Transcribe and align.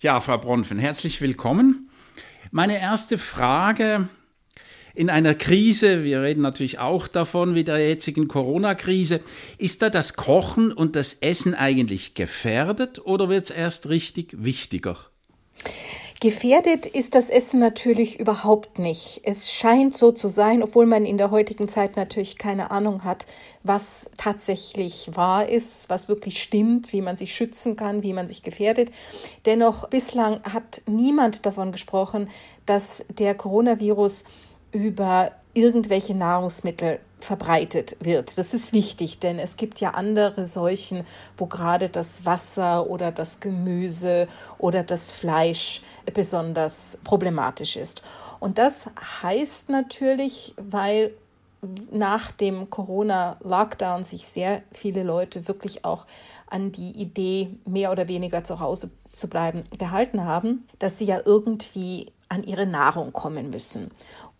Ja, 0.00 0.20
Frau 0.20 0.38
Bronfen, 0.38 0.78
herzlich 0.78 1.20
willkommen. 1.20 1.90
Meine 2.52 2.80
erste 2.80 3.18
Frage 3.18 4.08
in 4.94 5.10
einer 5.10 5.34
Krise, 5.34 6.04
wir 6.04 6.22
reden 6.22 6.40
natürlich 6.40 6.78
auch 6.78 7.08
davon, 7.08 7.56
wie 7.56 7.64
der 7.64 7.84
jetzigen 7.84 8.28
Corona-Krise, 8.28 9.18
ist 9.58 9.82
da 9.82 9.90
das 9.90 10.14
Kochen 10.14 10.70
und 10.70 10.94
das 10.94 11.14
Essen 11.14 11.52
eigentlich 11.52 12.14
gefährdet 12.14 13.04
oder 13.04 13.28
wird 13.28 13.46
es 13.46 13.50
erst 13.50 13.88
richtig 13.88 14.36
wichtiger? 14.38 14.98
Gefährdet 16.20 16.86
ist 16.86 17.14
das 17.14 17.30
Essen 17.30 17.60
natürlich 17.60 18.18
überhaupt 18.18 18.80
nicht. 18.80 19.20
Es 19.22 19.52
scheint 19.52 19.96
so 19.96 20.10
zu 20.10 20.26
sein, 20.26 20.64
obwohl 20.64 20.84
man 20.84 21.06
in 21.06 21.16
der 21.16 21.30
heutigen 21.30 21.68
Zeit 21.68 21.94
natürlich 21.94 22.38
keine 22.38 22.72
Ahnung 22.72 23.04
hat, 23.04 23.26
was 23.62 24.10
tatsächlich 24.16 25.10
wahr 25.14 25.48
ist, 25.48 25.88
was 25.90 26.08
wirklich 26.08 26.42
stimmt, 26.42 26.92
wie 26.92 27.02
man 27.02 27.16
sich 27.16 27.32
schützen 27.32 27.76
kann, 27.76 28.02
wie 28.02 28.12
man 28.12 28.26
sich 28.26 28.42
gefährdet. 28.42 28.90
Dennoch 29.46 29.88
bislang 29.90 30.42
hat 30.42 30.82
niemand 30.86 31.46
davon 31.46 31.70
gesprochen, 31.70 32.28
dass 32.66 33.04
der 33.10 33.36
Coronavirus 33.36 34.24
über 34.72 35.30
irgendwelche 35.54 36.14
Nahrungsmittel 36.14 37.00
verbreitet 37.20 37.96
wird. 38.00 38.38
Das 38.38 38.54
ist 38.54 38.72
wichtig, 38.72 39.18
denn 39.18 39.38
es 39.38 39.56
gibt 39.56 39.80
ja 39.80 39.90
andere 39.90 40.46
Seuchen, 40.46 41.04
wo 41.36 41.46
gerade 41.46 41.88
das 41.88 42.24
Wasser 42.24 42.88
oder 42.88 43.10
das 43.10 43.40
Gemüse 43.40 44.28
oder 44.58 44.82
das 44.82 45.12
Fleisch 45.12 45.82
besonders 46.14 46.98
problematisch 47.02 47.76
ist. 47.76 48.02
Und 48.40 48.58
das 48.58 48.88
heißt 49.22 49.68
natürlich, 49.70 50.54
weil 50.56 51.12
nach 51.90 52.30
dem 52.30 52.70
Corona-Lockdown 52.70 54.04
sich 54.04 54.28
sehr 54.28 54.62
viele 54.72 55.02
Leute 55.02 55.48
wirklich 55.48 55.84
auch 55.84 56.06
an 56.46 56.70
die 56.70 56.92
Idee, 56.92 57.50
mehr 57.66 57.90
oder 57.90 58.06
weniger 58.06 58.44
zu 58.44 58.60
Hause 58.60 58.90
zu 59.10 59.28
bleiben, 59.28 59.64
gehalten 59.76 60.24
haben, 60.24 60.68
dass 60.78 60.98
sie 60.98 61.06
ja 61.06 61.20
irgendwie 61.24 62.12
an 62.28 62.44
ihre 62.44 62.66
Nahrung 62.66 63.12
kommen 63.12 63.50
müssen. 63.50 63.90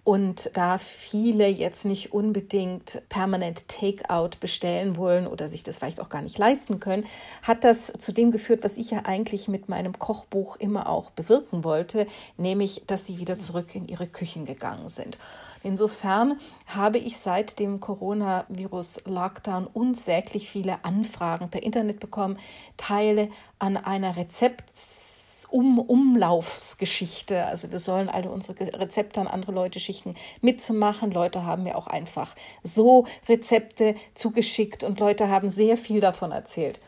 Und 0.09 0.51
da 0.55 0.79
viele 0.79 1.49
jetzt 1.49 1.85
nicht 1.85 2.15
unbedingt 2.15 3.03
permanent 3.11 3.69
Takeout 3.69 4.39
bestellen 4.41 4.97
wollen 4.97 5.27
oder 5.27 5.49
sich 5.49 5.65
das 5.65 5.77
vielleicht 5.77 6.01
auch 6.01 6.09
gar 6.09 6.23
nicht 6.23 6.39
leisten 6.39 6.81
können, 6.81 7.05
hat 7.43 7.63
das 7.63 7.93
zu 7.93 8.13
dem 8.13 8.31
geführt, 8.31 8.65
was 8.65 8.79
ich 8.79 8.91
ja 8.91 9.03
eigentlich 9.05 9.49
mit 9.49 9.69
meinem 9.69 9.99
Kochbuch 9.99 10.57
immer 10.57 10.89
auch 10.89 11.11
bewirken 11.11 11.63
wollte, 11.63 12.07
nämlich, 12.39 12.85
dass 12.87 13.05
sie 13.05 13.19
wieder 13.19 13.39
zurück 13.39 13.75
in 13.75 13.87
ihre 13.87 14.07
Küchen 14.07 14.47
gegangen 14.47 14.89
sind. 14.89 15.19
Insofern 15.63 16.39
habe 16.67 16.97
ich 16.97 17.19
seit 17.19 17.59
dem 17.59 17.79
Coronavirus-Lockdown 17.79 19.67
unsäglich 19.67 20.49
viele 20.49 20.87
Anfragen 20.87 21.51
per 21.51 21.63
Internet 21.63 22.01
bekommen, 22.01 22.39
Teile 22.79 23.29
an 23.59 23.77
einer 23.77 24.17
Rezepts 24.17 25.18
um 25.45 25.79
Umlaufsgeschichte. 25.79 27.45
Also 27.47 27.71
wir 27.73 27.79
sollen 27.79 28.09
alle 28.09 28.31
unsere 28.31 28.59
Rezepte 28.79 29.21
an 29.21 29.27
andere 29.27 29.53
Leute 29.53 29.81
schicken, 29.81 30.15
mitzumachen. 30.41 31.11
Leute 31.11 31.45
haben 31.45 31.65
mir 31.65 31.77
auch 31.77 31.87
einfach 31.87 32.35
so 32.63 33.07
Rezepte 33.29 33.95
zugeschickt 34.15 34.85
und 34.85 35.01
Leute 35.01 35.29
haben 35.29 35.51
sehr 35.51 35.77
viel 35.77 36.01
davon 36.01 36.33
erzählt, 36.33 36.81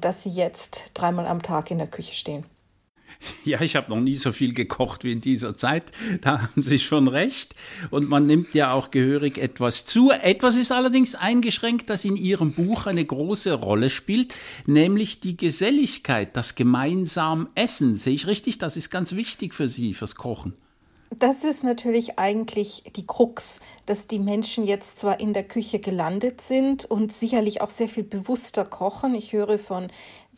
dass 0.00 0.22
sie 0.22 0.30
jetzt 0.30 0.92
dreimal 0.94 1.26
am 1.26 1.42
Tag 1.42 1.70
in 1.70 1.78
der 1.78 1.88
Küche 1.88 2.14
stehen. 2.14 2.46
Ja, 3.44 3.60
ich 3.60 3.76
habe 3.76 3.90
noch 3.90 4.00
nie 4.00 4.16
so 4.16 4.32
viel 4.32 4.54
gekocht 4.54 5.04
wie 5.04 5.12
in 5.12 5.20
dieser 5.20 5.56
Zeit. 5.56 5.84
Da 6.20 6.42
haben 6.42 6.62
Sie 6.62 6.78
schon 6.78 7.08
recht. 7.08 7.54
Und 7.90 8.08
man 8.08 8.26
nimmt 8.26 8.54
ja 8.54 8.72
auch 8.72 8.90
gehörig 8.90 9.38
etwas 9.38 9.84
zu. 9.84 10.10
Etwas 10.10 10.56
ist 10.56 10.72
allerdings 10.72 11.14
eingeschränkt, 11.14 11.90
das 11.90 12.04
in 12.04 12.16
Ihrem 12.16 12.52
Buch 12.52 12.86
eine 12.86 13.04
große 13.04 13.52
Rolle 13.54 13.90
spielt, 13.90 14.34
nämlich 14.66 15.20
die 15.20 15.36
Geselligkeit, 15.36 16.36
das 16.36 16.54
gemeinsam 16.54 17.48
Essen. 17.54 17.96
Sehe 17.96 18.14
ich 18.14 18.26
richtig? 18.26 18.58
Das 18.58 18.76
ist 18.76 18.90
ganz 18.90 19.14
wichtig 19.14 19.54
für 19.54 19.68
Sie, 19.68 19.94
fürs 19.94 20.14
Kochen. 20.14 20.54
Das 21.18 21.42
ist 21.42 21.64
natürlich 21.64 22.20
eigentlich 22.20 22.84
die 22.94 23.06
Krux, 23.06 23.60
dass 23.84 24.06
die 24.06 24.20
Menschen 24.20 24.64
jetzt 24.64 25.00
zwar 25.00 25.18
in 25.18 25.32
der 25.32 25.42
Küche 25.42 25.80
gelandet 25.80 26.40
sind 26.40 26.84
und 26.84 27.12
sicherlich 27.12 27.60
auch 27.60 27.70
sehr 27.70 27.88
viel 27.88 28.04
bewusster 28.04 28.64
kochen. 28.64 29.16
Ich 29.16 29.32
höre 29.32 29.58
von 29.58 29.88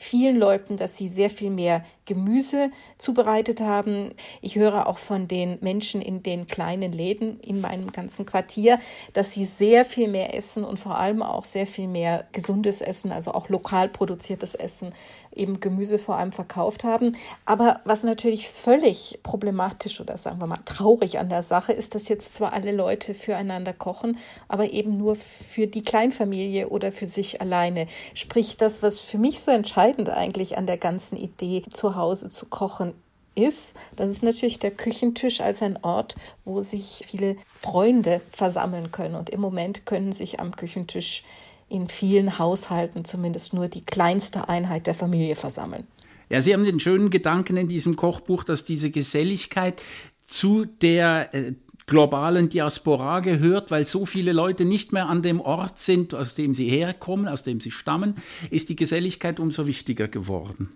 vielen 0.02 0.36
Leuten, 0.36 0.76
dass 0.78 0.96
sie 0.96 1.06
sehr 1.06 1.30
viel 1.30 1.50
mehr 1.50 1.84
Gemüse 2.06 2.70
zubereitet 2.98 3.60
haben. 3.60 4.10
Ich 4.40 4.56
höre 4.56 4.86
auch 4.88 4.98
von 4.98 5.28
den 5.28 5.58
Menschen 5.60 6.02
in 6.02 6.22
den 6.22 6.46
kleinen 6.46 6.92
Läden 6.92 7.38
in 7.40 7.60
meinem 7.60 7.92
ganzen 7.92 8.26
Quartier, 8.26 8.80
dass 9.12 9.32
sie 9.32 9.44
sehr 9.44 9.84
viel 9.84 10.08
mehr 10.08 10.34
essen 10.34 10.64
und 10.64 10.78
vor 10.78 10.98
allem 10.98 11.22
auch 11.22 11.44
sehr 11.44 11.66
viel 11.66 11.86
mehr 11.86 12.26
gesundes 12.32 12.80
Essen, 12.80 13.12
also 13.12 13.32
auch 13.32 13.48
lokal 13.48 13.88
produziertes 13.88 14.54
Essen, 14.54 14.94
eben 15.34 15.60
Gemüse 15.60 15.98
vor 15.98 16.16
allem 16.16 16.32
verkauft 16.32 16.84
haben. 16.84 17.16
Aber 17.44 17.80
was 17.84 18.02
natürlich 18.02 18.48
völlig 18.48 19.20
problematisch 19.22 20.00
oder 20.00 20.16
sagen 20.16 20.40
wir 20.40 20.46
mal 20.46 20.58
traurig 20.64 21.18
an 21.18 21.28
der 21.28 21.42
Sache 21.42 21.72
ist, 21.72 21.94
dass 21.94 22.08
jetzt 22.08 22.34
zwar 22.34 22.52
alle 22.52 22.72
Leute 22.72 23.14
füreinander 23.14 23.72
kochen, 23.72 24.18
aber 24.48 24.72
eben 24.72 24.92
nur 24.92 25.16
für 25.16 25.66
die 25.66 25.82
Kleinfamilie 25.82 26.68
oder 26.68 26.92
für 26.92 27.06
sich 27.06 27.40
alleine. 27.40 27.86
Sprich, 28.14 28.56
das, 28.56 28.82
was 28.82 29.00
für 29.00 29.18
mich 29.18 29.40
so 29.40 29.50
entscheidend 29.50 30.10
eigentlich 30.10 30.56
an 30.56 30.66
der 30.66 30.78
ganzen 30.78 31.16
Idee 31.16 31.62
zu 31.70 31.96
Hause 31.96 32.28
zu 32.28 32.46
kochen 32.46 32.94
ist, 33.34 33.76
das 33.96 34.10
ist 34.10 34.22
natürlich 34.22 34.58
der 34.58 34.70
Küchentisch 34.70 35.40
als 35.40 35.62
ein 35.62 35.78
Ort, 35.82 36.16
wo 36.44 36.60
sich 36.60 37.04
viele 37.06 37.36
Freunde 37.58 38.20
versammeln 38.30 38.92
können. 38.92 39.14
Und 39.14 39.30
im 39.30 39.40
Moment 39.40 39.86
können 39.86 40.12
sich 40.12 40.40
am 40.40 40.54
Küchentisch 40.54 41.24
in 41.72 41.88
vielen 41.88 42.38
Haushalten 42.38 43.04
zumindest 43.04 43.54
nur 43.54 43.68
die 43.68 43.84
kleinste 43.84 44.48
Einheit 44.48 44.86
der 44.86 44.94
Familie 44.94 45.36
versammeln. 45.36 45.86
Ja, 46.28 46.40
Sie 46.40 46.52
haben 46.52 46.64
den 46.64 46.80
schönen 46.80 47.10
Gedanken 47.10 47.56
in 47.56 47.68
diesem 47.68 47.96
Kochbuch, 47.96 48.44
dass 48.44 48.64
diese 48.64 48.90
Geselligkeit 48.90 49.82
zu 50.22 50.64
der 50.64 51.34
äh, 51.34 51.52
globalen 51.86 52.48
Diaspora 52.48 53.20
gehört, 53.20 53.70
weil 53.70 53.86
so 53.86 54.06
viele 54.06 54.32
Leute 54.32 54.64
nicht 54.64 54.92
mehr 54.92 55.08
an 55.08 55.22
dem 55.22 55.40
Ort 55.40 55.78
sind, 55.78 56.14
aus 56.14 56.34
dem 56.34 56.54
sie 56.54 56.68
herkommen, 56.68 57.28
aus 57.28 57.42
dem 57.42 57.60
sie 57.60 57.70
stammen, 57.70 58.16
ist 58.50 58.68
die 58.68 58.76
Geselligkeit 58.76 59.40
umso 59.40 59.66
wichtiger 59.66 60.08
geworden. 60.08 60.68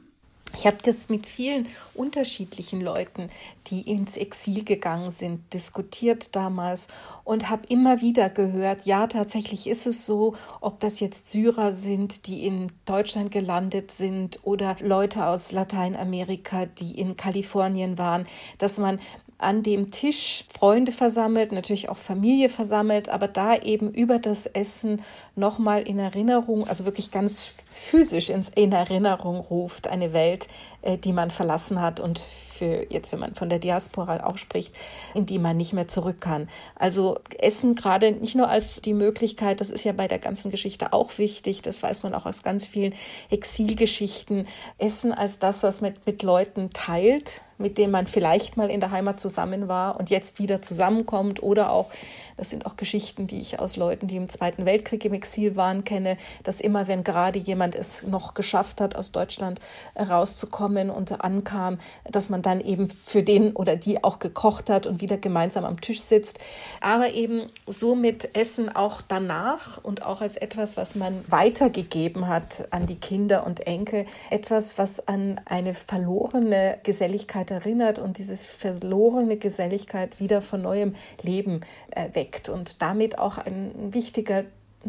Ich 0.54 0.66
habe 0.66 0.78
das 0.82 1.08
mit 1.08 1.26
vielen 1.26 1.66
unterschiedlichen 1.92 2.80
Leuten, 2.80 3.30
die 3.66 3.82
ins 3.82 4.16
Exil 4.16 4.64
gegangen 4.64 5.10
sind, 5.10 5.52
diskutiert 5.52 6.34
damals 6.34 6.88
und 7.24 7.50
habe 7.50 7.66
immer 7.68 8.00
wieder 8.00 8.30
gehört, 8.30 8.86
ja, 8.86 9.06
tatsächlich 9.06 9.66
ist 9.66 9.86
es 9.86 10.06
so, 10.06 10.34
ob 10.60 10.80
das 10.80 11.00
jetzt 11.00 11.30
Syrer 11.30 11.72
sind, 11.72 12.26
die 12.26 12.46
in 12.46 12.72
Deutschland 12.84 13.32
gelandet 13.32 13.90
sind 13.90 14.38
oder 14.44 14.76
Leute 14.80 15.26
aus 15.26 15.52
Lateinamerika, 15.52 16.66
die 16.66 16.98
in 16.98 17.16
Kalifornien 17.16 17.98
waren, 17.98 18.26
dass 18.58 18.78
man 18.78 18.98
an 19.38 19.62
dem 19.62 19.91
Tisch 19.91 20.44
Freunde 20.56 20.92
versammelt, 20.92 21.52
natürlich 21.52 21.88
auch 21.88 21.97
Familie 21.97 22.48
versammelt, 22.48 23.08
aber 23.08 23.28
da 23.28 23.56
eben 23.56 23.92
über 23.92 24.19
das 24.19 24.47
Essen 24.47 25.02
nochmal 25.34 25.82
in 25.82 25.98
Erinnerung, 25.98 26.66
also 26.66 26.86
wirklich 26.86 27.10
ganz 27.10 27.54
physisch 27.70 28.30
in 28.30 28.72
Erinnerung 28.72 29.36
ruft, 29.36 29.88
eine 29.88 30.12
Welt, 30.12 30.48
äh, 30.82 30.97
die 30.97 31.12
man 31.12 31.30
verlassen 31.30 31.82
hat 31.82 32.00
und 32.00 32.19
für 32.19 32.86
jetzt, 32.91 33.12
wenn 33.12 33.20
man 33.20 33.34
von 33.34 33.50
der 33.50 33.58
Diaspora 33.58 34.24
auch 34.24 34.38
spricht, 34.38 34.74
in 35.14 35.26
die 35.26 35.38
man 35.38 35.58
nicht 35.58 35.74
mehr 35.74 35.88
zurück 35.88 36.20
kann. 36.20 36.48
Also 36.74 37.18
Essen 37.38 37.74
gerade 37.74 38.12
nicht 38.12 38.34
nur 38.34 38.48
als 38.48 38.80
die 38.80 38.94
Möglichkeit, 38.94 39.60
das 39.60 39.70
ist 39.70 39.84
ja 39.84 39.92
bei 39.92 40.08
der 40.08 40.18
ganzen 40.18 40.50
Geschichte 40.50 40.94
auch 40.94 41.18
wichtig, 41.18 41.60
das 41.60 41.82
weiß 41.82 42.03
man 42.03 42.14
auch 42.14 42.24
aus 42.24 42.42
ganz 42.42 42.66
vielen 42.66 42.94
Exilgeschichten, 43.30 44.47
Essen 44.78 45.12
als 45.12 45.38
das, 45.38 45.62
was 45.62 45.82
man 45.82 45.92
mit 46.06 46.22
Leuten 46.22 46.70
teilt, 46.70 47.42
mit 47.58 47.78
denen 47.78 47.92
man 47.92 48.06
vielleicht 48.06 48.56
mal 48.56 48.70
in 48.70 48.80
der 48.80 48.90
Heimat 48.90 49.20
zusammen 49.20 49.68
war 49.68 49.98
und 49.98 50.10
jetzt 50.10 50.38
wieder 50.38 50.62
zusammenkommt 50.62 51.42
oder 51.42 51.70
auch 51.70 51.90
das 52.36 52.50
sind 52.50 52.66
auch 52.66 52.76
Geschichten, 52.76 53.26
die 53.26 53.38
ich 53.38 53.58
aus 53.58 53.76
Leuten, 53.76 54.08
die 54.08 54.16
im 54.16 54.28
Zweiten 54.28 54.66
Weltkrieg 54.66 55.04
im 55.06 55.14
Exil 55.14 55.56
waren, 55.56 55.84
kenne, 55.84 56.18
dass 56.44 56.60
immer, 56.60 56.86
wenn 56.86 57.02
gerade 57.02 57.38
jemand 57.38 57.74
es 57.74 58.02
noch 58.02 58.34
geschafft 58.34 58.80
hat, 58.80 58.94
aus 58.94 59.10
Deutschland 59.10 59.60
rauszukommen 59.98 60.90
und 60.90 61.20
ankam, 61.24 61.78
dass 62.04 62.28
man 62.28 62.42
dann 62.42 62.60
eben 62.60 62.91
für 62.91 63.22
den 63.22 63.53
oder 63.53 63.76
die 63.76 64.04
auch 64.04 64.18
gekocht 64.18 64.68
hat 64.68 64.86
und 64.86 65.00
wieder 65.00 65.16
gemeinsam 65.16 65.64
am 65.64 65.80
Tisch 65.80 66.00
sitzt. 66.00 66.38
Aber 66.80 67.12
eben 67.12 67.47
so 67.66 67.94
mit 67.94 68.36
Essen 68.36 68.68
auch 68.68 69.00
danach 69.00 69.82
und 69.82 70.04
auch 70.04 70.20
als 70.20 70.36
etwas, 70.36 70.76
was 70.76 70.94
man 70.94 71.24
weitergegeben 71.28 72.28
hat 72.28 72.68
an 72.70 72.86
die 72.86 72.97
Kinder 72.97 73.47
und 73.47 73.66
Enkel, 73.66 74.04
etwas, 74.30 74.76
was 74.76 75.09
an 75.09 75.41
eine 75.47 75.72
verlorene 75.72 76.78
Geselligkeit 76.82 77.46
erinnert 77.51 77.98
und 77.98 78.19
diese 78.19 78.37
verlorene 78.37 79.37
Geselligkeit 79.37 80.21
wieder 80.21 80.41
von 80.43 80.63
neuem 80.63 80.95
Leben 81.22 81.63
äh, 81.91 82.09
weckt 82.15 82.48
und 82.48 82.83
damit 82.83 83.19
auch 83.19 83.39
ein 83.39 83.93
wichtiger 83.93 84.45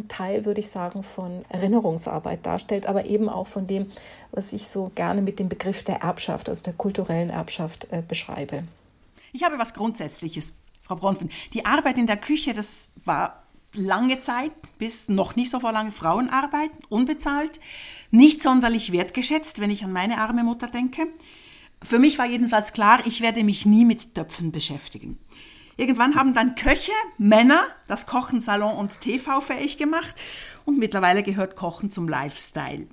Teil, 0.07 0.45
würde 0.45 0.59
ich 0.59 0.69
sagen, 0.69 1.01
von 1.01 1.43
Erinnerungsarbeit 1.49 2.45
darstellt, 2.45 2.85
aber 2.85 3.05
eben 3.05 3.29
auch 3.29 3.47
von 3.47 3.65
dem, 3.65 3.91
was 4.31 4.53
ich 4.53 4.67
so 4.67 4.91
gerne 4.93 5.21
mit 5.21 5.39
dem 5.39 5.49
Begriff 5.49 5.83
der 5.83 6.01
Erbschaft, 6.01 6.49
also 6.49 6.63
der 6.63 6.73
kulturellen 6.73 7.29
Erbschaft 7.29 7.87
äh, 7.91 8.03
beschreibe. 8.07 8.63
Ich 9.33 9.43
habe 9.43 9.57
was 9.57 9.73
Grundsätzliches, 9.73 10.53
Frau 10.83 10.95
Bronfen. 10.95 11.31
Die 11.53 11.65
Arbeit 11.65 11.97
in 11.97 12.07
der 12.07 12.17
Küche, 12.17 12.53
das 12.53 12.89
war 13.05 13.43
lange 13.73 14.21
Zeit, 14.21 14.51
bis 14.77 15.09
noch 15.09 15.35
nicht 15.35 15.51
so 15.51 15.59
vor 15.59 15.71
lange 15.71 15.91
Frauenarbeit, 15.91 16.71
unbezahlt, 16.89 17.59
nicht 18.11 18.41
sonderlich 18.41 18.91
wertgeschätzt, 18.91 19.59
wenn 19.59 19.69
ich 19.69 19.83
an 19.83 19.91
meine 19.91 20.19
arme 20.19 20.43
Mutter 20.43 20.67
denke. 20.67 21.07
Für 21.81 21.99
mich 21.99 22.17
war 22.17 22.25
jedenfalls 22.25 22.73
klar, 22.73 23.05
ich 23.05 23.21
werde 23.21 23.43
mich 23.43 23.65
nie 23.65 23.85
mit 23.85 24.15
Töpfen 24.15 24.51
beschäftigen. 24.51 25.17
Irgendwann 25.77 26.15
haben 26.15 26.33
dann 26.33 26.55
Köche, 26.55 26.91
Männer, 27.19 27.63
das 27.87 28.07
Kochen 28.07 28.41
Salon 28.41 28.75
und 28.77 28.99
TV 28.99 29.41
fähig 29.41 29.77
gemacht 29.77 30.15
und 30.65 30.79
mittlerweile 30.79 31.21
gehört 31.21 31.55
Kochen 31.55 31.91
zum 31.91 32.09
Lifestyle. 32.09 32.87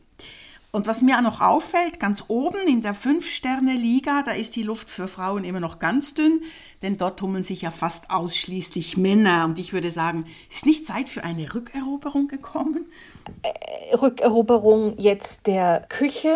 Und 0.71 0.87
was 0.87 1.03
mir 1.03 1.23
noch 1.23 1.41
auffällt, 1.41 2.01
ganz 2.01 2.25
oben 2.27 2.67
in 2.67 2.83
der 2.83 2.95
Fünf-Sterne-Liga, 2.95 4.23
da 4.25 4.33
ist 4.33 4.57
die 4.57 4.65
Luft 4.65 4.91
für 4.91 5.07
Frauen 5.07 5.45
immer 5.45 5.61
noch 5.61 5.79
ganz 5.79 6.15
dünn, 6.15 6.43
denn 6.85 6.99
dort 6.99 7.19
tummeln 7.19 7.43
sich 7.43 7.63
ja 7.63 7.71
fast 7.71 8.11
ausschließlich 8.11 8.97
Männer. 8.97 9.47
Und 9.47 9.59
ich 9.59 9.73
würde 9.73 9.91
sagen, 9.91 10.27
ist 10.53 10.67
nicht 10.67 10.87
Zeit 10.87 11.09
für 11.09 11.25
eine 11.25 11.53
Rückeroberung 11.53 12.29
gekommen? 12.29 12.87
Äh, 13.43 13.97
Rückeroberung 13.97 14.95
jetzt 14.99 15.47
der 15.47 15.87
Küche 15.89 16.35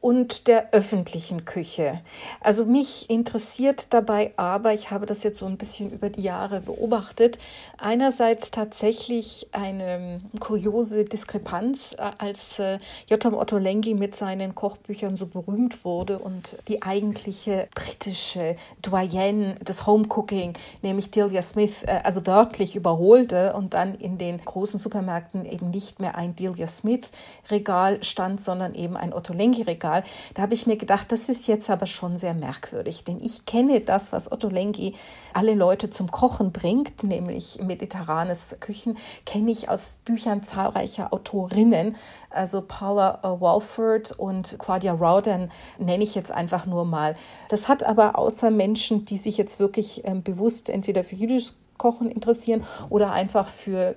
und 0.00 0.48
der 0.48 0.72
öffentlichen 0.72 1.44
Küche. 1.44 2.00
Also 2.40 2.64
mich 2.64 3.08
interessiert 3.08 3.86
dabei 3.90 4.32
aber, 4.36 4.74
ich 4.74 4.90
habe 4.90 5.06
das 5.06 5.22
jetzt 5.22 5.38
so 5.38 5.46
ein 5.46 5.56
bisschen 5.56 5.92
über 5.92 6.10
die 6.10 6.22
Jahre 6.22 6.60
beobachtet, 6.60 7.38
einerseits 7.78 8.50
tatsächlich 8.50 9.48
eine 9.52 10.20
kuriose 10.40 11.04
Diskrepanz, 11.04 11.94
äh, 11.98 12.10
als 12.18 12.58
äh, 12.58 12.78
Jotam 13.06 13.34
Ottolenghi 13.34 13.94
mit 13.94 14.16
seinen 14.16 14.54
Kochbüchern 14.54 15.16
so 15.16 15.26
berühmt 15.26 15.84
wurde 15.84 16.18
und 16.18 16.56
die 16.66 16.82
eigentliche 16.82 17.68
britische 17.74 18.56
Doyenne 18.82 19.54
des 19.56 19.83
Homecooking, 19.86 20.52
nämlich 20.82 21.10
Delia 21.10 21.42
Smith, 21.42 21.84
also 22.02 22.26
wörtlich 22.26 22.76
überholte 22.76 23.54
und 23.54 23.74
dann 23.74 23.94
in 23.94 24.18
den 24.18 24.38
großen 24.38 24.78
Supermärkten 24.78 25.44
eben 25.44 25.70
nicht 25.70 26.00
mehr 26.00 26.16
ein 26.16 26.36
Delia 26.36 26.66
Smith 26.66 27.08
Regal 27.50 28.02
stand, 28.02 28.40
sondern 28.40 28.74
eben 28.74 28.96
ein 28.96 29.12
Otto 29.12 29.32
Lengi 29.32 29.62
Regal. 29.62 30.04
Da 30.34 30.42
habe 30.42 30.54
ich 30.54 30.66
mir 30.66 30.76
gedacht, 30.76 31.12
das 31.12 31.28
ist 31.28 31.46
jetzt 31.46 31.70
aber 31.70 31.86
schon 31.86 32.18
sehr 32.18 32.34
merkwürdig, 32.34 33.04
denn 33.04 33.20
ich 33.22 33.46
kenne 33.46 33.80
das, 33.80 34.12
was 34.12 34.30
Otto 34.30 34.48
Lengi 34.48 34.94
alle 35.32 35.54
Leute 35.54 35.90
zum 35.90 36.10
Kochen 36.10 36.52
bringt, 36.52 37.02
nämlich 37.02 37.60
mediterranes 37.62 38.56
Küchen, 38.60 38.96
kenne 39.26 39.50
ich 39.50 39.68
aus 39.68 39.98
Büchern 40.04 40.42
zahlreicher 40.42 41.12
Autorinnen, 41.12 41.96
also 42.34 42.62
Paula 42.62 43.20
Walford 43.22 44.12
und 44.12 44.56
Claudia 44.58 44.92
Rowden 44.92 45.50
nenne 45.78 46.04
ich 46.04 46.14
jetzt 46.14 46.30
einfach 46.30 46.66
nur 46.66 46.84
mal. 46.84 47.16
Das 47.48 47.68
hat 47.68 47.84
aber 47.84 48.18
außer 48.18 48.50
Menschen, 48.50 49.04
die 49.04 49.16
sich 49.16 49.36
jetzt 49.36 49.60
wirklich 49.60 50.02
ähm, 50.04 50.22
bewusst 50.22 50.68
entweder 50.68 51.04
für 51.04 51.16
jüdisches 51.16 51.56
Kochen 51.78 52.10
interessieren 52.10 52.64
oder 52.88 53.12
einfach 53.12 53.46
für 53.48 53.90
äh, 53.90 53.94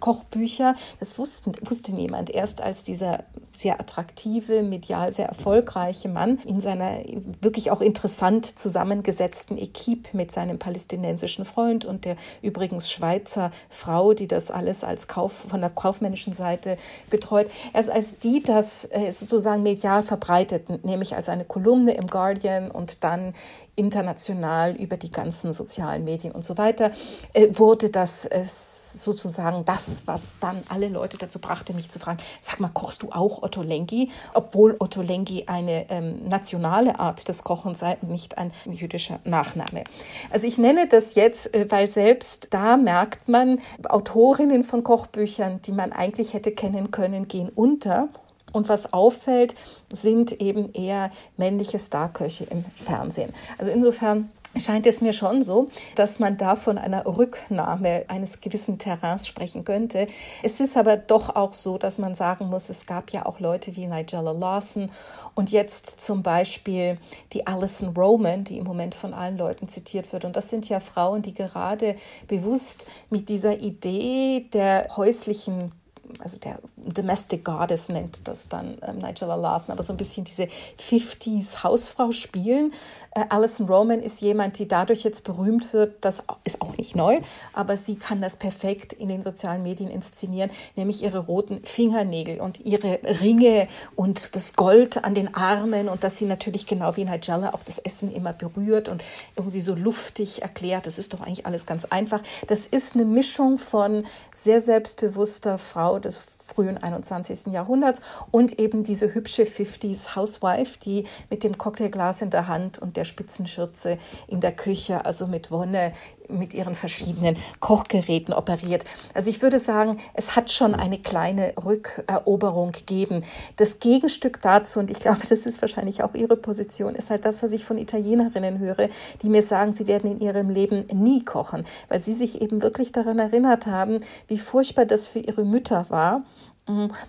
Kochbücher. 0.00 0.74
Das 1.00 1.18
wussten, 1.18 1.52
wusste 1.62 1.94
niemand. 1.94 2.30
Erst 2.30 2.60
als 2.60 2.84
dieser 2.84 3.24
sehr 3.52 3.78
attraktive, 3.80 4.62
medial 4.62 5.12
sehr 5.12 5.26
erfolgreiche 5.26 6.08
Mann 6.08 6.38
in 6.46 6.60
seiner 6.60 6.98
wirklich 7.40 7.70
auch 7.70 7.80
interessant 7.80 8.58
zusammengesetzten 8.58 9.58
Equipe 9.58 10.16
mit 10.16 10.32
seinem 10.32 10.58
palästinensischen 10.58 11.44
Freund 11.44 11.84
und 11.84 12.04
der 12.04 12.16
übrigens 12.40 12.90
Schweizer 12.90 13.50
Frau, 13.68 14.14
die 14.14 14.26
das 14.26 14.50
alles 14.50 14.84
als 14.84 15.06
Kauf 15.06 15.32
von 15.32 15.60
der 15.60 15.70
kaufmännischen 15.70 16.34
Seite 16.34 16.78
betreut. 17.10 17.50
Erst 17.72 17.90
als 17.90 18.18
die 18.18 18.42
das 18.42 18.88
äh, 18.90 19.10
sozusagen 19.10 19.62
medial 19.62 20.02
verbreiteten, 20.02 20.80
nämlich 20.82 21.14
als 21.14 21.28
eine 21.28 21.44
Kolumne 21.44 21.94
im 21.94 22.06
Guardian 22.06 22.70
und 22.70 23.04
dann 23.04 23.34
international 23.74 24.76
über 24.76 24.96
die 24.96 25.10
ganzen 25.10 25.52
sozialen 25.52 26.04
Medien 26.04 26.32
und 26.32 26.44
so 26.44 26.58
weiter, 26.58 26.92
äh, 27.32 27.48
wurde 27.52 27.88
das 27.90 28.26
äh, 28.26 28.44
sozusagen 28.44 29.64
das, 29.64 30.02
was 30.06 30.38
dann 30.40 30.62
alle 30.68 30.88
Leute 30.88 31.16
dazu 31.16 31.38
brachte, 31.38 31.72
mich 31.72 31.90
zu 31.90 31.98
fragen, 31.98 32.18
sag 32.40 32.60
mal, 32.60 32.68
kochst 32.68 33.02
du 33.02 33.10
auch 33.12 33.42
Ottolenghi? 33.42 34.10
Obwohl 34.34 34.76
Ottolenghi 34.78 35.44
eine 35.46 35.88
ähm, 35.90 36.28
nationale 36.28 36.98
Art 36.98 37.28
des 37.28 37.42
Kochens 37.44 37.78
sei, 37.78 37.96
nicht 38.02 38.36
ein 38.36 38.52
jüdischer 38.66 39.20
Nachname. 39.24 39.84
Also 40.30 40.46
ich 40.46 40.58
nenne 40.58 40.86
das 40.86 41.14
jetzt, 41.14 41.54
äh, 41.54 41.70
weil 41.70 41.88
selbst 41.88 42.48
da 42.50 42.76
merkt 42.76 43.28
man, 43.28 43.58
Autorinnen 43.88 44.64
von 44.64 44.84
Kochbüchern, 44.84 45.62
die 45.62 45.72
man 45.72 45.92
eigentlich 45.92 46.34
hätte 46.34 46.52
kennen 46.52 46.90
können, 46.90 47.26
gehen 47.28 47.48
unter. 47.48 48.08
Und 48.52 48.68
was 48.68 48.92
auffällt, 48.92 49.54
sind 49.92 50.40
eben 50.40 50.72
eher 50.72 51.10
männliche 51.36 51.78
Starköche 51.78 52.44
im 52.44 52.64
Fernsehen. 52.76 53.32
Also 53.58 53.70
insofern 53.70 54.30
scheint 54.60 54.86
es 54.86 55.00
mir 55.00 55.12
schon 55.12 55.42
so, 55.42 55.68
dass 55.94 56.18
man 56.18 56.36
da 56.36 56.56
von 56.56 56.78
einer 56.78 57.06
Rücknahme 57.06 58.04
eines 58.08 58.40
gewissen 58.40 58.78
Terrains 58.78 59.26
sprechen 59.26 59.64
könnte. 59.64 60.06
Es 60.42 60.60
ist 60.60 60.76
aber 60.76 60.96
doch 60.96 61.34
auch 61.34 61.52
so, 61.52 61.78
dass 61.78 61.98
man 61.98 62.14
sagen 62.14 62.46
muss, 62.46 62.68
es 62.68 62.86
gab 62.86 63.10
ja 63.10 63.26
auch 63.26 63.40
Leute 63.40 63.76
wie 63.76 63.86
Nigella 63.86 64.32
Lawson 64.32 64.90
und 65.34 65.50
jetzt 65.50 66.00
zum 66.00 66.22
Beispiel 66.22 66.98
die 67.32 67.46
Alison 67.46 67.94
Roman, 67.96 68.44
die 68.44 68.58
im 68.58 68.64
Moment 68.64 68.94
von 68.94 69.14
allen 69.14 69.38
Leuten 69.38 69.68
zitiert 69.68 70.12
wird. 70.12 70.24
Und 70.24 70.36
das 70.36 70.50
sind 70.50 70.68
ja 70.68 70.80
Frauen, 70.80 71.22
die 71.22 71.34
gerade 71.34 71.96
bewusst 72.28 72.86
mit 73.10 73.28
dieser 73.28 73.60
Idee 73.60 74.46
der 74.52 74.88
häuslichen 74.96 75.72
also 76.18 76.38
der 76.38 76.58
Domestic 76.76 77.44
Goddess 77.44 77.88
nennt 77.88 78.26
das 78.28 78.48
dann 78.48 78.76
ähm, 78.82 78.98
Nigella 78.98 79.34
Larson, 79.34 79.72
aber 79.72 79.82
so 79.82 79.92
ein 79.92 79.96
bisschen 79.96 80.24
diese 80.24 80.48
50s 80.80 81.62
Hausfrau 81.62 82.12
spielen. 82.12 82.72
Äh, 83.14 83.24
Alison 83.28 83.66
Roman 83.66 84.00
ist 84.00 84.20
jemand, 84.20 84.58
die 84.58 84.68
dadurch 84.68 85.04
jetzt 85.04 85.24
berühmt 85.24 85.72
wird, 85.72 86.04
das 86.04 86.22
ist 86.44 86.60
auch 86.60 86.76
nicht 86.76 86.96
neu, 86.96 87.20
aber 87.52 87.76
sie 87.76 87.96
kann 87.96 88.20
das 88.20 88.36
perfekt 88.36 88.92
in 88.92 89.08
den 89.08 89.22
sozialen 89.22 89.62
Medien 89.62 89.90
inszenieren, 89.90 90.50
nämlich 90.76 91.02
ihre 91.02 91.18
roten 91.18 91.64
Fingernägel 91.64 92.40
und 92.40 92.60
ihre 92.60 93.00
Ringe 93.20 93.68
und 93.96 94.34
das 94.34 94.54
Gold 94.54 95.04
an 95.04 95.14
den 95.14 95.34
Armen 95.34 95.88
und 95.88 96.04
dass 96.04 96.18
sie 96.18 96.26
natürlich 96.26 96.66
genau 96.66 96.96
wie 96.96 97.04
Nigella 97.04 97.54
auch 97.54 97.62
das 97.64 97.78
Essen 97.78 98.12
immer 98.12 98.32
berührt 98.32 98.88
und 98.88 99.02
irgendwie 99.36 99.60
so 99.60 99.74
luftig 99.74 100.42
erklärt. 100.42 100.86
Das 100.86 100.98
ist 100.98 101.14
doch 101.14 101.20
eigentlich 101.20 101.46
alles 101.46 101.66
ganz 101.66 101.84
einfach. 101.84 102.22
Das 102.46 102.66
ist 102.66 102.94
eine 102.94 103.04
Mischung 103.04 103.58
von 103.58 104.04
sehr 104.32 104.60
selbstbewusster 104.60 105.58
Frau 105.58 105.98
des 106.02 106.22
frühen 106.46 106.76
21. 106.76 107.46
Jahrhunderts 107.52 108.02
und 108.30 108.58
eben 108.58 108.84
diese 108.84 109.14
hübsche 109.14 109.44
50s 109.44 110.14
Housewife, 110.14 110.78
die 110.78 111.04
mit 111.30 111.44
dem 111.44 111.56
Cocktailglas 111.56 112.22
in 112.22 112.30
der 112.30 112.48
Hand 112.48 112.78
und 112.78 112.96
der 112.96 113.04
Spitzenschürze 113.04 113.98
in 114.26 114.40
der 114.40 114.52
Küche, 114.52 115.04
also 115.04 115.26
mit 115.26 115.50
Wonne 115.50 115.92
mit 116.38 116.54
ihren 116.54 116.74
verschiedenen 116.74 117.36
Kochgeräten 117.60 118.34
operiert. 118.34 118.84
Also 119.14 119.30
ich 119.30 119.42
würde 119.42 119.58
sagen, 119.58 119.98
es 120.14 120.36
hat 120.36 120.50
schon 120.50 120.74
eine 120.74 120.98
kleine 120.98 121.54
Rückeroberung 121.64 122.72
gegeben. 122.72 123.22
Das 123.56 123.78
Gegenstück 123.78 124.40
dazu, 124.42 124.80
und 124.80 124.90
ich 124.90 125.00
glaube, 125.00 125.20
das 125.28 125.46
ist 125.46 125.60
wahrscheinlich 125.60 126.02
auch 126.02 126.14
Ihre 126.14 126.36
Position, 126.36 126.94
ist 126.94 127.10
halt 127.10 127.24
das, 127.24 127.42
was 127.42 127.52
ich 127.52 127.64
von 127.64 127.78
Italienerinnen 127.78 128.58
höre, 128.58 128.88
die 129.22 129.28
mir 129.28 129.42
sagen, 129.42 129.72
sie 129.72 129.86
werden 129.86 130.12
in 130.12 130.18
ihrem 130.20 130.50
Leben 130.50 130.84
nie 130.92 131.24
kochen, 131.24 131.64
weil 131.88 132.00
sie 132.00 132.14
sich 132.14 132.40
eben 132.40 132.62
wirklich 132.62 132.92
daran 132.92 133.18
erinnert 133.18 133.66
haben, 133.66 134.00
wie 134.28 134.38
furchtbar 134.38 134.84
das 134.84 135.08
für 135.08 135.18
ihre 135.18 135.44
Mütter 135.44 135.86
war. 135.90 136.22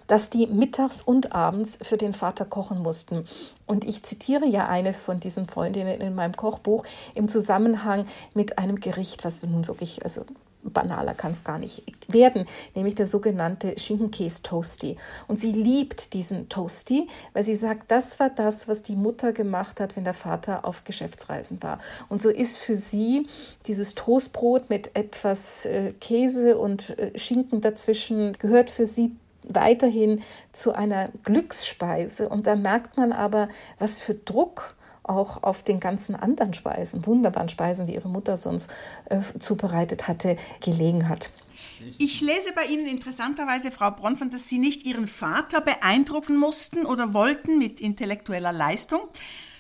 Dass 0.08 0.30
die 0.30 0.48
mittags 0.48 1.02
und 1.02 1.34
abends 1.34 1.78
für 1.82 1.98
den 1.98 2.14
Vater 2.14 2.46
kochen 2.46 2.82
mussten. 2.82 3.26
Und 3.66 3.86
ich 3.86 4.04
zitiere 4.04 4.46
ja 4.46 4.68
eine 4.68 4.94
von 4.94 5.20
diesen 5.20 5.48
Freundinnen 5.48 6.02
in 6.02 6.16
meinem 6.16 6.36
Kochbuch 6.36 6.84
im 7.14 7.28
Zusammenhang 7.28 8.06
mit 8.34 8.58
einem 8.58 8.80
Gericht, 8.80 9.24
was 9.24 9.44
nun 9.44 9.68
wirklich, 9.68 10.04
also 10.04 10.26
banaler 10.64 11.14
kann 11.14 11.34
es 11.34 11.44
gar 11.44 11.60
nicht 11.60 11.84
werden, 12.08 12.46
nämlich 12.76 12.96
der 12.96 13.06
sogenannte 13.06 13.78
Schinkenkäse-Toasty. 13.78 14.98
Und 15.28 15.40
sie 15.40 15.52
liebt 15.52 16.14
diesen 16.14 16.50
Toasty, 16.50 17.08
weil 17.34 17.44
sie 17.44 17.56
sagt, 17.56 17.92
das 17.92 18.20
war 18.20 18.30
das, 18.30 18.68
was 18.68 18.84
die 18.84 18.96
Mutter 18.96 19.34
gemacht 19.34 19.80
hat, 19.80 19.96
wenn 19.96 20.04
der 20.04 20.14
Vater 20.14 20.66
auf 20.66 20.84
Geschäftsreisen 20.84 21.62
war. 21.62 21.80
Und 22.10 22.22
so 22.22 22.30
ist 22.30 22.58
für 22.58 22.76
sie 22.76 23.28
dieses 23.68 23.96
Toastbrot 23.96 24.70
mit 24.70 24.96
etwas 24.96 25.66
äh, 25.66 25.92
Käse 26.00 26.58
und 26.58 26.98
äh, 26.98 27.18
Schinken 27.18 27.62
dazwischen, 27.62 28.34
gehört 28.34 28.70
für 28.70 28.86
sie 28.86 29.16
weiterhin 29.44 30.22
zu 30.52 30.74
einer 30.74 31.10
Glücksspeise. 31.24 32.30
Und 32.30 32.48
da 32.48 32.56
merkt 32.56 32.98
man 32.98 33.12
aber, 33.12 33.50
was 33.80 34.02
für 34.02 34.16
Druck 34.16 34.76
auch 35.04 35.44
auf 35.44 35.64
den 35.64 35.80
ganzen 35.80 36.16
anderen 36.16 36.54
Speisen, 36.54 37.06
wunderbaren 37.06 37.50
Speisen, 37.50 37.88
die 37.88 37.96
ihre 37.96 38.10
Mutter 38.10 38.38
sonst 38.38 38.70
äh, 39.06 39.20
zubereitet 39.40 40.08
hatte, 40.08 40.38
gelegen 40.62 41.10
hat. 41.10 41.32
Ich 41.98 42.22
lese 42.22 42.54
bei 42.56 42.66
Ihnen 42.66 42.88
interessanterweise, 42.88 43.72
Frau 43.72 43.92
Bronfman, 43.92 44.30
dass 44.30 44.48
Sie 44.48 44.60
nicht 44.60 44.86
Ihren 44.86 45.08
Vater 45.08 45.62
beeindrucken 45.62 46.38
mussten 46.38 46.86
oder 46.86 47.14
wollten 47.14 47.60
mit 47.60 47.82
intellektueller 47.82 48.54
Leistung, 48.54 49.02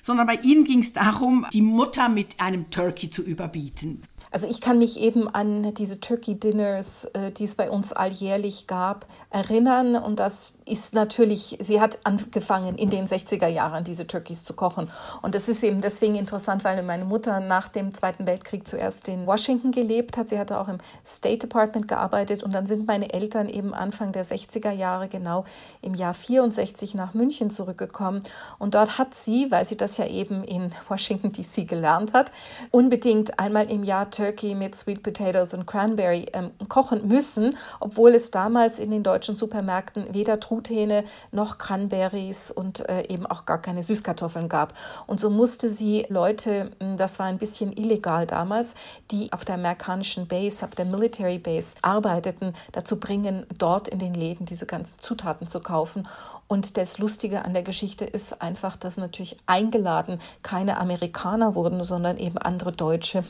sondern 0.01 0.27
bei 0.27 0.35
Ihnen 0.35 0.63
ging 0.63 0.79
es 0.79 0.93
darum, 0.93 1.45
die 1.53 1.61
Mutter 1.61 2.09
mit 2.09 2.39
einem 2.39 2.69
Turkey 2.69 3.09
zu 3.09 3.21
überbieten. 3.23 4.03
Also 4.33 4.47
ich 4.47 4.61
kann 4.61 4.79
mich 4.79 4.99
eben 4.99 5.29
an 5.29 5.75
diese 5.75 5.99
Turkey 5.99 6.33
Dinners, 6.33 7.05
äh, 7.13 7.31
die 7.31 7.43
es 7.43 7.53
bei 7.53 7.69
uns 7.69 7.93
alljährlich 7.93 8.65
gab, 8.65 9.05
erinnern. 9.29 9.95
Und 9.95 10.19
das 10.19 10.55
ist 10.65 10.95
natürlich, 10.95 11.59
sie 11.61 11.79
hat 11.79 11.99
angefangen 12.03 12.75
in 12.75 12.89
den 12.89 13.05
60er 13.05 13.45
Jahren 13.45 13.83
diese 13.83 14.07
Turkeys 14.07 14.43
zu 14.43 14.55
kochen. 14.55 14.89
Und 15.21 15.35
das 15.35 15.49
ist 15.49 15.63
eben 15.63 15.81
deswegen 15.81 16.15
interessant, 16.15 16.63
weil 16.63 16.81
meine 16.81 17.05
Mutter 17.05 17.41
nach 17.41 17.67
dem 17.67 17.93
Zweiten 17.93 18.25
Weltkrieg 18.25 18.67
zuerst 18.67 19.07
in 19.07 19.27
Washington 19.27 19.71
gelebt 19.71 20.17
hat. 20.17 20.29
Sie 20.29 20.39
hatte 20.39 20.59
auch 20.59 20.67
im 20.67 20.79
State 21.05 21.45
Department 21.45 21.87
gearbeitet. 21.87 22.41
Und 22.41 22.53
dann 22.53 22.65
sind 22.65 22.87
meine 22.87 23.13
Eltern 23.13 23.47
eben 23.47 23.75
Anfang 23.75 24.13
der 24.13 24.25
60er 24.25 24.71
Jahre, 24.71 25.09
genau 25.09 25.45
im 25.83 25.93
Jahr 25.93 26.15
64 26.15 26.95
nach 26.95 27.13
München 27.13 27.51
zurückgekommen. 27.51 28.23
Und 28.57 28.73
dort 28.73 28.97
hat 28.97 29.13
sie, 29.13 29.51
weil 29.51 29.65
sie 29.65 29.77
das 29.77 29.97
ja 29.97 30.07
eben 30.07 30.43
in 30.43 30.71
Washington 30.89 31.31
DC 31.31 31.67
gelernt 31.67 32.13
hat, 32.13 32.31
unbedingt 32.71 33.37
einmal 33.37 33.69
im 33.69 33.83
Jahr 33.83 34.09
Turkey 34.09 34.22
mit 34.55 34.75
Sweet 34.75 35.03
Potatoes 35.03 35.53
und 35.53 35.65
Cranberry 35.65 36.27
ähm, 36.33 36.51
kochen 36.69 37.07
müssen, 37.07 37.57
obwohl 37.79 38.15
es 38.15 38.31
damals 38.31 38.79
in 38.79 38.91
den 38.91 39.03
deutschen 39.03 39.35
Supermärkten 39.35 40.13
weder 40.13 40.39
Truthähne 40.39 41.03
noch 41.31 41.57
Cranberries 41.57 42.51
und 42.51 42.87
äh, 42.87 43.07
eben 43.07 43.25
auch 43.25 43.45
gar 43.45 43.61
keine 43.61 43.83
Süßkartoffeln 43.83 44.49
gab. 44.49 44.73
Und 45.07 45.19
so 45.19 45.29
musste 45.29 45.69
sie 45.69 46.05
Leute, 46.09 46.71
hm, 46.79 46.97
das 46.97 47.19
war 47.19 47.25
ein 47.25 47.37
bisschen 47.37 47.75
illegal 47.75 48.27
damals, 48.27 48.75
die 49.11 49.31
auf 49.33 49.45
der 49.45 49.55
amerikanischen 49.55 50.27
Base, 50.27 50.65
auf 50.65 50.75
der 50.75 50.85
Military 50.85 51.39
Base 51.39 51.75
arbeiteten, 51.81 52.53
dazu 52.71 52.99
bringen, 52.99 53.45
dort 53.57 53.87
in 53.87 53.99
den 53.99 54.13
Läden 54.13 54.45
diese 54.45 54.65
ganzen 54.65 54.99
Zutaten 54.99 55.47
zu 55.47 55.59
kaufen. 55.59 56.07
Und 56.47 56.77
das 56.77 56.97
Lustige 56.99 57.45
an 57.45 57.53
der 57.53 57.63
Geschichte 57.63 58.05
ist 58.05 58.41
einfach, 58.41 58.75
dass 58.75 58.97
natürlich 58.97 59.37
eingeladen 59.45 60.19
keine 60.43 60.77
Amerikaner 60.77 61.55
wurden, 61.55 61.83
sondern 61.83 62.17
eben 62.17 62.37
andere 62.37 62.71
Deutsche, 62.71 63.23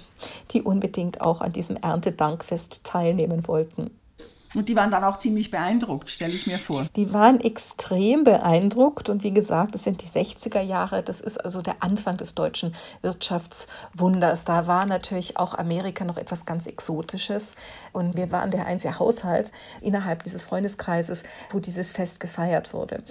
die 0.51 0.61
unbedingt 0.61 1.21
auch 1.21 1.41
an 1.41 1.53
diesem 1.53 1.77
Erntedankfest 1.77 2.83
teilnehmen 2.83 3.47
wollten. 3.47 3.91
Und 4.55 4.69
die 4.69 4.75
waren 4.75 4.91
dann 4.91 5.03
auch 5.03 5.17
ziemlich 5.19 5.49
beeindruckt, 5.49 6.09
stelle 6.09 6.33
ich 6.33 6.45
mir 6.45 6.59
vor. 6.59 6.85
Die 6.95 7.11
waren 7.11 7.39
extrem 7.39 8.23
beeindruckt 8.23 9.09
und 9.09 9.23
wie 9.23 9.33
gesagt, 9.33 9.73
es 9.73 9.83
sind 9.83 10.01
die 10.01 10.07
60er 10.07 10.61
Jahre, 10.61 11.01
das 11.01 11.21
ist 11.21 11.43
also 11.43 11.61
der 11.61 11.77
Anfang 11.79 12.17
des 12.17 12.35
deutschen 12.35 12.75
Wirtschaftswunders. 13.01 14.45
Da 14.45 14.67
war 14.67 14.85
natürlich 14.85 15.37
auch 15.37 15.55
Amerika 15.55 16.03
noch 16.03 16.17
etwas 16.17 16.45
ganz 16.45 16.67
Exotisches 16.67 17.55
und 17.93 18.15
wir 18.15 18.31
waren 18.31 18.51
der 18.51 18.67
einzige 18.67 18.99
Haushalt 18.99 19.51
innerhalb 19.81 20.23
dieses 20.23 20.45
Freundeskreises, 20.45 21.23
wo 21.49 21.59
dieses 21.59 21.91
Fest 21.91 22.19
gefeiert 22.19 22.73
wurde. 22.73 23.03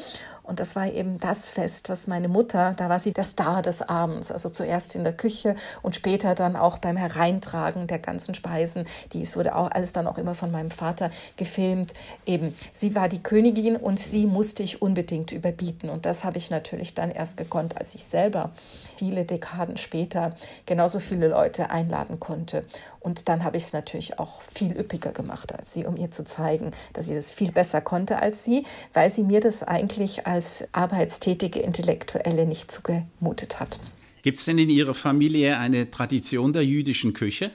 Und 0.45 0.59
das 0.59 0.75
war 0.75 0.87
eben 0.89 1.21
das 1.21 1.51
Fest, 1.51 1.89
was 1.89 2.09
meine 2.09 2.29
Mutter, 2.29 2.75
da 2.77 2.89
war 2.89 2.99
sie 2.99 3.13
der 3.13 3.23
Star 3.23 3.63
des 3.63 3.81
Abends, 3.81 4.33
also 4.33 4.49
zuerst 4.49 4.97
in 4.97 5.05
der 5.05 5.13
Küche 5.13 5.55
und 5.83 5.95
später 5.95 6.35
dann 6.35 6.57
auch 6.57 6.79
beim 6.79 6.97
Hereintragen 6.97 7.87
der 7.87 8.01
ganzen 8.01 8.35
Speisen. 8.35 8.87
Dies 9.13 9.37
wurde 9.37 9.55
auch 9.55 9.71
alles 9.71 9.93
dann 9.93 10.09
auch 10.09 10.19
immer 10.19 10.35
von 10.35 10.51
meinem 10.51 10.73
Vater 10.73 11.11
gefilmt. 11.37 11.93
Eben, 12.27 12.57
sie 12.73 12.95
war 12.97 13.09
die 13.09 13.23
Königin 13.23 13.77
und 13.77 14.01
sie 14.01 14.27
musste 14.27 14.65
ich 14.65 14.83
unbedingt 14.83 15.31
überbieten. 15.31 15.89
Und 15.89 16.07
das 16.07 16.25
habe 16.25 16.39
ich 16.39 16.51
natürlich 16.51 16.95
dann 16.95 17.13
erst 17.13 17.37
gekonnt, 17.37 17.77
als 17.77 17.95
ich 17.95 18.05
selber 18.05 18.51
viele 18.97 19.25
Dekaden 19.25 19.77
später 19.77 20.35
genauso 20.67 20.99
viele 20.99 21.29
Leute 21.29 21.71
einladen 21.71 22.19
konnte. 22.19 22.65
Und 23.03 23.29
dann 23.29 23.45
habe 23.45 23.57
ich 23.57 23.65
es 23.65 23.73
natürlich 23.73 24.19
auch 24.19 24.43
viel 24.55 24.73
üppiger 24.79 25.13
gemacht 25.13 25.53
als 25.53 25.75
sie, 25.75 25.85
um 25.85 25.97
ihr 25.97 26.11
zu 26.11 26.25
zeigen, 26.25 26.71
dass 26.93 27.07
sie 27.07 27.15
das 27.15 27.33
viel 27.33 27.53
besser 27.53 27.81
konnte 27.81 28.19
als 28.19 28.45
sie, 28.45 28.65
weil 28.93 29.11
sie 29.11 29.25
mir 29.25 29.41
das 29.41 29.63
eigentlich 29.63 30.27
als 30.27 30.65
arbeitstätige 30.73 31.61
Intellektuelle 31.61 32.47
nicht 32.47 32.71
zugemutet 32.71 33.61
hat. 33.61 33.81
Gibt 34.23 34.39
es 34.39 34.45
denn 34.45 34.59
in 34.59 34.71
Ihrer 34.71 34.95
Familie 34.95 35.59
eine 35.59 35.91
Tradition 35.91 36.53
der 36.53 36.65
jüdischen 36.65 37.13
Küche? 37.13 37.51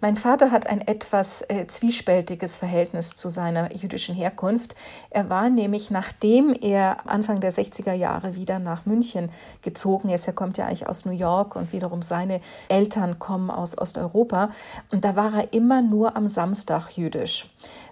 Mein 0.00 0.16
Vater 0.16 0.50
hat 0.50 0.66
ein 0.66 0.86
etwas 0.86 1.40
äh, 1.48 1.66
zwiespältiges 1.68 2.58
Verhältnis 2.58 3.14
zu 3.14 3.30
seiner 3.30 3.74
jüdischen 3.74 4.14
Herkunft. 4.14 4.74
Er 5.08 5.30
war 5.30 5.48
nämlich, 5.48 5.90
nachdem 5.90 6.54
er 6.60 7.08
Anfang 7.08 7.40
der 7.40 7.50
60er 7.50 7.94
Jahre 7.94 8.36
wieder 8.36 8.58
nach 8.58 8.84
München 8.84 9.30
gezogen 9.62 10.10
ist, 10.10 10.26
er 10.26 10.34
kommt 10.34 10.58
ja 10.58 10.66
eigentlich 10.66 10.86
aus 10.86 11.06
New 11.06 11.12
York 11.12 11.56
und 11.56 11.72
wiederum 11.72 12.02
seine 12.02 12.42
Eltern 12.68 13.18
kommen 13.18 13.50
aus 13.50 13.78
Osteuropa, 13.78 14.50
und 14.90 15.02
da 15.02 15.16
war 15.16 15.32
er 15.34 15.52
immer 15.54 15.80
nur 15.80 16.14
am 16.14 16.28
Samstag 16.28 16.90
jüdisch 16.90 17.48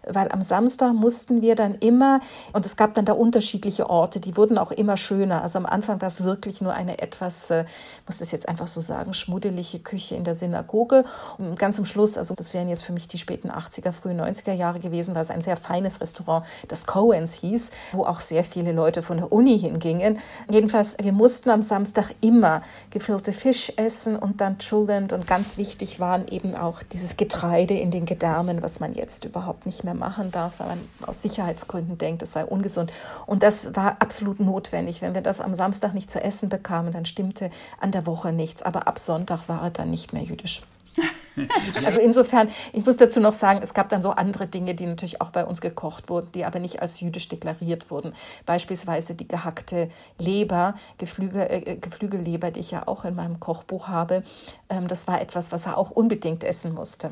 weil 0.09 0.31
am 0.31 0.43
Samstag 0.43 0.93
mussten 0.93 1.43
wir 1.43 1.55
dann 1.55 1.75
immer, 1.77 2.21
und 2.53 2.67
es 2.67 2.77
gab 2.77 2.95
dann 2.95 3.05
da 3.05 3.13
unterschiedliche 3.13 3.89
Orte, 3.89 4.21
die 4.21 4.37
wurden 4.37 4.59
auch 4.59 4.71
immer 4.71 4.97
schöner. 4.97 5.43
Also 5.43 5.59
am 5.59 5.67
Anfang 5.67 6.01
war 6.01 6.09
es 6.09 6.25
wirklich 6.25 6.61
nur 6.61 6.73
eine 6.73 6.99
etwas, 6.99 7.51
äh, 7.51 7.65
muss 8.07 8.19
das 8.19 8.31
jetzt 8.33 8.49
einfach 8.49 8.69
so 8.69 8.81
sagen, 8.81 9.15
schmuddelige 9.15 9.79
Küche 9.81 10.17
in 10.17 10.25
der 10.25 10.35
Synagoge. 10.35 11.05
Und 11.39 11.59
ganz 11.59 11.79
am 11.79 11.85
Schluss, 11.85 12.19
also 12.19 12.35
das 12.35 12.55
wären 12.55 12.69
jetzt 12.69 12.85
für 12.85 12.93
mich 12.93 13.09
die 13.09 13.19
späten 13.19 13.51
80er, 13.51 13.93
frühen 13.93 14.21
90er 14.21 14.53
Jahre 14.53 14.81
gewesen, 14.81 15.15
war 15.15 15.23
es 15.23 15.31
ein 15.31 15.43
sehr 15.43 15.57
feines 15.57 16.01
Restaurant, 16.01 16.45
das 16.69 16.87
Coens 16.87 17.35
hieß, 17.35 17.71
wo 17.93 18.05
auch 18.05 18.21
sehr 18.21 18.45
viele 18.45 18.73
Leute 18.73 19.03
von 19.03 19.19
der 19.19 19.33
Uni 19.33 19.59
hingingen. 19.59 20.19
Jedenfalls, 20.51 20.97
wir 21.01 21.13
mussten 21.13 21.51
am 21.51 21.63
Samstag 21.63 22.15
immer 22.21 22.63
gefüllte 22.91 23.33
Fisch 23.33 23.73
essen 23.77 24.17
und 24.17 24.41
dann 24.41 24.59
Chulent 24.59 25.13
und 25.13 25.27
ganz 25.27 25.59
wichtig 25.59 26.01
waren 26.01 26.29
eben 26.29 26.55
auch 26.55 26.83
dieses 26.83 27.17
Getreide 27.17 27.75
in 27.75 27.91
den 27.91 28.07
Gedärmen, 28.07 28.63
was 28.63 28.81
man 28.81 28.95
jetzt 28.95 29.25
überhaupt 29.25 29.67
nicht 29.67 29.85
mehr 29.85 29.94
mehr 29.95 30.09
machen 30.09 30.31
darf, 30.31 30.59
weil 30.59 30.69
man 30.69 30.81
aus 31.07 31.23
Sicherheitsgründen 31.23 31.99
denkt, 31.99 32.23
es 32.23 32.33
sei 32.33 32.45
ungesund. 32.45 32.93
Und 33.27 33.43
das 33.43 33.75
war 33.75 33.97
absolut 34.01 34.41
notwendig. 34.41 35.03
Wenn 35.03 35.15
wir 35.15 35.23
das 35.23 35.41
am 35.41 35.55
Samstag 35.55 35.95
nicht 35.95 36.11
zu 36.11 36.23
essen 36.23 36.49
bekamen, 36.49 36.93
dann 36.93 37.07
stimmte 37.07 37.51
an 37.81 37.93
der 37.93 38.07
Woche 38.07 38.33
nichts. 38.33 38.63
Aber 38.63 38.87
ab 38.87 38.99
Sonntag 38.99 39.49
war 39.49 39.63
er 39.63 39.71
dann 39.71 39.91
nicht 39.91 40.13
mehr 40.13 40.23
jüdisch. 40.23 40.63
Also 41.85 41.99
insofern, 41.99 42.49
ich 42.73 42.87
muss 42.87 42.97
dazu 42.97 43.19
noch 43.19 43.33
sagen, 43.33 43.59
es 43.61 43.75
gab 43.75 43.89
dann 43.89 44.03
so 44.03 44.11
andere 44.11 44.47
Dinge, 44.47 44.77
die 44.77 44.87
natürlich 44.87 45.21
auch 45.21 45.31
bei 45.31 45.45
uns 45.45 45.61
gekocht 45.61 46.09
wurden, 46.09 46.31
die 46.33 46.45
aber 46.45 46.61
nicht 46.61 46.81
als 46.81 47.01
jüdisch 47.01 47.29
deklariert 47.29 47.91
wurden. 47.91 48.15
Beispielsweise 48.47 49.17
die 49.17 49.27
gehackte 49.27 49.91
Leber, 50.17 50.75
Geflügel, 50.99 51.43
äh, 51.51 51.77
Geflügelleber, 51.77 52.53
die 52.53 52.61
ich 52.61 52.71
ja 52.71 52.87
auch 52.87 53.05
in 53.05 53.17
meinem 53.17 53.41
Kochbuch 53.41 53.89
habe. 53.89 54.23
Ähm, 54.69 54.87
das 54.87 55.09
war 55.09 55.21
etwas, 55.21 55.51
was 55.51 55.67
er 55.67 55.77
auch 55.77 55.91
unbedingt 55.91 56.45
essen 56.45 56.73
musste. 56.73 57.11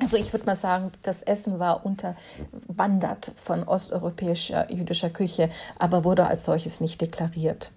Also 0.00 0.16
ich 0.16 0.32
würde 0.32 0.46
mal 0.46 0.56
sagen, 0.56 0.90
das 1.02 1.22
Essen 1.22 1.58
war 1.58 1.86
unterwandert 1.86 3.32
von 3.36 3.62
osteuropäischer 3.62 4.72
jüdischer 4.72 5.10
Küche, 5.10 5.50
aber 5.78 6.04
wurde 6.04 6.26
als 6.26 6.44
solches 6.44 6.80
nicht 6.80 7.00
deklariert. 7.00 7.72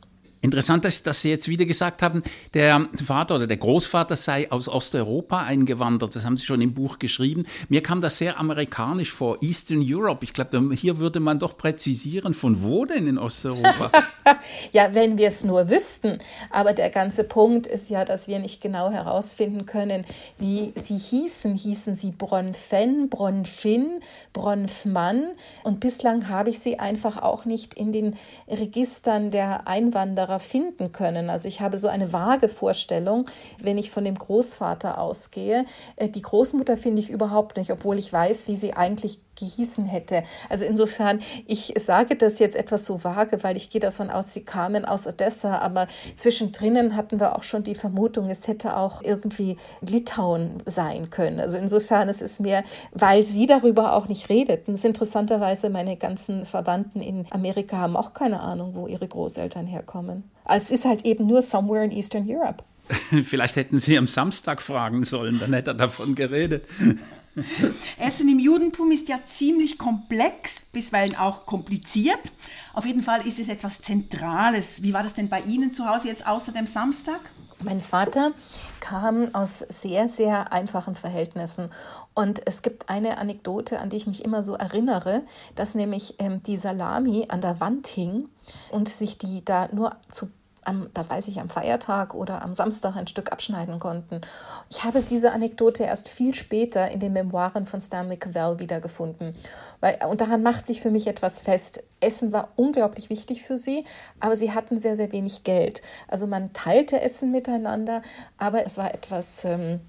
Interessant 0.48 0.86
ist, 0.86 1.06
dass 1.06 1.22
Sie 1.22 1.30
jetzt 1.30 1.50
wieder 1.50 1.66
gesagt 1.66 2.02
haben, 2.02 2.24
der 2.54 2.88
Vater 3.04 3.36
oder 3.36 3.48
der 3.48 3.58
Großvater 3.58 4.16
sei 4.16 4.50
aus 4.50 4.70
Osteuropa 4.70 5.44
eingewandert. 5.44 6.16
Das 6.16 6.24
haben 6.24 6.38
Sie 6.38 6.46
schon 6.46 6.62
im 6.62 6.74
Buch 6.74 7.00
geschrieben. 7.00 7.44
Mir 7.68 7.84
kam 7.84 8.00
das 8.00 8.16
sehr 8.16 8.40
amerikanisch 8.40 9.12
vor, 9.12 9.44
Eastern 9.44 9.84
Europe. 9.86 10.24
Ich 10.24 10.32
glaube, 10.32 10.74
hier 10.74 11.00
würde 11.00 11.20
man 11.20 11.38
doch 11.38 11.58
präzisieren, 11.58 12.34
von 12.34 12.64
wo 12.64 12.86
denn 12.86 13.08
in 13.08 13.18
Osteuropa? 13.18 13.92
ja, 14.72 14.94
wenn 14.94 15.18
wir 15.18 15.28
es 15.28 15.44
nur 15.44 15.70
wüssten. 15.70 16.20
Aber 16.50 16.72
der 16.72 16.92
ganze 16.92 17.26
Punkt 17.26 17.68
ist 17.68 17.90
ja, 17.90 18.06
dass 18.06 18.30
wir 18.30 18.40
nicht 18.40 18.62
genau 18.62 18.90
herausfinden 18.90 19.66
können, 19.66 20.06
wie 20.38 20.72
sie 20.82 20.98
hießen. 20.98 21.58
Hießen 21.58 21.96
sie 21.96 22.12
Bronfen, 22.12 23.10
Bronfin, 23.10 24.00
Bronfmann? 24.32 25.28
Und 25.66 25.82
bislang 25.82 26.30
habe 26.30 26.52
ich 26.52 26.60
sie 26.60 26.80
einfach 26.80 27.22
auch 27.22 27.44
nicht 27.44 27.74
in 27.74 27.92
den 27.92 28.16
Registern 28.48 29.30
der 29.30 29.68
Einwanderer 29.68 30.37
Wanderer 30.38 30.40
finden 30.40 30.92
können. 30.92 31.30
Also 31.30 31.48
ich 31.48 31.62
habe 31.62 31.78
so 31.78 31.88
eine 31.88 32.14
vage 32.14 32.50
Vorstellung, 32.50 33.26
wenn 33.62 33.78
ich 33.78 33.92
von 33.92 34.06
dem 34.06 34.16
Großvater 34.16 35.00
ausgehe. 35.00 35.66
Äh, 35.96 36.10
die 36.10 36.22
Großmutter 36.22 36.78
finde 36.78 37.02
ich 37.02 37.10
überhaupt 37.10 37.58
nicht, 37.58 37.72
obwohl 37.72 37.98
ich 37.98 38.12
weiß, 38.12 38.48
wie 38.48 38.56
sie 38.56 38.74
eigentlich 38.74 39.20
gehießen 39.38 39.86
hätte. 39.86 40.24
Also 40.50 40.66
insofern, 40.66 41.22
ich 41.46 41.74
sage 41.78 42.16
das 42.16 42.40
jetzt 42.40 42.56
etwas 42.56 42.86
so 42.86 43.04
vage, 43.04 43.44
weil 43.44 43.56
ich 43.56 43.70
gehe 43.70 43.82
davon 43.82 44.10
aus, 44.10 44.34
sie 44.34 44.42
kamen 44.42 44.86
aus 44.86 45.08
Odessa, 45.08 45.60
aber 45.60 45.88
zwischendrin 46.16 46.96
hatten 46.96 47.20
wir 47.20 47.36
auch 47.36 47.44
schon 47.44 47.64
die 47.64 47.76
Vermutung, 47.76 48.30
es 48.30 48.48
hätte 48.48 48.76
auch 48.76 49.02
irgendwie 49.02 49.58
Litauen 49.82 50.52
sein 50.66 51.10
können. 51.10 51.40
Also 51.40 51.58
insofern, 51.58 52.10
es 52.10 52.22
ist 52.22 52.40
mehr, 52.40 52.64
weil 52.92 53.24
sie 53.24 53.46
darüber 53.46 53.94
auch 53.94 54.08
nicht 54.08 54.30
redeten. 54.30 54.74
Ist 54.74 54.86
interessanterweise, 54.86 55.70
meine 55.70 55.98
ganzen 55.98 56.46
Verwandten 56.46 57.02
in 57.02 57.26
Amerika 57.30 57.78
haben 57.78 57.96
auch 57.96 58.14
keine 58.14 58.40
Ahnung, 58.42 58.74
wo 58.76 58.88
ihre 58.88 59.08
Großeltern 59.08 59.68
herkommen. 59.68 60.24
Also 60.46 60.74
es 60.74 60.80
ist 60.80 60.86
halt 60.86 61.06
eben 61.06 61.28
nur 61.28 61.42
somewhere 61.42 61.84
in 61.84 61.92
Eastern 61.92 62.26
Europe. 62.28 62.64
Vielleicht 63.26 63.56
hätten 63.56 63.80
Sie 63.80 63.98
am 63.98 64.08
Samstag 64.08 64.62
fragen 64.62 65.04
sollen, 65.04 65.40
dann 65.40 65.54
hätte 65.54 65.72
er 65.72 65.76
davon 65.76 66.16
geredet. 66.16 66.66
Essen 68.00 68.30
im 68.30 68.40
Judentum 68.40 68.92
ist 68.92 69.10
ja 69.10 69.20
ziemlich 69.26 69.78
komplex, 69.78 70.62
bisweilen 70.72 71.16
auch 71.16 71.46
kompliziert. 71.46 72.32
Auf 72.74 72.86
jeden 72.86 73.02
Fall 73.02 73.26
ist 73.26 73.40
es 73.40 73.48
etwas 73.48 73.82
Zentrales. 73.82 74.84
Wie 74.84 74.94
war 74.94 75.04
das 75.04 75.14
denn 75.14 75.30
bei 75.30 75.42
Ihnen 75.42 75.74
zu 75.74 75.88
Hause 75.88 76.08
jetzt 76.08 76.26
außer 76.26 76.52
dem 76.52 76.68
Samstag? 76.68 77.20
Mein 77.64 77.82
Vater 77.82 78.34
kam 78.80 79.34
aus 79.34 79.66
sehr, 79.70 80.10
sehr 80.10 80.52
einfachen 80.52 80.96
Verhältnissen. 80.96 81.72
Und 82.14 82.42
es 82.46 82.62
gibt 82.62 82.90
eine 82.90 83.18
Anekdote, 83.18 83.80
an 83.80 83.90
die 83.90 83.98
ich 83.98 84.08
mich 84.08 84.24
immer 84.24 84.44
so 84.44 84.54
erinnere, 84.54 85.24
dass 85.56 85.74
nämlich 85.74 86.16
ähm, 86.20 86.44
die 86.44 86.58
Salami 86.58 87.26
an 87.30 87.42
der 87.42 87.60
Wand 87.60 87.88
hing 87.88 88.30
und 88.72 88.90
sich 88.90 89.18
die 89.18 89.44
da 89.44 89.70
nur 89.72 89.96
zu 90.12 90.30
am, 90.68 90.90
was 90.94 91.10
weiß 91.10 91.28
ich, 91.30 91.40
am 91.40 91.50
Feiertag 91.50 92.14
oder 92.14 92.42
am 92.42 92.54
Samstag 92.54 92.96
ein 92.96 93.08
Stück 93.08 93.32
abschneiden 93.32 93.80
konnten. 93.80 94.22
Ich 94.70 94.84
habe 94.84 95.02
diese 95.02 95.32
Anekdote 95.32 95.84
erst 95.84 96.10
viel 96.10 96.34
später 96.34 96.92
in 96.92 97.00
den 97.00 97.14
Memoiren 97.14 97.66
von 97.66 97.80
Stanley 97.80 98.18
Cavell 98.18 98.60
wiedergefunden. 98.60 99.34
Weil, 99.80 99.98
und 100.10 100.22
daran 100.22 100.44
macht 100.44 100.68
sich 100.68 100.82
für 100.82 100.92
mich 100.92 101.08
etwas 101.08 101.42
fest. 101.42 101.84
Essen 102.00 102.32
war 102.32 102.50
unglaublich 102.56 103.10
wichtig 103.10 103.44
für 103.44 103.58
sie, 103.58 103.86
aber 104.20 104.36
sie 104.36 104.52
hatten 104.52 104.78
sehr, 104.78 104.96
sehr 104.96 105.12
wenig 105.12 105.44
Geld. 105.44 105.82
Also 106.08 106.28
man 106.28 106.54
teilte 106.54 107.02
Essen 107.02 107.32
miteinander, 107.32 108.02
aber 108.38 108.66
es 108.66 108.78
war 108.78 108.94
etwas. 108.94 109.46
Ähm, 109.46 109.80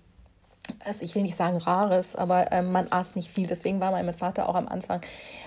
also 0.84 1.04
ich 1.04 1.14
will 1.14 1.22
nicht 1.22 1.36
sagen 1.36 1.58
rares, 1.58 2.16
aber 2.16 2.52
äh, 2.52 2.62
man 2.62 2.86
aß 2.90 3.16
nicht 3.16 3.30
viel. 3.30 3.46
Deswegen 3.46 3.80
war 3.80 3.90
mein 3.90 4.12
Vater 4.14 4.48
auch 4.48 4.54
am 4.54 4.68
Anfang, 4.68 5.00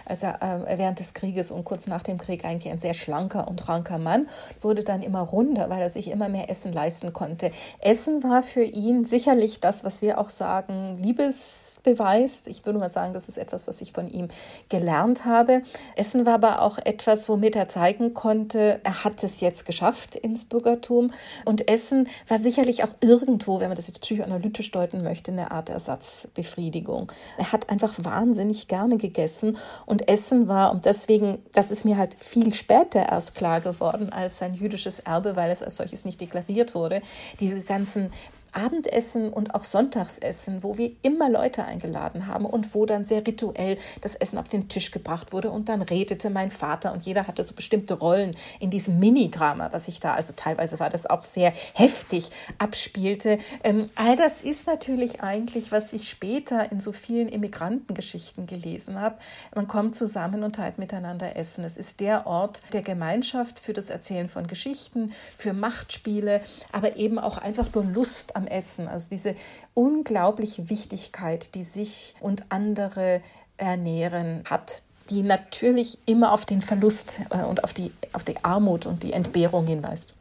als 0.06 0.24
er 0.24 0.42
äh, 0.42 0.78
während 0.78 1.00
des 1.00 1.13
Krieges 1.13 1.51
und 1.51 1.63
kurz 1.63 1.88
nach 1.88 2.04
dem 2.04 2.18
Krieg 2.18 2.46
eigentlich 2.46 2.72
ein 2.72 2.80
sehr 2.80 2.94
schlanker 2.94 3.48
und 3.48 3.68
ranker 3.68 3.98
Mann, 3.98 4.28
wurde 4.62 4.84
dann 4.84 5.01
immer 5.01 5.22
runder, 5.22 5.70
weil 5.70 5.82
er 5.82 5.90
sich 5.90 6.10
immer 6.10 6.30
mehr 6.30 6.50
Essen 6.50 6.74
leisten 6.74 7.13
konnte. 7.13 7.51
Essen 7.80 8.24
war 8.24 8.44
für 8.44 8.63
ihn 8.63 9.04
sicherlich 9.04 9.60
das, 9.60 9.84
was 9.84 10.01
wir 10.01 10.20
auch 10.20 10.30
sagen, 10.30 10.98
Liebesbeweis. 11.01 12.48
Ich 12.48 12.66
würde 12.66 12.80
mal 12.80 12.90
sagen, 12.90 13.13
das 13.13 13.30
ist 13.30 13.38
etwas, 13.38 13.68
was 13.68 13.82
ich 13.82 13.94
von 13.94 14.10
ihm 14.10 14.28
gelernt 14.70 15.25
habe. 15.25 15.62
Essen 15.96 16.25
war 16.25 16.36
aber 16.36 16.62
auch 16.62 16.78
etwas, 16.78 17.30
womit 17.30 17.56
er 17.56 17.68
zeigen 17.68 18.13
konnte, 18.13 18.82
er 18.84 19.04
hat 19.04 19.24
es 19.24 19.40
jetzt 19.40 19.66
geschafft 19.66 20.16
ins 20.16 20.46
Bürgertum. 20.46 21.12
Und 21.46 21.68
Essen 21.70 22.08
war 22.28 22.38
sicherlich 22.38 22.84
auch 22.84 22.94
irgendwo, 23.01 23.60
wenn 23.60 23.70
man 23.70 23.78
das 23.78 23.88
jetzt 23.88 24.01
psychoanalytisch 24.01 24.72
deuten 24.72 25.04
möchte, 25.04 25.11
möchte, 25.12 25.34
eine 25.34 25.51
Art 25.51 25.70
Ersatzbefriedigung. 25.70 27.12
Er 27.38 27.51
hat 27.51 27.70
einfach 27.70 27.94
wahnsinnig 27.98 28.70
gerne 28.70 28.96
gegessen 28.96 29.58
und 29.86 30.08
Essen 30.08 30.48
war, 30.48 30.72
und 30.72 30.86
deswegen, 30.86 31.39
das 31.53 31.70
ist 31.70 31.84
mir 31.84 31.98
halt 31.98 32.15
viel 32.18 32.53
später 32.53 33.10
erst 33.10 33.36
klar 33.36 33.60
geworden 33.60 34.10
als 34.13 34.38
sein 34.38 34.53
jüdisches 34.53 35.00
Erbe, 35.00 35.36
weil 35.36 35.51
es 35.51 35.62
als 35.62 35.75
solches 35.75 36.06
nicht 36.06 36.22
deklariert 36.22 36.75
wurde, 36.75 37.01
diese 37.41 37.60
ganzen 37.60 38.13
Abendessen 38.51 39.31
und 39.31 39.55
auch 39.55 39.63
Sonntagsessen, 39.63 40.63
wo 40.63 40.77
wir 40.77 40.91
immer 41.01 41.29
Leute 41.29 41.65
eingeladen 41.65 42.27
haben 42.27 42.46
und 42.46 42.74
wo 42.75 42.86
dann 42.86 43.03
sehr 43.03 43.25
rituell 43.25 43.77
das 44.01 44.15
Essen 44.15 44.38
auf 44.38 44.50
den 44.50 44.70
Tisch 44.70 44.91
gebracht 44.91 45.34
wurde 45.34 45.51
und 45.51 45.70
dann 45.70 45.81
redete 45.81 46.29
mein 46.29 46.51
Vater 46.51 46.91
und 46.93 47.03
jeder 47.03 47.27
hatte 47.27 47.43
so 47.43 47.53
bestimmte 47.53 47.93
Rollen 47.93 48.36
in 48.60 48.70
diesem 48.70 49.00
Mini-Drama, 49.00 49.70
was 49.72 49.88
ich 49.88 50.00
da, 50.00 50.13
also 50.13 50.34
teilweise 50.36 50.79
war 50.79 50.89
das 50.89 51.05
auch 51.05 51.22
sehr 51.22 51.53
heftig, 51.74 52.29
abspielte. 52.58 53.39
Ähm, 53.63 53.88
all 53.96 54.15
das 54.15 54.41
ist 54.41 54.67
natürlich 54.67 55.22
eigentlich, 55.22 55.72
was 55.72 55.93
ich 55.93 56.10
später 56.10 56.72
in 56.72 56.79
so 56.79 56.91
vielen 56.91 57.27
Immigrantengeschichten 57.27 58.48
gelesen 58.48 59.00
habe. 59.00 59.17
Man 59.55 59.67
kommt 59.67 59.96
zusammen 59.96 60.43
und 60.43 60.55
teilt 60.55 60.77
miteinander 60.77 61.36
Essen. 61.36 61.63
Es 61.63 61.77
ist 61.77 62.00
der 62.00 62.27
Ort 62.27 62.62
der 62.74 62.81
Gemeinschaft 62.81 63.60
für 63.60 63.74
das 63.74 63.89
Erzählen 63.89 64.29
von 64.29 64.48
Geschichten, 64.48 65.13
für 65.38 65.53
Machtspiele, 65.53 66.41
aber 66.72 66.98
eben 66.98 67.20
auch 67.20 67.38
einfach 67.38 67.74
nur 67.74 67.84
Lust 67.84 68.36
am 68.36 68.40
Essen. 68.48 68.88
Also 68.88 69.10
diese 69.10 69.36
unglaubliche 69.74 70.69
Wichtigkeit, 70.69 71.55
die 71.55 71.63
sich 71.63 72.15
und 72.19 72.43
andere 72.50 73.21
ernähren 73.57 74.43
hat, 74.50 74.83
die 75.10 75.24
natürlich 75.24 75.98
immer 76.05 76.31
auf 76.31 76.45
den 76.45 76.62
Verlust 76.62 77.19
äh, 77.29 77.43
und 77.43 77.63
auf 77.63 77.74
die, 77.74 77.91
auf 78.13 78.24
die 78.24 78.43
Armut 78.43 78.86
und 78.86 79.03
die 79.03 79.13
Entbehrung 79.13 79.67
hinweist. 79.67 80.13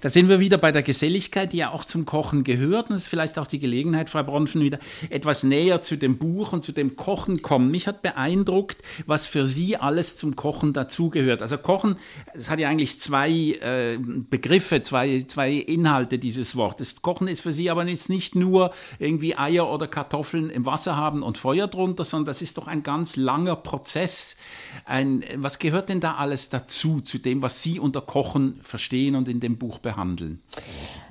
Da 0.00 0.08
sind 0.08 0.28
wir 0.28 0.38
wieder 0.40 0.58
bei 0.58 0.72
der 0.72 0.82
Geselligkeit, 0.82 1.52
die 1.52 1.58
ja 1.58 1.70
auch 1.70 1.84
zum 1.84 2.06
Kochen 2.06 2.44
gehört. 2.44 2.90
Und 2.90 2.96
es 2.96 3.02
ist 3.02 3.08
vielleicht 3.08 3.38
auch 3.38 3.46
die 3.46 3.58
Gelegenheit, 3.58 4.08
Frau 4.08 4.22
Bronfen, 4.22 4.62
wieder 4.62 4.78
etwas 5.10 5.42
näher 5.42 5.80
zu 5.80 5.96
dem 5.96 6.18
Buch 6.18 6.52
und 6.52 6.64
zu 6.64 6.72
dem 6.72 6.96
Kochen 6.96 7.42
kommen. 7.42 7.70
Mich 7.70 7.86
hat 7.86 8.02
beeindruckt, 8.02 8.82
was 9.06 9.26
für 9.26 9.44
Sie 9.44 9.76
alles 9.76 10.16
zum 10.16 10.36
Kochen 10.36 10.72
dazugehört. 10.72 11.42
Also 11.42 11.58
Kochen, 11.58 11.96
es 12.34 12.48
hat 12.48 12.60
ja 12.60 12.68
eigentlich 12.68 13.00
zwei 13.00 13.30
äh, 13.30 13.98
Begriffe, 13.98 14.82
zwei, 14.82 15.24
zwei 15.26 15.52
Inhalte 15.52 16.18
dieses 16.18 16.54
Wortes. 16.56 17.02
Kochen 17.02 17.28
ist 17.28 17.40
für 17.40 17.52
Sie 17.52 17.70
aber 17.70 17.84
jetzt 17.86 18.08
nicht 18.08 18.34
nur 18.34 18.72
irgendwie 18.98 19.36
Eier 19.36 19.68
oder 19.70 19.88
Kartoffeln 19.88 20.50
im 20.50 20.66
Wasser 20.66 20.96
haben 20.96 21.22
und 21.22 21.38
Feuer 21.38 21.66
drunter, 21.66 22.04
sondern 22.04 22.26
das 22.26 22.42
ist 22.42 22.58
doch 22.58 22.68
ein 22.68 22.82
ganz 22.82 23.16
langer 23.16 23.56
Prozess. 23.56 24.36
Ein, 24.84 25.24
was 25.36 25.58
gehört 25.58 25.88
denn 25.88 26.00
da 26.00 26.14
alles 26.14 26.48
dazu, 26.48 27.00
zu 27.00 27.18
dem, 27.18 27.42
was 27.42 27.62
Sie 27.62 27.80
unter 27.80 28.00
Kochen 28.00 28.60
verstehen 28.62 29.14
und 29.14 29.28
in 29.28 29.40
dem 29.40 29.56
Buch 29.56 29.78
behandeln? 29.88 30.42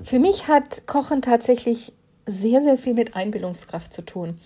Für 0.03 0.19
mich 0.19 0.47
hat 0.47 0.85
Kochen 0.85 1.23
tatsächlich 1.23 1.93
sehr, 2.27 2.61
sehr 2.61 2.77
viel 2.77 2.93
mit 2.93 3.15
Einbildungskraft 3.15 3.91
zu 3.91 4.03
tun. 4.03 4.39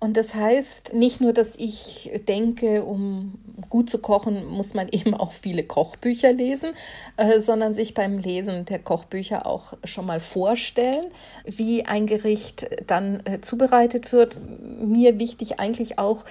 Und 0.00 0.16
das 0.16 0.34
heißt 0.34 0.94
nicht 0.94 1.20
nur, 1.20 1.32
dass 1.32 1.56
ich 1.56 2.10
denke, 2.28 2.84
um 2.84 3.34
gut 3.68 3.90
zu 3.90 3.98
kochen, 3.98 4.46
muss 4.46 4.72
man 4.74 4.88
eben 4.92 5.14
auch 5.14 5.32
viele 5.32 5.64
Kochbücher 5.64 6.32
lesen, 6.32 6.70
äh, 7.16 7.40
sondern 7.40 7.72
sich 7.74 7.94
beim 7.94 8.18
Lesen 8.18 8.64
der 8.64 8.78
Kochbücher 8.78 9.46
auch 9.46 9.74
schon 9.84 10.06
mal 10.06 10.20
vorstellen, 10.20 11.06
wie 11.44 11.84
ein 11.84 12.06
Gericht 12.06 12.68
dann 12.86 13.22
äh, 13.24 13.40
zubereitet 13.40 14.12
wird. 14.12 14.38
Mir 14.80 15.18
wichtig 15.18 15.58
eigentlich 15.58 15.98
auch, 15.98 16.24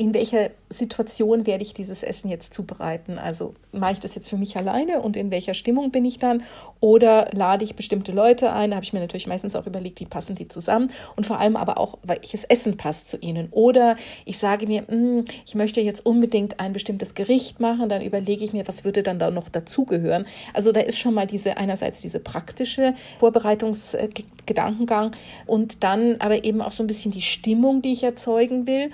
in 0.00 0.14
welcher 0.14 0.48
Situation 0.70 1.46
werde 1.46 1.62
ich 1.62 1.74
dieses 1.74 2.02
Essen 2.02 2.30
jetzt 2.30 2.54
zubereiten? 2.54 3.18
Also 3.18 3.52
mache 3.70 3.92
ich 3.92 4.00
das 4.00 4.14
jetzt 4.14 4.30
für 4.30 4.38
mich 4.38 4.56
alleine 4.56 5.02
und 5.02 5.14
in 5.14 5.30
welcher 5.30 5.52
Stimmung 5.52 5.90
bin 5.90 6.06
ich 6.06 6.18
dann? 6.18 6.42
Oder 6.80 7.28
lade 7.32 7.64
ich 7.64 7.74
bestimmte 7.74 8.10
Leute 8.10 8.50
ein? 8.50 8.70
Da 8.70 8.76
habe 8.76 8.84
ich 8.84 8.94
mir 8.94 9.00
natürlich 9.00 9.26
meistens 9.26 9.54
auch 9.54 9.66
überlegt, 9.66 10.00
wie 10.00 10.06
passen 10.06 10.36
die 10.36 10.48
zusammen 10.48 10.90
und 11.16 11.26
vor 11.26 11.38
allem 11.38 11.54
aber 11.54 11.76
auch, 11.76 11.98
welches 12.02 12.44
Essen 12.44 12.78
passt 12.78 13.10
zu 13.10 13.18
ihnen. 13.18 13.48
Oder 13.50 13.98
ich 14.24 14.38
sage 14.38 14.66
mir, 14.66 14.86
hm, 14.88 15.26
ich 15.44 15.54
möchte 15.54 15.82
jetzt 15.82 16.06
unbedingt 16.06 16.60
ein 16.60 16.72
bestimmtes 16.72 17.14
Gericht 17.14 17.60
machen, 17.60 17.90
dann 17.90 18.00
überlege 18.00 18.42
ich 18.42 18.54
mir, 18.54 18.66
was 18.66 18.84
würde 18.84 19.02
dann 19.02 19.18
da 19.18 19.30
noch 19.30 19.50
dazugehören. 19.50 20.24
Also 20.54 20.72
da 20.72 20.80
ist 20.80 20.98
schon 20.98 21.12
mal 21.12 21.26
diese 21.26 21.58
einerseits 21.58 22.00
diese 22.00 22.20
praktische 22.20 22.94
Vorbereitungsgedankengang 23.18 25.10
und 25.46 25.84
dann 25.84 26.16
aber 26.20 26.42
eben 26.42 26.62
auch 26.62 26.72
so 26.72 26.82
ein 26.82 26.86
bisschen 26.86 27.12
die 27.12 27.20
Stimmung, 27.20 27.82
die 27.82 27.92
ich 27.92 28.02
erzeugen 28.02 28.66
will. 28.66 28.90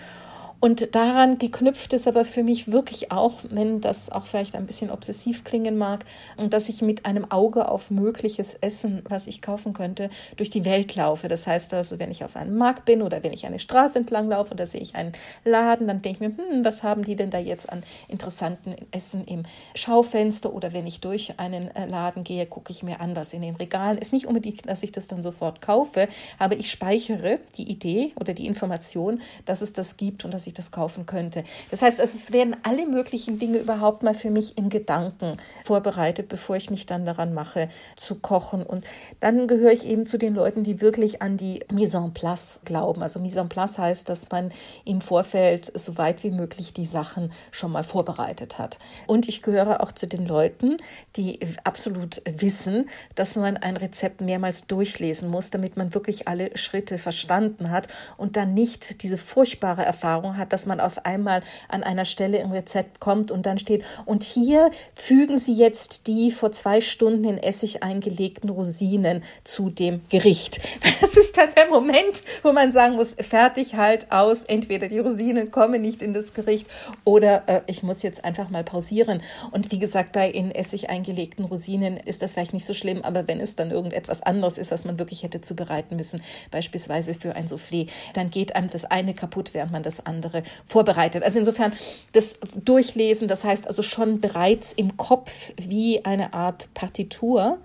Und 0.59 0.95
daran 0.95 1.39
geknüpft 1.39 1.93
ist 1.93 2.09
aber 2.09 2.25
für 2.25 2.43
mich 2.43 2.73
wirklich 2.73 3.13
auch, 3.13 3.35
wenn 3.51 3.81
das 3.83 4.11
auch 4.11 4.25
vielleicht 4.25 4.57
ein 4.57 4.67
bisschen 4.67 4.91
obsessiv 4.91 5.45
klingen 5.45 5.77
mag, 5.77 6.05
dass 6.49 6.69
ich 6.69 6.81
mit 6.81 7.05
einem 7.05 7.31
Auge 7.31 7.69
auf 7.69 7.91
mögliches 7.91 8.55
Essen, 8.55 9.03
was 9.09 9.27
ich 9.27 9.43
kaufen 9.43 9.75
könnte, 9.75 10.09
durch 10.37 10.49
die 10.49 10.65
Welt 10.65 10.95
laufe. 10.95 11.29
Das 11.29 11.47
heißt 11.47 11.75
also, 11.75 11.99
wenn 11.99 12.11
ich 12.11 12.25
auf 12.25 12.37
einem 12.37 12.57
Markt 12.57 12.87
bin 12.87 13.03
oder 13.03 13.23
wenn 13.23 13.35
ich 13.35 13.45
eine 13.45 13.59
Straße 13.59 13.99
entlang 13.99 14.29
laufe 14.29 14.53
und 14.53 14.61
da 14.61 14.67
sehe 14.67 14.81
ich 14.81 14.95
einen 14.95 15.13
Laden, 15.45 15.89
dann 15.89 16.01
denke 16.01 16.25
ich 16.25 16.29
mir, 16.31 16.37
hm, 16.37 16.65
was 16.65 16.83
haben 16.83 17.05
die 17.05 17.17
denn 17.17 17.31
da 17.31 17.39
jetzt 17.39 17.71
an 17.71 17.83
interessanten 18.09 18.75
Essen 18.93 19.27
im 19.27 19.43
Schaufenster? 19.75 20.53
Oder 20.55 20.73
wenn 20.73 20.87
ich 20.87 21.01
durch 21.01 21.39
einen 21.39 21.75
äh, 21.77 21.87
Laden 21.87 22.25
gehe, 22.25 22.47
gucke 22.47 22.73
ich 22.73 22.83
mir 22.83 23.01
an, 23.01 23.15
was 23.15 23.35
in 23.35 23.43
den 23.43 23.57
Regalen 23.57 23.99
ist. 23.99 24.13
Nicht 24.13 24.27
unbedingt, 24.27 24.67
dass 24.67 24.83
ich 24.83 24.93
das 24.93 25.07
dann 25.07 25.21
sofort 25.21 25.61
kaufe, 25.61 26.09
aber 26.39 26.57
ich 26.57 26.71
speichere 26.71 27.41
die 27.59 27.71
Idee 27.71 28.13
oder 28.19 28.33
die 28.33 28.47
Information, 28.47 29.21
dass 29.45 29.61
es 29.61 29.75
das 29.75 29.99
gibt 29.99 30.25
und 30.25 30.33
dass 30.33 30.46
ich 30.47 30.55
das 30.55 30.71
kaufen 30.71 31.07
könnte. 31.07 31.45
Das 31.71 31.83
heißt, 31.83 32.01
also, 32.01 32.17
es 32.17 32.33
werden 32.33 32.57
alle 32.63 32.87
möglichen 32.87 33.39
Dinge 33.39 33.59
überhaupt 33.59 34.03
mal 34.03 34.15
für 34.15 34.31
mich 34.31 34.57
in 34.59 34.69
Gedanken 34.69 35.37
vorbereitet, 35.65 36.29
bevor 36.29 36.57
ich 36.57 36.71
mich 36.71 36.87
dann 36.87 37.07
daran 37.07 37.35
mache, 37.35 37.69
zu 37.97 38.17
kochen. 38.17 38.63
Und 38.63 38.85
dann 39.21 39.47
gehöre 39.47 39.73
ich 39.73 39.87
eben 39.87 40.07
zu 40.07 40.19
den 40.19 40.35
Leuten, 40.35 40.65
die 40.65 40.81
wirklich 40.81 41.23
an 41.23 41.37
die 41.37 41.65
Mise 41.73 41.99
en 41.99 42.13
place 42.13 42.61
glauben. 42.65 43.03
Also 43.03 43.21
Mise 43.21 43.41
en 43.41 43.49
place 43.49 43.79
heißt, 43.79 44.09
dass 44.09 44.31
man 44.31 44.53
im 44.85 45.01
Vorfeld 45.01 45.71
so 45.75 45.99
weit 45.99 46.23
wie 46.25 46.31
möglich 46.31 46.73
die 46.73 46.85
Sachen 46.85 47.33
schon 47.51 47.73
mal 47.73 47.85
vorbereitet 47.85 48.59
hat. 48.59 48.79
Und 49.07 49.29
ich 49.29 49.43
gehöre 49.43 49.81
auch 49.81 49.93
zu 49.93 50.07
den 50.07 50.27
Leuten, 50.27 50.77
die 51.17 51.41
absolut 51.65 52.23
wissen, 52.25 52.89
dass 53.15 53.37
man 53.37 53.57
ein 53.57 53.77
Rezept 53.77 54.21
mehrmals 54.21 54.67
durchlesen 54.67 55.31
muss, 55.31 55.51
damit 55.51 55.77
man 55.77 55.95
wirklich 55.95 56.29
alle 56.29 56.57
Schritte 56.57 56.99
verstanden 56.99 57.71
hat 57.71 57.89
und 58.17 58.37
dann 58.37 58.55
nicht 58.55 59.03
diese 59.03 59.19
furchtbare 59.19 59.85
Erfahrung 59.85 60.36
hat, 60.37 60.53
dass 60.53 60.67
man 60.67 60.81
auf 60.81 61.05
einmal 61.05 61.43
an 61.69 61.83
einer 61.83 62.05
Stelle 62.05 62.39
im 62.39 62.53
Rezept 62.53 63.01
kommt 63.01 63.31
und 63.31 63.47
dann 63.47 63.59
steht, 63.59 63.85
und 64.05 64.23
hier 64.23 64.71
fügen 64.95 65.39
Sie 65.39 65.55
jetzt 65.55 66.07
die 66.07 66.31
vor 66.31 66.53
zwei 66.53 66.81
Stunden 66.81 67.25
in 67.25 67.39
Essig 67.39 67.83
eingelegten 67.83 68.51
Rosinen 68.51 69.23
zu 69.45 69.71
dem 69.71 70.01
Gericht. 70.09 70.61
Das 71.01 71.17
ist 71.17 71.37
dann 71.37 71.51
der 71.55 71.69
Moment, 71.69 72.25
wo 72.43 72.53
man 72.53 72.71
sagen 72.71 72.97
muss, 72.97 73.15
fertig, 73.15 73.77
halt, 73.77 74.11
aus, 74.11 74.45
entweder 74.45 74.89
die 74.89 74.99
Rosinen 74.99 75.51
kommen 75.51 75.83
nicht 75.83 76.03
in 76.03 76.15
das 76.15 76.33
Gericht 76.33 76.67
oder 77.05 77.49
äh, 77.49 77.61
ich 77.67 77.83
muss 77.83 78.03
jetzt 78.03 78.25
einfach 78.25 78.51
mal 78.51 78.65
pausieren. 78.65 79.23
Und 79.51 79.71
wie 79.73 79.79
gesagt, 79.79 80.13
bei 80.13 80.29
in 80.29 80.51
Essig 80.51 80.91
eingelegten 80.91 81.45
Rosinen 81.45 81.97
ist 81.97 82.23
das 82.23 82.33
vielleicht 82.33 82.55
nicht 82.55 82.67
so 82.67 82.75
schlimm, 82.75 83.03
aber 83.03 83.29
wenn 83.29 83.41
es 83.41 83.57
dann 83.57 83.71
irgendetwas 83.71 84.23
anderes 84.23 84.59
ist, 84.59 84.71
was 84.71 84.85
man 84.85 84.99
wirklich 84.99 85.23
hätte 85.23 85.41
zubereiten 85.41 85.97
müssen, 85.97 86.23
beispielsweise 86.51 87.15
für 87.15 87.35
ein 87.35 87.47
Soufflé, 87.47 87.89
dann 88.15 88.31
geht 88.31 88.57
einem 88.57 88.71
das 88.71 88.85
eine 88.85 89.15
kaputt, 89.15 89.55
während 89.55 89.73
man 89.73 89.83
das 89.83 90.05
andere 90.05 90.26
vorbereitet. 90.67 91.23
Also 91.23 91.39
insofern 91.39 91.73
das 92.13 92.39
Durchlesen, 92.65 93.29
das 93.29 93.45
heißt 93.45 93.67
also 93.67 93.83
schon 93.83 94.21
bereits 94.21 94.73
im 94.73 94.97
Kopf 94.97 95.53
wie 95.57 96.05
eine 96.05 96.35
Art 96.35 96.69
Partitur 96.75 97.59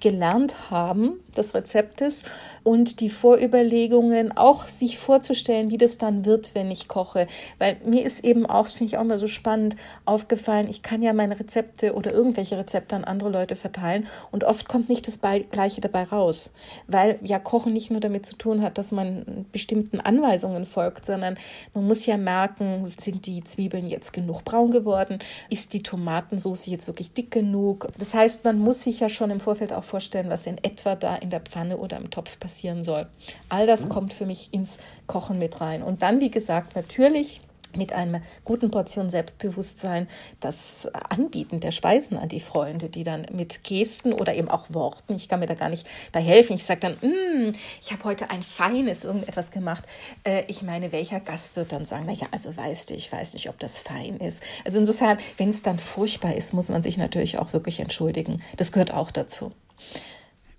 gelernt 0.00 0.70
haben 0.70 1.20
des 1.36 1.54
Rezeptes 1.54 2.24
und 2.64 3.00
die 3.00 3.08
Vorüberlegungen 3.08 4.36
auch 4.36 4.64
sich 4.64 4.98
vorzustellen, 4.98 5.70
wie 5.70 5.78
das 5.78 5.98
dann 5.98 6.24
wird, 6.24 6.54
wenn 6.54 6.70
ich 6.70 6.88
koche. 6.88 7.26
Weil 7.58 7.76
mir 7.84 8.04
ist 8.04 8.24
eben 8.24 8.44
auch, 8.44 8.68
finde 8.68 8.92
ich 8.92 8.98
auch 8.98 9.04
mal 9.04 9.18
so 9.18 9.26
spannend, 9.26 9.76
aufgefallen, 10.04 10.68
ich 10.68 10.82
kann 10.82 11.00
ja 11.00 11.12
meine 11.12 11.38
Rezepte 11.38 11.94
oder 11.94 12.12
irgendwelche 12.12 12.58
Rezepte 12.58 12.96
an 12.96 13.04
andere 13.04 13.30
Leute 13.30 13.56
verteilen 13.56 14.06
und 14.30 14.44
oft 14.44 14.68
kommt 14.68 14.88
nicht 14.88 15.06
das 15.06 15.20
Gleiche 15.20 15.80
dabei 15.80 16.04
raus. 16.04 16.52
Weil 16.86 17.18
ja 17.22 17.38
Kochen 17.38 17.72
nicht 17.72 17.90
nur 17.90 18.00
damit 18.00 18.26
zu 18.26 18.36
tun 18.36 18.62
hat, 18.62 18.78
dass 18.78 18.92
man 18.92 19.46
bestimmten 19.52 20.00
Anweisungen 20.00 20.66
folgt, 20.66 21.06
sondern 21.06 21.38
man 21.74 21.86
muss 21.86 22.06
ja 22.06 22.16
merken, 22.16 22.86
sind 22.98 23.26
die 23.26 23.44
Zwiebeln 23.44 23.88
jetzt 23.88 24.12
genug 24.12 24.44
braun 24.44 24.70
geworden? 24.70 25.20
Ist 25.50 25.72
die 25.72 25.82
Tomatensauce 25.82 26.66
jetzt 26.66 26.86
wirklich 26.86 27.12
dick 27.12 27.30
genug? 27.30 27.88
Das 27.98 28.14
heißt, 28.14 28.44
man 28.44 28.58
muss 28.58 28.82
sich 28.82 29.00
ja 29.00 29.08
schon 29.08 29.30
im 29.30 29.40
Vorfeld 29.40 29.72
auch 29.72 29.84
vorstellen, 29.88 30.30
was 30.30 30.46
in 30.46 30.58
etwa 30.62 30.94
da 30.94 31.16
in 31.16 31.30
der 31.30 31.40
Pfanne 31.40 31.78
oder 31.78 31.96
im 31.96 32.10
Topf 32.10 32.38
passieren 32.38 32.84
soll. 32.84 33.06
All 33.48 33.66
das 33.66 33.88
kommt 33.88 34.12
für 34.12 34.26
mich 34.26 34.52
ins 34.52 34.78
Kochen 35.06 35.38
mit 35.38 35.60
rein. 35.60 35.82
Und 35.82 36.02
dann, 36.02 36.20
wie 36.20 36.30
gesagt, 36.30 36.76
natürlich 36.76 37.40
mit 37.76 37.92
einer 37.92 38.22
guten 38.44 38.70
Portion 38.70 39.10
Selbstbewusstsein 39.10 40.08
das 40.40 40.88
Anbieten 40.92 41.60
der 41.60 41.70
Speisen 41.70 42.16
an 42.16 42.28
die 42.28 42.40
Freunde, 42.40 42.88
die 42.88 43.04
dann 43.04 43.26
mit 43.32 43.64
Gesten 43.64 44.12
oder 44.12 44.34
eben 44.34 44.48
auch 44.48 44.66
Worten, 44.70 45.14
ich 45.14 45.28
kann 45.28 45.40
mir 45.40 45.46
da 45.46 45.54
gar 45.54 45.68
nicht 45.68 45.86
bei 46.12 46.20
helfen, 46.20 46.54
ich 46.54 46.64
sage 46.64 46.80
dann, 46.80 46.92
mm, 46.94 47.52
ich 47.80 47.92
habe 47.92 48.04
heute 48.04 48.30
ein 48.30 48.42
feines 48.42 49.04
irgendetwas 49.04 49.50
gemacht. 49.50 49.84
Äh, 50.24 50.44
ich 50.46 50.62
meine, 50.62 50.92
welcher 50.92 51.20
Gast 51.20 51.56
wird 51.56 51.72
dann 51.72 51.84
sagen, 51.84 52.06
naja, 52.06 52.26
also 52.30 52.56
weißt 52.56 52.90
du, 52.90 52.94
ich 52.94 53.10
weiß 53.10 53.34
nicht, 53.34 53.48
ob 53.48 53.58
das 53.58 53.78
fein 53.78 54.18
ist. 54.18 54.42
Also 54.64 54.78
insofern, 54.78 55.18
wenn 55.36 55.50
es 55.50 55.62
dann 55.62 55.78
furchtbar 55.78 56.34
ist, 56.34 56.54
muss 56.54 56.68
man 56.68 56.82
sich 56.82 56.96
natürlich 56.96 57.38
auch 57.38 57.52
wirklich 57.52 57.80
entschuldigen. 57.80 58.42
Das 58.56 58.72
gehört 58.72 58.92
auch 58.92 59.10
dazu. 59.10 59.52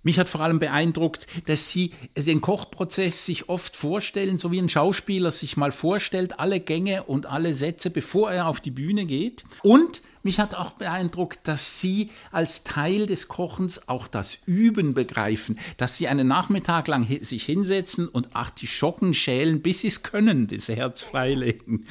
Mich 0.01 0.17
hat 0.17 0.29
vor 0.29 0.41
allem 0.41 0.59
beeindruckt, 0.59 1.27
dass 1.47 1.71
Sie 1.71 1.91
den 2.15 2.39
Kochprozess 2.39 3.25
sich 3.25 3.49
oft 3.49 3.75
vorstellen, 3.75 4.38
so 4.38 4.51
wie 4.51 4.59
ein 4.59 4.69
Schauspieler 4.69 5.31
sich 5.31 5.57
mal 5.57 5.73
vorstellt, 5.73 6.39
alle 6.39 6.62
Gänge 6.62 7.03
und 7.03 7.25
alle 7.25 7.53
Sätze, 7.53 7.89
bevor 7.89 8.31
er 8.31 8.47
auf 8.47 8.62
die 8.62 8.71
Bühne 8.71 9.05
geht. 9.05 9.43
Und 9.62 10.01
mich 10.23 10.39
hat 10.39 10.53
auch 10.53 10.71
beeindruckt, 10.71 11.39
dass 11.47 11.79
Sie 11.79 12.12
als 12.31 12.63
Teil 12.63 13.07
des 13.07 13.27
Kochens 13.27 13.89
auch 13.89 14.07
das 14.07 14.38
Üben 14.45 14.93
begreifen, 14.93 15.59
dass 15.77 15.97
Sie 15.97 16.07
einen 16.07 16.27
Nachmittag 16.27 16.88
lang 16.88 17.05
sich 17.21 17.43
hinsetzen 17.43 18.07
und 18.07 18.35
Artischocken 18.35 19.13
schälen, 19.13 19.62
bis 19.62 19.81
Sie 19.81 19.88
es 19.88 20.03
können, 20.03 20.47
das 20.47 20.69
Herz 20.69 21.01
freilegen. 21.01 21.85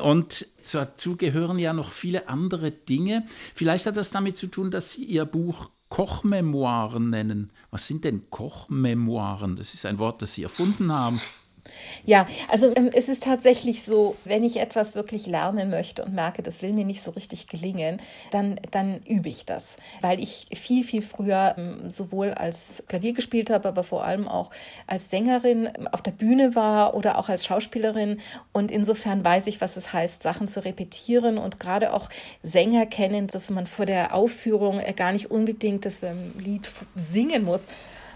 Und 0.00 0.46
dazu 0.72 1.16
gehören 1.16 1.58
ja 1.58 1.74
noch 1.74 1.92
viele 1.92 2.28
andere 2.28 2.70
Dinge. 2.70 3.26
Vielleicht 3.54 3.86
hat 3.86 3.96
das 3.96 4.10
damit 4.10 4.38
zu 4.38 4.46
tun, 4.46 4.70
dass 4.70 4.92
Sie 4.92 5.04
Ihr 5.04 5.24
Buch 5.26 5.70
Kochmemoiren 5.90 7.10
nennen. 7.10 7.52
Was 7.70 7.86
sind 7.86 8.04
denn 8.04 8.30
Kochmemoiren? 8.30 9.56
Das 9.56 9.74
ist 9.74 9.84
ein 9.84 9.98
Wort, 9.98 10.22
das 10.22 10.32
Sie 10.34 10.42
erfunden 10.42 10.92
haben. 10.92 11.20
Ja, 12.04 12.26
also 12.48 12.74
ähm, 12.74 12.90
es 12.92 13.08
ist 13.08 13.24
tatsächlich 13.24 13.82
so, 13.82 14.16
wenn 14.24 14.44
ich 14.44 14.58
etwas 14.58 14.94
wirklich 14.94 15.26
lernen 15.26 15.70
möchte 15.70 16.04
und 16.04 16.14
merke, 16.14 16.42
das 16.42 16.62
will 16.62 16.72
mir 16.72 16.84
nicht 16.84 17.02
so 17.02 17.10
richtig 17.12 17.48
gelingen, 17.48 18.00
dann, 18.30 18.60
dann 18.70 19.02
übe 19.04 19.28
ich 19.28 19.44
das, 19.44 19.76
weil 20.00 20.20
ich 20.20 20.46
viel, 20.54 20.84
viel 20.84 21.02
früher 21.02 21.54
ähm, 21.58 21.90
sowohl 21.90 22.32
als 22.32 22.84
Klavier 22.88 23.12
gespielt 23.12 23.50
habe, 23.50 23.68
aber 23.68 23.82
vor 23.82 24.04
allem 24.04 24.28
auch 24.28 24.50
als 24.86 25.10
Sängerin 25.10 25.68
ähm, 25.76 25.88
auf 25.88 26.02
der 26.02 26.12
Bühne 26.12 26.54
war 26.54 26.94
oder 26.94 27.18
auch 27.18 27.28
als 27.28 27.44
Schauspielerin. 27.44 28.20
Und 28.52 28.70
insofern 28.70 29.24
weiß 29.24 29.46
ich, 29.46 29.60
was 29.60 29.76
es 29.76 29.92
heißt, 29.92 30.22
Sachen 30.22 30.48
zu 30.48 30.64
repetieren 30.64 31.38
und 31.38 31.60
gerade 31.60 31.92
auch 31.92 32.08
Sänger 32.42 32.86
kennen, 32.86 33.26
dass 33.26 33.50
man 33.50 33.66
vor 33.66 33.86
der 33.86 34.14
Aufführung 34.14 34.80
äh, 34.80 34.92
gar 34.92 35.12
nicht 35.12 35.30
unbedingt 35.30 35.84
das 35.84 36.04
Lied 36.38 36.68
singen 36.94 37.44
muss, 37.44 37.68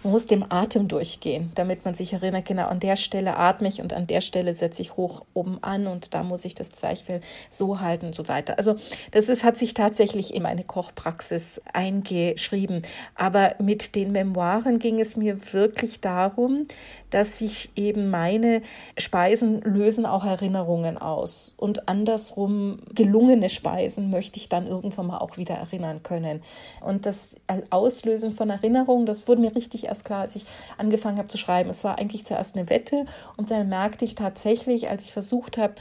man 0.05 0.13
muss 0.13 0.27
dem 0.27 0.45
Atem 0.51 0.87
durchgehen, 0.87 1.51
damit 1.55 1.87
man 1.87 1.95
sich 1.95 2.13
erinnert, 2.13 2.45
genau 2.45 2.67
an 2.67 2.79
der 2.79 2.97
Stelle 2.97 3.37
atme 3.37 3.69
ich 3.69 3.81
und 3.81 3.95
an 3.95 4.07
der 4.07 4.21
Stelle 4.21 4.53
setze 4.53 4.83
ich 4.83 4.97
hoch 4.97 5.25
oben 5.33 5.59
an 5.63 5.87
und 5.87 6.13
da 6.13 6.23
muss 6.23 6.45
ich 6.45 6.55
das 6.55 6.73
Zwerchfell 6.73 7.23
so 7.49 7.81
halten 7.81 8.07
und 8.07 8.15
so 8.15 8.29
weiter. 8.29 8.59
Also 8.59 8.77
das 9.13 9.31
ist, 9.31 9.45
hat 9.45 9.57
sich 9.57 9.73
tatsächlich 9.73 10.35
in 10.35 10.43
meine 10.43 10.63
Kochpraxis 10.63 11.63
eingeschrieben. 11.73 12.83
Aber 13.15 13.55
mit 13.59 13.95
den 13.95 14.13
Memoiren 14.13 14.79
ging 14.79 15.01
es 15.01 15.17
mir 15.17 15.39
wirklich 15.53 16.01
darum, 16.01 16.65
dass 17.15 17.39
sich 17.39 17.71
eben 17.77 18.11
meine 18.11 18.61
Speisen 18.99 19.61
lösen 19.61 20.05
auch 20.05 20.25
Erinnerungen 20.25 20.99
aus. 20.99 21.55
Und 21.57 21.89
andersrum 21.89 22.81
gelungene 22.93 23.51
Speisen 23.51 24.11
möchte 24.11 24.41
ich 24.41 24.49
dann 24.49 24.67
irgendwann 24.67 25.07
mal 25.07 25.19
auch 25.19 25.37
wieder 25.37 25.55
erinnern 25.55 26.03
können. 26.03 26.43
Und 26.81 27.07
das 27.07 27.37
Auslösen 27.71 28.33
von 28.33 28.51
Erinnerungen, 28.51 29.07
das 29.07 29.29
wurde 29.29 29.43
mir 29.43 29.55
richtig 29.55 29.85
erst 29.85 30.05
klar, 30.05 30.23
als 30.23 30.35
ich 30.35 30.45
angefangen 30.77 31.19
habe 31.19 31.29
zu 31.29 31.39
schreiben. 31.39 31.71
Es 31.71 31.85
war 31.85 31.99
eigentlich 32.01 32.27
zuerst 32.27 32.57
eine 32.57 32.69
Wette 32.69 33.07
und 33.37 33.49
dann 33.49 33.69
merkte 33.69 34.05
ich 34.05 34.17
tatsächlich, 34.17 34.91
als 34.91 35.05
ich 35.05 35.13
versucht 35.13 35.57
habe, 35.57 35.75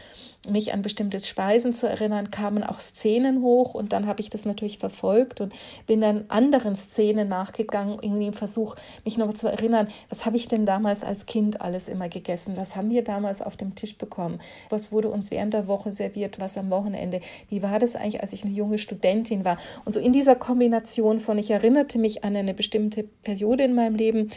mich 0.48 0.74
an 0.74 0.82
bestimmte 0.82 1.20
Speisen 1.20 1.74
zu 1.74 1.88
erinnern, 1.88 2.30
kamen 2.30 2.64
auch 2.64 2.80
Szenen 2.80 3.42
hoch 3.42 3.74
und 3.74 3.94
dann 3.94 4.08
habe 4.08 4.22
ich 4.22 4.30
das 4.30 4.46
natürlich 4.46 4.78
verfolgt 4.78 5.40
und 5.40 5.54
bin 5.88 6.02
dann 6.02 6.26
anderen 6.28 6.76
Szenen 6.76 7.30
nachgegangen, 7.30 7.98
irgendwie 8.02 8.28
im 8.28 8.34
Versuch, 8.34 8.76
mich 9.06 9.18
noch 9.18 9.34
zu 9.34 9.48
erinnern, 9.48 9.88
was 10.10 10.26
habe 10.26 10.36
ich 10.36 10.50
denn 10.50 10.66
damals 10.66 11.04
als 11.04 11.23
Kind 11.26 11.62
alles 11.62 11.88
immer 11.88 12.10
gegessen, 12.10 12.58
was 12.58 12.76
haben 12.76 12.90
wir 12.90 13.04
damals 13.04 13.42
auf 13.42 13.58
dem 13.58 13.76
Tisch 13.76 13.98
bekommen, 13.98 14.40
was 14.70 14.92
wurde 14.92 15.10
uns 15.10 15.32
während 15.32 15.54
der 15.54 15.68
Woche 15.68 15.92
serviert, 15.92 16.40
was 16.40 16.58
am 16.58 16.70
Wochenende, 16.70 17.22
wie 17.50 17.62
war 17.62 17.80
das 17.80 17.96
eigentlich, 17.96 18.22
als 18.22 18.34
ich 18.34 18.44
eine 18.44 18.54
junge 18.54 18.78
Studentin 18.78 19.46
war? 19.46 19.58
Und 19.86 19.94
so 19.94 20.00
in 20.00 20.14
dieser 20.14 20.36
Kombination 20.36 21.20
von, 21.20 21.38
ich 21.38 21.52
erinnerte 21.52 22.00
mich 22.00 22.24
an 22.24 22.36
eine 22.36 22.54
bestimmte 22.54 23.04
Periode 23.04 23.64
in 23.64 23.76
meinem 23.76 23.96
Leben 23.96 24.30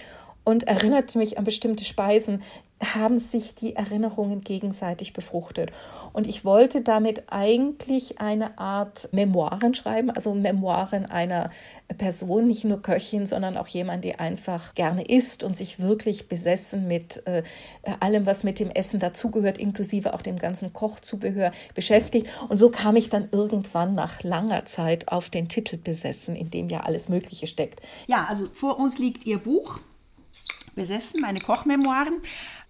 und 0.44 0.62
erinnerte 0.62 1.18
mich 1.18 1.38
an 1.38 1.44
bestimmte 1.44 1.84
Speisen, 1.84 2.42
haben 2.82 3.16
sich 3.18 3.54
die 3.54 3.74
Erinnerungen 3.74 4.42
gegenseitig 4.42 5.14
befruchtet. 5.14 5.72
Und 6.12 6.26
ich 6.26 6.44
wollte 6.44 6.82
damit 6.82 7.24
eigentlich 7.28 8.20
eine 8.20 8.58
Art 8.58 9.08
Memoiren 9.12 9.74
schreiben, 9.74 10.10
also 10.10 10.34
Memoiren 10.34 11.06
einer 11.06 11.50
Person, 11.96 12.46
nicht 12.46 12.64
nur 12.64 12.82
Köchin, 12.82 13.26
sondern 13.26 13.56
auch 13.56 13.66
jemand, 13.66 14.04
die 14.04 14.16
einfach 14.16 14.74
gerne 14.74 15.04
isst 15.04 15.42
und 15.42 15.56
sich 15.56 15.80
wirklich 15.80 16.28
besessen 16.28 16.86
mit 16.86 17.26
äh, 17.26 17.42
allem, 18.00 18.26
was 18.26 18.44
mit 18.44 18.60
dem 18.60 18.70
Essen 18.70 19.00
dazugehört, 19.00 19.56
inklusive 19.56 20.12
auch 20.12 20.22
dem 20.22 20.36
ganzen 20.36 20.74
Kochzubehör 20.74 21.52
beschäftigt. 21.74 22.26
Und 22.48 22.58
so 22.58 22.70
kam 22.70 22.96
ich 22.96 23.08
dann 23.08 23.28
irgendwann 23.32 23.94
nach 23.94 24.22
langer 24.22 24.66
Zeit 24.66 25.08
auf 25.08 25.30
den 25.30 25.48
Titel 25.48 25.78
besessen, 25.78 26.36
in 26.36 26.50
dem 26.50 26.68
ja 26.68 26.80
alles 26.80 27.08
Mögliche 27.08 27.46
steckt. 27.46 27.80
Ja, 28.06 28.26
also 28.28 28.46
vor 28.52 28.78
uns 28.78 28.98
liegt 28.98 29.24
Ihr 29.24 29.38
Buch 29.38 29.80
besessen, 30.76 31.20
meine 31.20 31.40
Kochmemoiren. 31.40 32.20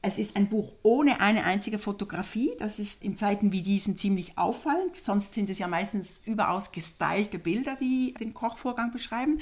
Es 0.02 0.18
ist 0.18 0.36
ein 0.36 0.48
Buch 0.48 0.72
ohne 0.82 1.20
eine 1.20 1.44
einzige 1.44 1.78
Fotografie. 1.78 2.52
Das 2.58 2.78
ist 2.78 3.02
in 3.02 3.16
Zeiten 3.16 3.50
wie 3.52 3.62
diesen 3.62 3.96
ziemlich 3.96 4.38
auffallend. 4.38 4.98
Sonst 5.00 5.34
sind 5.34 5.50
es 5.50 5.58
ja 5.58 5.66
meistens 5.66 6.22
überaus 6.24 6.70
gestylte 6.70 7.38
Bilder, 7.38 7.76
die 7.76 8.14
den 8.20 8.34
Kochvorgang 8.34 8.92
beschreiben. 8.92 9.40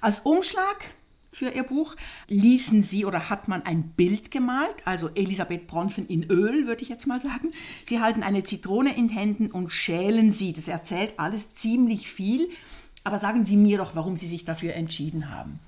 Als 0.00 0.20
Umschlag 0.20 0.84
für 1.32 1.48
Ihr 1.48 1.64
Buch 1.64 1.96
ließen 2.28 2.80
Sie 2.82 3.04
oder 3.04 3.28
hat 3.28 3.48
man 3.48 3.62
ein 3.62 3.88
Bild 3.88 4.30
gemalt, 4.30 4.76
also 4.84 5.08
Elisabeth 5.14 5.66
Bronfen 5.66 6.06
in 6.06 6.30
Öl, 6.30 6.66
würde 6.66 6.82
ich 6.82 6.88
jetzt 6.88 7.06
mal 7.06 7.18
sagen. 7.18 7.50
Sie 7.84 8.00
halten 8.00 8.22
eine 8.22 8.44
Zitrone 8.44 8.96
in 8.96 9.08
Händen 9.08 9.50
und 9.50 9.70
schälen 9.70 10.32
sie. 10.32 10.52
Das 10.52 10.68
erzählt 10.68 11.14
alles 11.18 11.54
ziemlich 11.54 12.10
viel. 12.10 12.48
Aber 13.06 13.18
sagen 13.18 13.44
Sie 13.44 13.56
mir 13.56 13.76
doch, 13.78 13.94
warum 13.96 14.16
Sie 14.16 14.28
sich 14.28 14.46
dafür 14.46 14.74
entschieden 14.74 15.30
haben. 15.30 15.60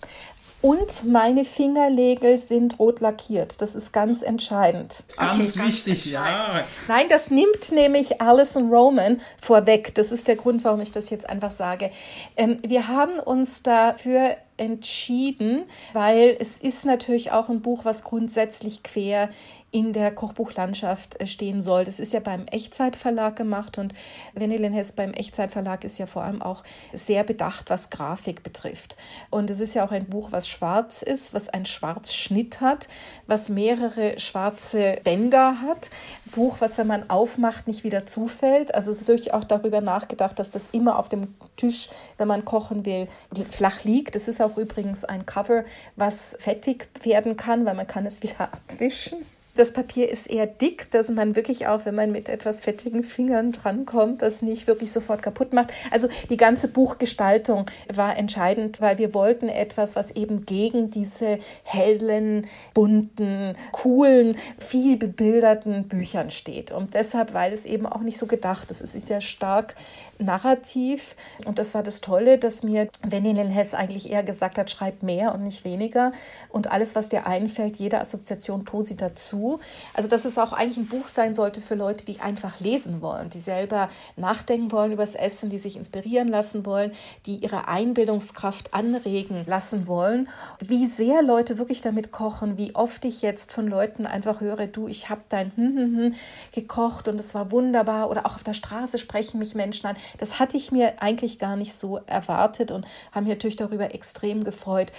Und 0.66 1.04
meine 1.04 1.44
Fingernägel 1.44 2.38
sind 2.38 2.80
rot 2.80 2.98
lackiert. 2.98 3.62
Das 3.62 3.76
ist 3.76 3.92
ganz 3.92 4.22
entscheidend. 4.22 5.04
Ganz 5.16 5.56
okay, 5.56 5.68
wichtig, 5.68 6.10
ganz 6.10 6.28
ja. 6.28 6.64
Nein, 6.88 7.06
das 7.08 7.30
nimmt 7.30 7.70
nämlich 7.70 8.20
Alison 8.20 8.68
Roman 8.68 9.20
vorweg. 9.40 9.94
Das 9.94 10.10
ist 10.10 10.26
der 10.26 10.34
Grund, 10.34 10.64
warum 10.64 10.80
ich 10.80 10.90
das 10.90 11.08
jetzt 11.08 11.28
einfach 11.28 11.52
sage. 11.52 11.92
Ähm, 12.36 12.58
wir 12.66 12.88
haben 12.88 13.20
uns 13.20 13.62
dafür 13.62 14.38
entschieden, 14.56 15.66
weil 15.92 16.36
es 16.40 16.58
ist 16.58 16.84
natürlich 16.84 17.30
auch 17.30 17.48
ein 17.48 17.62
Buch, 17.62 17.84
was 17.84 18.02
grundsätzlich 18.02 18.82
quer 18.82 19.28
in 19.76 19.92
der 19.92 20.10
Kochbuchlandschaft 20.10 21.20
äh, 21.20 21.26
stehen 21.26 21.60
soll. 21.60 21.84
Das 21.84 22.00
ist 22.00 22.14
ja 22.14 22.20
beim 22.20 22.46
Echtzeitverlag 22.46 23.36
gemacht 23.36 23.76
und 23.76 23.92
Wendelin 24.32 24.72
Hess 24.72 24.92
beim 24.92 25.12
Echtzeitverlag 25.12 25.84
ist 25.84 25.98
ja 25.98 26.06
vor 26.06 26.22
allem 26.22 26.40
auch 26.40 26.64
sehr 26.94 27.24
bedacht, 27.24 27.68
was 27.68 27.90
Grafik 27.90 28.42
betrifft. 28.42 28.96
Und 29.28 29.50
es 29.50 29.60
ist 29.60 29.74
ja 29.74 29.84
auch 29.84 29.90
ein 29.90 30.06
Buch, 30.06 30.32
was 30.32 30.48
schwarz 30.48 31.02
ist, 31.02 31.34
was 31.34 31.50
einen 31.50 31.66
Schwarzschnitt 31.66 32.62
hat, 32.62 32.88
was 33.26 33.50
mehrere 33.50 34.18
schwarze 34.18 34.98
Bänder 35.04 35.60
hat. 35.60 35.90
Buch, 36.34 36.56
was, 36.60 36.78
wenn 36.78 36.86
man 36.86 37.10
aufmacht, 37.10 37.66
nicht 37.66 37.84
wieder 37.84 38.06
zufällt. 38.06 38.74
Also 38.74 38.92
es 38.92 39.06
wirklich 39.06 39.34
auch 39.34 39.44
darüber 39.44 39.82
nachgedacht, 39.82 40.38
dass 40.38 40.50
das 40.50 40.70
immer 40.72 40.98
auf 40.98 41.10
dem 41.10 41.34
Tisch, 41.58 41.90
wenn 42.16 42.28
man 42.28 42.46
kochen 42.46 42.86
will, 42.86 43.08
flach 43.50 43.84
liegt. 43.84 44.14
Das 44.14 44.26
ist 44.26 44.40
auch 44.40 44.56
übrigens 44.56 45.04
ein 45.04 45.26
Cover, 45.26 45.64
was 45.96 46.34
fettig 46.40 46.88
werden 47.02 47.36
kann, 47.36 47.66
weil 47.66 47.74
man 47.74 47.86
kann 47.86 48.06
es 48.06 48.22
wieder 48.22 48.40
abwischen. 48.52 49.35
Das 49.56 49.72
Papier 49.72 50.10
ist 50.10 50.30
eher 50.30 50.46
dick, 50.46 50.90
dass 50.90 51.08
man 51.08 51.34
wirklich 51.34 51.66
auch, 51.66 51.86
wenn 51.86 51.94
man 51.94 52.12
mit 52.12 52.28
etwas 52.28 52.62
fettigen 52.62 53.02
Fingern 53.02 53.52
drankommt, 53.52 54.20
das 54.22 54.42
nicht 54.42 54.66
wirklich 54.66 54.92
sofort 54.92 55.22
kaputt 55.22 55.54
macht. 55.54 55.72
Also 55.90 56.08
die 56.28 56.36
ganze 56.36 56.68
Buchgestaltung 56.68 57.66
war 57.92 58.16
entscheidend, 58.16 58.80
weil 58.82 58.98
wir 58.98 59.14
wollten 59.14 59.48
etwas, 59.48 59.96
was 59.96 60.10
eben 60.10 60.44
gegen 60.44 60.90
diese 60.90 61.38
hellen, 61.64 62.46
bunten, 62.74 63.56
coolen, 63.72 64.36
viel 64.58 64.98
bebilderten 64.98 65.88
Büchern 65.88 66.30
steht. 66.30 66.70
Und 66.70 66.92
deshalb, 66.94 67.32
weil 67.32 67.52
es 67.52 67.64
eben 67.64 67.86
auch 67.86 68.02
nicht 68.02 68.18
so 68.18 68.26
gedacht 68.26 68.70
ist. 68.70 68.82
Es 68.82 68.94
ist 68.94 69.08
ja 69.08 69.22
stark 69.22 69.74
narrativ. 70.18 71.16
Und 71.44 71.58
das 71.58 71.74
war 71.74 71.82
das 71.82 72.00
Tolle, 72.00 72.38
dass 72.38 72.62
mir 72.62 72.88
Wendelin 73.02 73.48
Hess 73.48 73.74
eigentlich 73.74 74.10
eher 74.10 74.22
gesagt 74.22 74.58
hat, 74.58 74.70
schreib 74.70 75.02
mehr 75.02 75.34
und 75.34 75.44
nicht 75.44 75.64
weniger. 75.64 76.12
Und 76.48 76.70
alles, 76.70 76.94
was 76.94 77.08
dir 77.08 77.26
einfällt, 77.26 77.76
jede 77.76 78.00
Assoziation 78.00 78.64
posi 78.64 78.96
dazu. 78.96 79.60
Also, 79.94 80.08
dass 80.08 80.24
es 80.24 80.38
auch 80.38 80.52
eigentlich 80.52 80.78
ein 80.78 80.88
Buch 80.88 81.08
sein 81.08 81.34
sollte 81.34 81.60
für 81.60 81.74
Leute, 81.74 82.06
die 82.06 82.20
einfach 82.20 82.60
lesen 82.60 83.00
wollen, 83.00 83.30
die 83.30 83.38
selber 83.38 83.88
nachdenken 84.16 84.72
wollen 84.72 84.92
über 84.92 85.02
das 85.02 85.14
Essen, 85.14 85.50
die 85.50 85.58
sich 85.58 85.76
inspirieren 85.76 86.28
lassen 86.28 86.66
wollen, 86.66 86.92
die 87.26 87.36
ihre 87.36 87.68
Einbildungskraft 87.68 88.74
anregen 88.74 89.44
lassen 89.46 89.86
wollen. 89.86 90.28
Wie 90.60 90.86
sehr 90.86 91.22
Leute 91.22 91.58
wirklich 91.58 91.80
damit 91.80 92.12
kochen, 92.12 92.56
wie 92.56 92.74
oft 92.74 93.04
ich 93.04 93.22
jetzt 93.22 93.52
von 93.52 93.68
Leuten 93.68 94.06
einfach 94.06 94.40
höre, 94.40 94.66
du, 94.66 94.88
ich 94.88 95.08
habe 95.08 95.22
dein 95.28 95.52
hm, 95.56 95.76
hm, 95.76 95.96
hm 95.96 96.14
gekocht 96.52 97.08
und 97.08 97.18
es 97.20 97.34
war 97.34 97.50
wunderbar. 97.50 98.10
Oder 98.10 98.26
auch 98.26 98.36
auf 98.36 98.44
der 98.44 98.54
Straße 98.54 98.98
sprechen 98.98 99.38
mich 99.38 99.54
Menschen 99.54 99.86
an. 99.86 99.96
Das 100.18 100.38
hatte 100.38 100.56
ich 100.56 100.72
mir 100.72 101.02
eigentlich 101.02 101.38
gar 101.38 101.56
nicht 101.56 101.74
so 101.74 101.98
erwartet 102.06 102.70
und 102.70 102.86
haben 103.12 103.24
mich 103.24 103.34
natürlich 103.34 103.56
darüber 103.56 103.94
extrem 103.94 104.44
gefreut. 104.44 104.92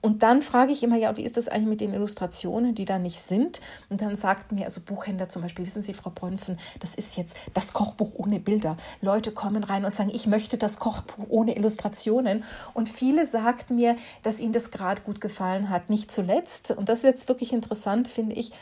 Und 0.00 0.22
dann 0.22 0.42
frage 0.42 0.72
ich 0.72 0.82
immer, 0.82 0.96
ja, 0.96 1.16
wie 1.16 1.24
ist 1.24 1.36
das 1.36 1.48
eigentlich 1.48 1.68
mit 1.68 1.80
den 1.80 1.92
Illustrationen, 1.92 2.74
die 2.74 2.84
da 2.84 2.98
nicht 2.98 3.20
sind? 3.20 3.60
Und 3.88 4.00
dann 4.00 4.14
sagten 4.14 4.54
mir, 4.54 4.64
also 4.64 4.80
Buchhändler 4.80 5.28
zum 5.28 5.42
Beispiel, 5.42 5.66
wissen 5.66 5.82
Sie, 5.82 5.94
Frau 5.94 6.10
Brönfen, 6.10 6.58
das 6.80 6.94
ist 6.94 7.16
jetzt 7.16 7.36
das 7.54 7.72
Kochbuch 7.72 8.12
ohne 8.14 8.38
Bilder. 8.38 8.76
Leute 9.00 9.32
kommen 9.32 9.64
rein 9.64 9.84
und 9.84 9.94
sagen, 9.94 10.10
ich 10.12 10.26
möchte 10.26 10.56
das 10.56 10.78
Kochbuch 10.78 11.26
ohne 11.28 11.56
Illustrationen. 11.56 12.44
Und 12.74 12.88
viele 12.88 13.26
sagten 13.26 13.76
mir, 13.76 13.96
dass 14.22 14.40
ihnen 14.40 14.52
das 14.52 14.70
gerade 14.70 15.02
gut 15.02 15.20
gefallen 15.20 15.70
hat. 15.70 15.90
Nicht 15.90 16.12
zuletzt, 16.12 16.70
und 16.70 16.88
das 16.88 16.98
ist 16.98 17.04
jetzt 17.04 17.28
wirklich 17.28 17.52
interessant, 17.52 18.08
finde 18.08 18.36
ich, 18.36 18.52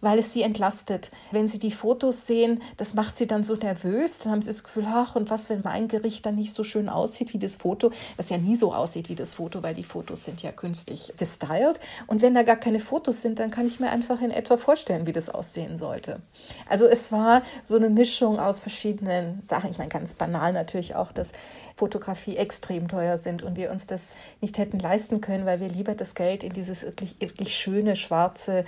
weil 0.00 0.18
es 0.18 0.32
sie 0.32 0.42
entlastet. 0.42 1.10
Wenn 1.30 1.48
sie 1.48 1.58
die 1.58 1.70
Fotos 1.70 2.26
sehen, 2.26 2.62
das 2.76 2.94
macht 2.94 3.16
sie 3.16 3.26
dann 3.26 3.44
so 3.44 3.56
nervös, 3.56 4.20
dann 4.20 4.32
haben 4.32 4.42
sie 4.42 4.50
das 4.50 4.64
Gefühl, 4.64 4.86
ach, 4.86 5.16
und 5.16 5.30
was, 5.30 5.48
wenn 5.48 5.62
mein 5.62 5.88
Gericht 5.88 6.26
dann 6.26 6.36
nicht 6.36 6.52
so 6.52 6.64
schön 6.64 6.88
aussieht 6.88 7.32
wie 7.32 7.38
das 7.38 7.56
Foto, 7.56 7.90
was 8.16 8.30
ja 8.30 8.38
nie 8.38 8.56
so 8.56 8.74
aussieht 8.74 9.08
wie 9.08 9.14
das 9.14 9.34
Foto, 9.34 9.62
weil 9.62 9.74
die 9.74 9.84
Fotos 9.84 10.24
sind 10.24 10.42
ja 10.42 10.52
künstlich 10.52 11.14
gestylt. 11.18 11.80
Und 12.06 12.22
wenn 12.22 12.34
da 12.34 12.42
gar 12.42 12.56
keine 12.56 12.80
Fotos 12.80 13.22
sind, 13.22 13.38
dann 13.38 13.50
kann 13.50 13.66
ich 13.66 13.80
mir 13.80 13.90
einfach 13.90 14.20
in 14.20 14.30
etwa 14.30 14.56
vorstellen, 14.56 15.06
wie 15.06 15.12
das 15.12 15.28
aussehen 15.28 15.78
sollte. 15.78 16.20
Also 16.68 16.86
es 16.86 17.12
war 17.12 17.42
so 17.62 17.76
eine 17.76 17.90
Mischung 17.90 18.38
aus 18.38 18.60
verschiedenen 18.60 19.42
Sachen. 19.48 19.70
Ich 19.70 19.78
meine, 19.78 19.90
ganz 19.90 20.14
banal 20.14 20.52
natürlich 20.52 20.94
auch, 20.94 21.12
dass 21.12 21.32
Fotografie 21.76 22.36
extrem 22.36 22.86
teuer 22.86 23.18
sind 23.18 23.42
und 23.42 23.56
wir 23.56 23.70
uns 23.70 23.86
das 23.86 24.02
nicht 24.40 24.58
hätten 24.58 24.78
leisten 24.78 25.20
können, 25.20 25.44
weil 25.44 25.60
wir 25.60 25.68
lieber 25.68 25.94
das 25.94 26.14
Geld 26.14 26.44
in 26.44 26.52
dieses 26.52 26.82
wirklich, 26.82 27.20
wirklich 27.20 27.54
schöne 27.56 27.96
schwarze 27.96 28.64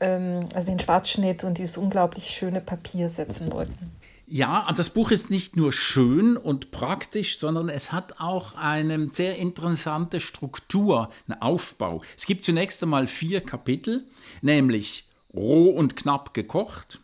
ähm, 0.00 0.39
also 0.54 0.66
den 0.66 0.78
Schwarzschnitt 0.78 1.44
und 1.44 1.58
dieses 1.58 1.76
unglaublich 1.76 2.26
schöne 2.26 2.60
Papier 2.60 3.08
setzen 3.08 3.52
wollten. 3.52 3.92
Ja, 4.32 4.72
das 4.76 4.90
Buch 4.90 5.10
ist 5.10 5.28
nicht 5.28 5.56
nur 5.56 5.72
schön 5.72 6.36
und 6.36 6.70
praktisch, 6.70 7.38
sondern 7.38 7.68
es 7.68 7.90
hat 7.90 8.20
auch 8.20 8.54
eine 8.54 9.10
sehr 9.10 9.36
interessante 9.36 10.20
Struktur, 10.20 11.10
einen 11.26 11.42
Aufbau. 11.42 12.02
Es 12.16 12.26
gibt 12.26 12.44
zunächst 12.44 12.80
einmal 12.80 13.08
vier 13.08 13.40
Kapitel, 13.40 14.06
nämlich 14.40 15.08
roh 15.34 15.70
und 15.70 15.96
knapp 15.96 16.32
gekocht, 16.32 17.00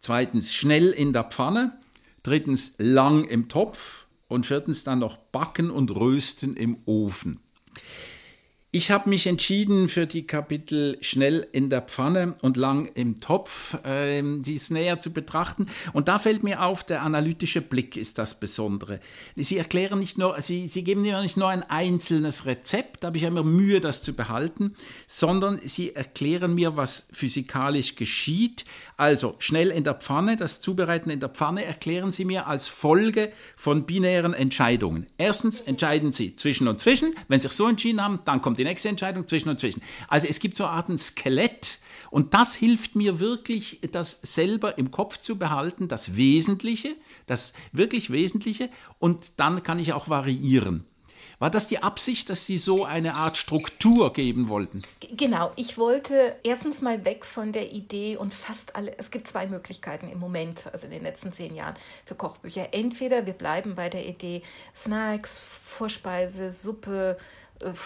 zweitens 0.00 0.54
schnell 0.54 0.92
in 0.92 1.12
der 1.12 1.24
Pfanne, 1.24 1.78
drittens 2.22 2.74
lang 2.78 3.24
im 3.24 3.50
Topf 3.50 4.06
und 4.28 4.46
viertens 4.46 4.82
dann 4.82 5.00
noch 5.00 5.18
backen 5.18 5.70
und 5.70 5.94
rösten 5.94 6.56
im 6.56 6.78
Ofen. 6.86 7.40
Ich 8.76 8.90
habe 8.90 9.08
mich 9.08 9.26
entschieden 9.26 9.88
für 9.88 10.06
die 10.06 10.26
Kapitel 10.26 10.98
schnell 11.00 11.48
in 11.52 11.70
der 11.70 11.80
Pfanne 11.80 12.34
und 12.42 12.58
lang 12.58 12.90
im 12.92 13.20
Topf, 13.20 13.82
äh, 13.86 14.22
dies 14.22 14.68
näher 14.68 15.00
zu 15.00 15.14
betrachten. 15.14 15.68
Und 15.94 16.08
da 16.08 16.18
fällt 16.18 16.42
mir 16.42 16.62
auf, 16.62 16.84
der 16.84 17.00
analytische 17.00 17.62
Blick 17.62 17.96
ist 17.96 18.18
das 18.18 18.38
Besondere. 18.38 19.00
Sie 19.34 19.56
erklären 19.56 19.98
nicht 19.98 20.18
nur, 20.18 20.38
Sie, 20.42 20.68
Sie 20.68 20.84
geben 20.84 21.00
mir 21.00 21.22
nicht 21.22 21.38
nur 21.38 21.48
ein 21.48 21.62
einzelnes 21.62 22.44
Rezept, 22.44 23.02
da 23.02 23.06
habe 23.06 23.16
ich 23.16 23.22
immer 23.22 23.44
Mühe, 23.44 23.80
das 23.80 24.02
zu 24.02 24.12
behalten, 24.12 24.74
sondern 25.06 25.58
Sie 25.62 25.94
erklären 25.94 26.54
mir, 26.54 26.76
was 26.76 27.08
physikalisch 27.12 27.96
geschieht. 27.96 28.66
Also 28.98 29.36
schnell 29.38 29.70
in 29.70 29.84
der 29.84 29.94
Pfanne, 29.94 30.36
das 30.36 30.60
Zubereiten 30.60 31.08
in 31.08 31.20
der 31.20 31.30
Pfanne 31.30 31.64
erklären 31.64 32.12
Sie 32.12 32.26
mir 32.26 32.46
als 32.46 32.68
Folge 32.68 33.32
von 33.56 33.86
binären 33.86 34.34
Entscheidungen. 34.34 35.06
Erstens 35.16 35.62
entscheiden 35.62 36.12
Sie 36.12 36.36
zwischen 36.36 36.68
und 36.68 36.78
zwischen. 36.78 37.14
Wenn 37.28 37.40
Sie 37.40 37.48
sich 37.48 37.56
so 37.56 37.66
entschieden 37.66 38.04
haben, 38.04 38.18
dann 38.26 38.42
kommt 38.42 38.58
die 38.58 38.65
nächste 38.66 38.88
Entscheidung 38.88 39.26
zwischen 39.26 39.48
und 39.48 39.58
zwischen. 39.60 39.82
Also 40.08 40.26
es 40.26 40.40
gibt 40.40 40.56
so 40.56 40.64
eine 40.64 40.72
Art 40.74 41.00
Skelett 41.00 41.78
und 42.10 42.34
das 42.34 42.54
hilft 42.54 42.94
mir 42.94 43.20
wirklich, 43.20 43.80
das 43.92 44.20
selber 44.22 44.78
im 44.78 44.90
Kopf 44.90 45.18
zu 45.18 45.38
behalten, 45.38 45.88
das 45.88 46.16
Wesentliche, 46.16 46.94
das 47.26 47.52
wirklich 47.72 48.10
Wesentliche 48.10 48.68
und 48.98 49.32
dann 49.38 49.62
kann 49.62 49.78
ich 49.78 49.92
auch 49.92 50.08
variieren. 50.08 50.84
War 51.38 51.50
das 51.50 51.66
die 51.66 51.82
Absicht, 51.82 52.30
dass 52.30 52.46
Sie 52.46 52.56
so 52.56 52.86
eine 52.86 53.14
Art 53.14 53.36
Struktur 53.36 54.12
geben 54.14 54.48
wollten? 54.48 54.82
Genau, 55.14 55.52
ich 55.56 55.76
wollte 55.76 56.34
erstens 56.42 56.80
mal 56.80 57.04
weg 57.04 57.26
von 57.26 57.52
der 57.52 57.72
Idee 57.72 58.16
und 58.16 58.32
fast 58.32 58.74
alle, 58.74 58.96
es 58.96 59.10
gibt 59.10 59.28
zwei 59.28 59.46
Möglichkeiten 59.46 60.08
im 60.08 60.18
Moment, 60.18 60.66
also 60.72 60.86
in 60.86 60.92
den 60.92 61.02
letzten 61.02 61.32
zehn 61.32 61.54
Jahren 61.54 61.74
für 62.06 62.14
Kochbücher. 62.14 62.72
Entweder 62.72 63.26
wir 63.26 63.34
bleiben 63.34 63.74
bei 63.74 63.90
der 63.90 64.06
Idee 64.06 64.40
Snacks, 64.74 65.42
Vorspeise, 65.42 66.50
Suppe, 66.50 67.18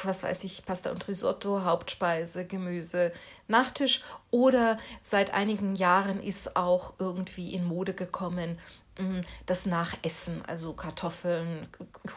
was 0.04 0.22
weiß 0.22 0.44
ich, 0.44 0.64
Pasta 0.64 0.90
und 0.90 1.06
Risotto, 1.08 1.64
Hauptspeise, 1.64 2.44
Gemüse, 2.46 3.12
Nachtisch. 3.48 4.02
Oder 4.30 4.78
seit 5.02 5.34
einigen 5.34 5.74
Jahren 5.74 6.22
ist 6.22 6.56
auch 6.56 6.94
irgendwie 6.98 7.54
in 7.54 7.64
Mode 7.64 7.94
gekommen 7.94 8.58
mm, 8.98 9.20
das 9.46 9.66
Nachessen, 9.66 10.44
also 10.46 10.72
Kartoffeln, 10.72 11.66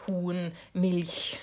Huhn, 0.06 0.52
Milch 0.72 1.38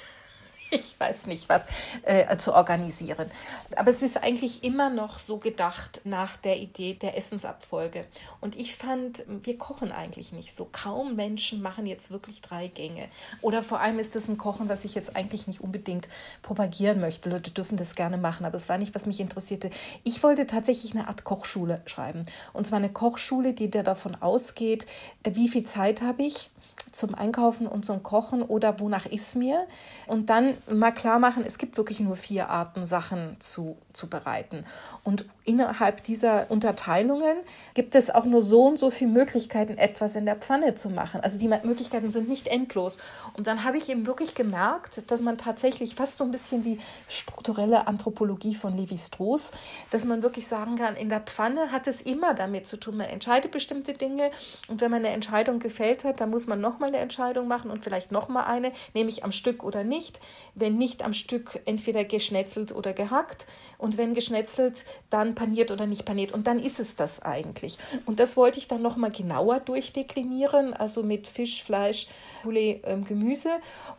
ich 0.82 1.00
weiß 1.00 1.28
nicht 1.28 1.50
was, 1.50 1.66
äh, 2.04 2.38
zu 2.38 2.54
organisieren. 2.54 3.30
Aber 3.76 3.92
es 3.92 4.02
ist 4.02 4.18
eigentlich 4.18 4.64
immer 4.64 4.90
noch 4.90 5.20
so 5.20 5.38
gedacht 5.38 6.02
nach 6.06 6.38
der 6.38 6.60
Idee 6.60 6.94
der 6.94 7.18
Essensabfolge. 7.18 8.06
Und 8.40 8.56
ich 8.56 8.76
fand, 8.76 9.24
wir 9.28 9.58
kochen 9.58 9.92
eigentlich 9.92 10.32
nicht 10.32 10.54
so. 10.54 10.70
Kaum 10.72 11.16
Menschen 11.16 11.62
machen 11.62 11.86
jetzt 11.86 12.12
wirklich 12.12 12.42
drei 12.42 12.68
Gänge. 12.68 13.08
Oder 13.42 13.64
vor 13.64 13.82
allem 13.82 14.00
ist 14.00 14.16
das 14.16 14.28
ein 14.28 14.38
Kochen, 14.38 14.70
was 14.70 14.86
ich 14.86 14.96
jetzt 14.96 15.16
eigentlich 15.16 15.48
nicht 15.48 15.62
unbedingt 15.62 16.08
propagieren 16.42 17.02
möchte. 17.02 17.30
Leute 17.30 17.52
dürfen 17.52 17.78
das 17.78 17.96
gerne 17.96 18.18
machen, 18.18 18.46
aber 18.46 18.56
es 18.56 18.70
war 18.70 18.78
nicht, 18.78 18.96
was 18.96 19.06
mich 19.06 19.20
interessierte. 19.20 19.70
Ich 20.04 20.24
wollte 20.24 20.48
tatsächlich 20.48 20.94
eine 20.94 21.08
Art 21.08 21.24
Kochschule 21.24 21.82
schreiben. 21.86 22.26
Und 22.54 22.68
zwar 22.68 22.80
eine 22.80 22.92
Kochschule, 22.92 23.54
die 23.54 23.70
davon 23.70 24.16
ausgeht, 24.16 24.86
wie 25.24 25.50
viel 25.50 25.64
Zeit 25.64 26.02
habe 26.02 26.24
ich 26.24 26.51
zum 26.92 27.16
Einkaufen 27.16 27.68
und 27.68 27.86
zum 27.86 28.04
Kochen 28.04 28.42
oder 28.42 28.80
wonach 28.80 29.06
ist 29.06 29.36
mir. 29.36 29.66
Und 30.08 30.30
dann 30.30 30.58
mal 30.70 30.92
klar 30.92 31.20
machen, 31.20 31.44
es 31.46 31.58
gibt 31.58 31.78
wirklich 31.78 32.00
nur 32.00 32.16
vier 32.16 32.50
Arten, 32.50 32.86
Sachen 32.86 33.38
zu, 33.40 33.78
zu 33.94 34.10
bereiten. 34.10 34.66
Und 35.04 35.26
innerhalb 35.44 36.04
dieser 36.04 36.50
Unterteilungen 36.50 37.38
gibt 37.74 37.96
es 37.96 38.10
auch 38.10 38.26
nur 38.26 38.42
so 38.42 38.66
und 38.66 38.78
so 38.78 38.92
viele 38.92 39.12
Möglichkeiten, 39.12 39.78
etwas 39.78 40.16
in 40.16 40.26
der 40.26 40.36
Pfanne 40.36 40.76
zu 40.76 40.90
machen. 40.90 41.22
Also 41.22 41.40
die 41.40 41.48
Möglichkeiten 41.48 42.12
sind 42.12 42.30
nicht 42.30 42.48
endlos. 42.48 43.00
Und 43.36 43.48
dann 43.48 43.64
habe 43.64 43.78
ich 43.78 43.90
eben 43.90 44.06
wirklich 44.06 44.36
gemerkt, 44.36 45.10
dass 45.10 45.22
man 45.22 45.38
tatsächlich 45.38 45.96
fast 45.96 46.18
so 46.18 46.24
ein 46.24 46.32
bisschen 46.32 46.64
wie 46.64 46.80
strukturelle 47.08 47.88
Anthropologie 47.88 48.56
von 48.56 48.78
Levi 48.78 48.98
Strauss, 48.98 49.52
dass 49.90 50.06
man 50.06 50.22
wirklich 50.22 50.48
sagen 50.48 50.76
kann, 50.76 50.96
in 50.96 51.10
der 51.10 51.22
Pfanne 51.22 51.72
hat 51.72 51.88
es 51.88 52.02
immer 52.02 52.34
damit 52.34 52.68
zu 52.68 52.78
tun, 52.78 52.98
man 52.98 53.08
entscheidet 53.08 53.52
bestimmte 53.52 53.94
Dinge 53.94 54.32
und 54.68 54.82
wenn 54.82 54.92
man 54.92 55.04
eine 55.04 55.14
Entscheidung 55.14 55.60
gefällt 55.60 56.04
hat, 56.04 56.22
dann 56.22 56.30
muss 56.30 56.48
man 56.48 56.62
nochmal 56.62 56.90
eine 56.90 57.00
Entscheidung 57.00 57.48
machen 57.48 57.72
und 57.72 57.84
vielleicht 57.84 58.12
nochmal 58.12 58.46
eine, 58.46 58.72
nehme 58.94 59.10
ich 59.10 59.24
am 59.24 59.32
Stück 59.32 59.64
oder 59.64 59.84
nicht. 59.84 60.20
Wenn 60.54 60.78
nicht 60.78 61.04
am 61.04 61.14
Stück, 61.14 61.62
entweder 61.66 62.04
geschnetzelt 62.04 62.72
oder 62.74 62.94
gehackt 62.94 63.48
und 63.78 63.98
wenn 63.98 64.14
geschnetzelt, 64.14 64.86
dann 65.10 65.31
paniert 65.36 65.72
oder 65.72 65.86
nicht 65.86 66.06
paniert. 66.06 66.32
Und 66.34 66.48
dann 66.48 66.60
ist 66.60 66.80
es 66.80 66.96
das 66.96 67.22
eigentlich. 67.22 67.78
Und 68.06 68.20
das 68.20 68.38
wollte 68.38 68.60
ich 68.60 68.68
dann 68.68 68.82
nochmal 68.82 69.12
genauer 69.12 69.60
durchdeklinieren, 69.60 70.74
also 70.74 71.04
mit 71.04 71.28
Fisch, 71.28 71.64
Fleisch, 71.64 72.08
Poulet, 72.44 72.82
ähm, 72.86 73.04
Gemüse, 73.04 73.50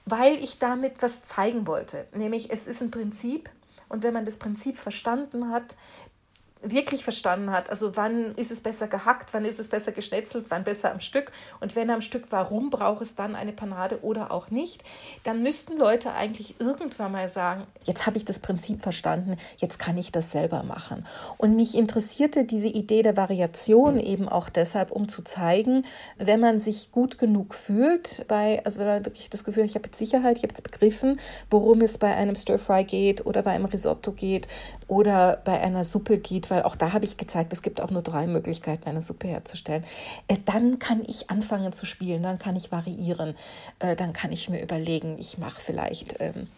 weil 0.04 0.42
ich 0.42 0.58
damit 0.58 0.94
was 1.00 1.22
zeigen 1.22 1.66
wollte. 1.66 2.06
Nämlich, 2.14 2.50
es 2.50 2.66
ist 2.66 2.82
ein 2.82 2.90
Prinzip. 2.90 3.50
Und 3.88 4.02
wenn 4.02 4.14
man 4.14 4.24
das 4.24 4.38
Prinzip 4.38 4.78
verstanden 4.78 5.50
hat, 5.50 5.76
wirklich 6.62 7.04
verstanden 7.04 7.50
hat, 7.50 7.70
also 7.70 7.96
wann 7.96 8.34
ist 8.36 8.50
es 8.50 8.60
besser 8.60 8.86
gehackt, 8.86 9.32
wann 9.32 9.44
ist 9.44 9.58
es 9.58 9.68
besser 9.68 9.92
geschnetzelt, 9.92 10.46
wann 10.48 10.64
besser 10.64 10.92
am 10.92 11.00
Stück 11.00 11.32
und 11.60 11.74
wenn 11.76 11.90
am 11.90 12.00
Stück, 12.00 12.26
warum 12.30 12.70
braucht 12.70 13.02
es 13.02 13.14
dann 13.14 13.34
eine 13.34 13.52
Panade 13.52 13.98
oder 14.02 14.30
auch 14.30 14.50
nicht, 14.50 14.84
dann 15.24 15.42
müssten 15.42 15.76
Leute 15.76 16.12
eigentlich 16.12 16.60
irgendwann 16.60 17.12
mal 17.12 17.28
sagen, 17.28 17.66
jetzt 17.84 18.06
habe 18.06 18.16
ich 18.16 18.24
das 18.24 18.38
Prinzip 18.38 18.80
verstanden, 18.82 19.36
jetzt 19.58 19.78
kann 19.78 19.98
ich 19.98 20.12
das 20.12 20.30
selber 20.30 20.62
machen. 20.62 21.06
Und 21.36 21.56
mich 21.56 21.74
interessierte 21.74 22.44
diese 22.44 22.68
Idee 22.68 23.02
der 23.02 23.16
Variation 23.16 23.98
eben 23.98 24.28
auch 24.28 24.48
deshalb, 24.48 24.92
um 24.92 25.08
zu 25.08 25.22
zeigen, 25.22 25.84
wenn 26.16 26.40
man 26.40 26.60
sich 26.60 26.92
gut 26.92 27.18
genug 27.18 27.54
fühlt, 27.54 28.24
bei, 28.28 28.64
also 28.64 28.78
wenn 28.80 28.86
man 28.86 29.04
wirklich 29.04 29.30
das 29.30 29.44
Gefühl, 29.44 29.64
ich 29.64 29.74
habe 29.74 29.86
jetzt 29.86 29.98
Sicherheit, 29.98 30.36
ich 30.36 30.42
habe 30.44 30.52
jetzt 30.52 30.62
begriffen, 30.62 31.18
worum 31.50 31.80
es 31.80 31.98
bei 31.98 32.14
einem 32.14 32.36
Stir-Fry 32.36 32.84
geht 32.84 33.26
oder 33.26 33.42
bei 33.42 33.50
einem 33.50 33.64
Risotto 33.64 34.12
geht 34.12 34.46
oder 34.86 35.40
bei 35.44 35.60
einer 35.60 35.84
Suppe 35.84 36.18
geht, 36.18 36.51
weil 36.52 36.64
auch 36.64 36.76
da 36.76 36.92
habe 36.92 37.06
ich 37.06 37.16
gezeigt, 37.16 37.52
es 37.54 37.62
gibt 37.62 37.80
auch 37.80 37.90
nur 37.90 38.02
drei 38.02 38.26
Möglichkeiten, 38.26 38.86
eine 38.86 39.00
Suppe 39.00 39.26
herzustellen. 39.26 39.84
Äh, 40.28 40.36
dann 40.44 40.78
kann 40.78 41.02
ich 41.06 41.30
anfangen 41.30 41.72
zu 41.72 41.86
spielen, 41.86 42.22
dann 42.22 42.38
kann 42.38 42.56
ich 42.56 42.70
variieren, 42.70 43.34
äh, 43.78 43.96
dann 43.96 44.12
kann 44.12 44.32
ich 44.32 44.50
mir 44.50 44.62
überlegen, 44.62 45.16
ich 45.18 45.38
mache 45.38 45.60
vielleicht. 45.60 46.16
Ähm, 46.20 46.48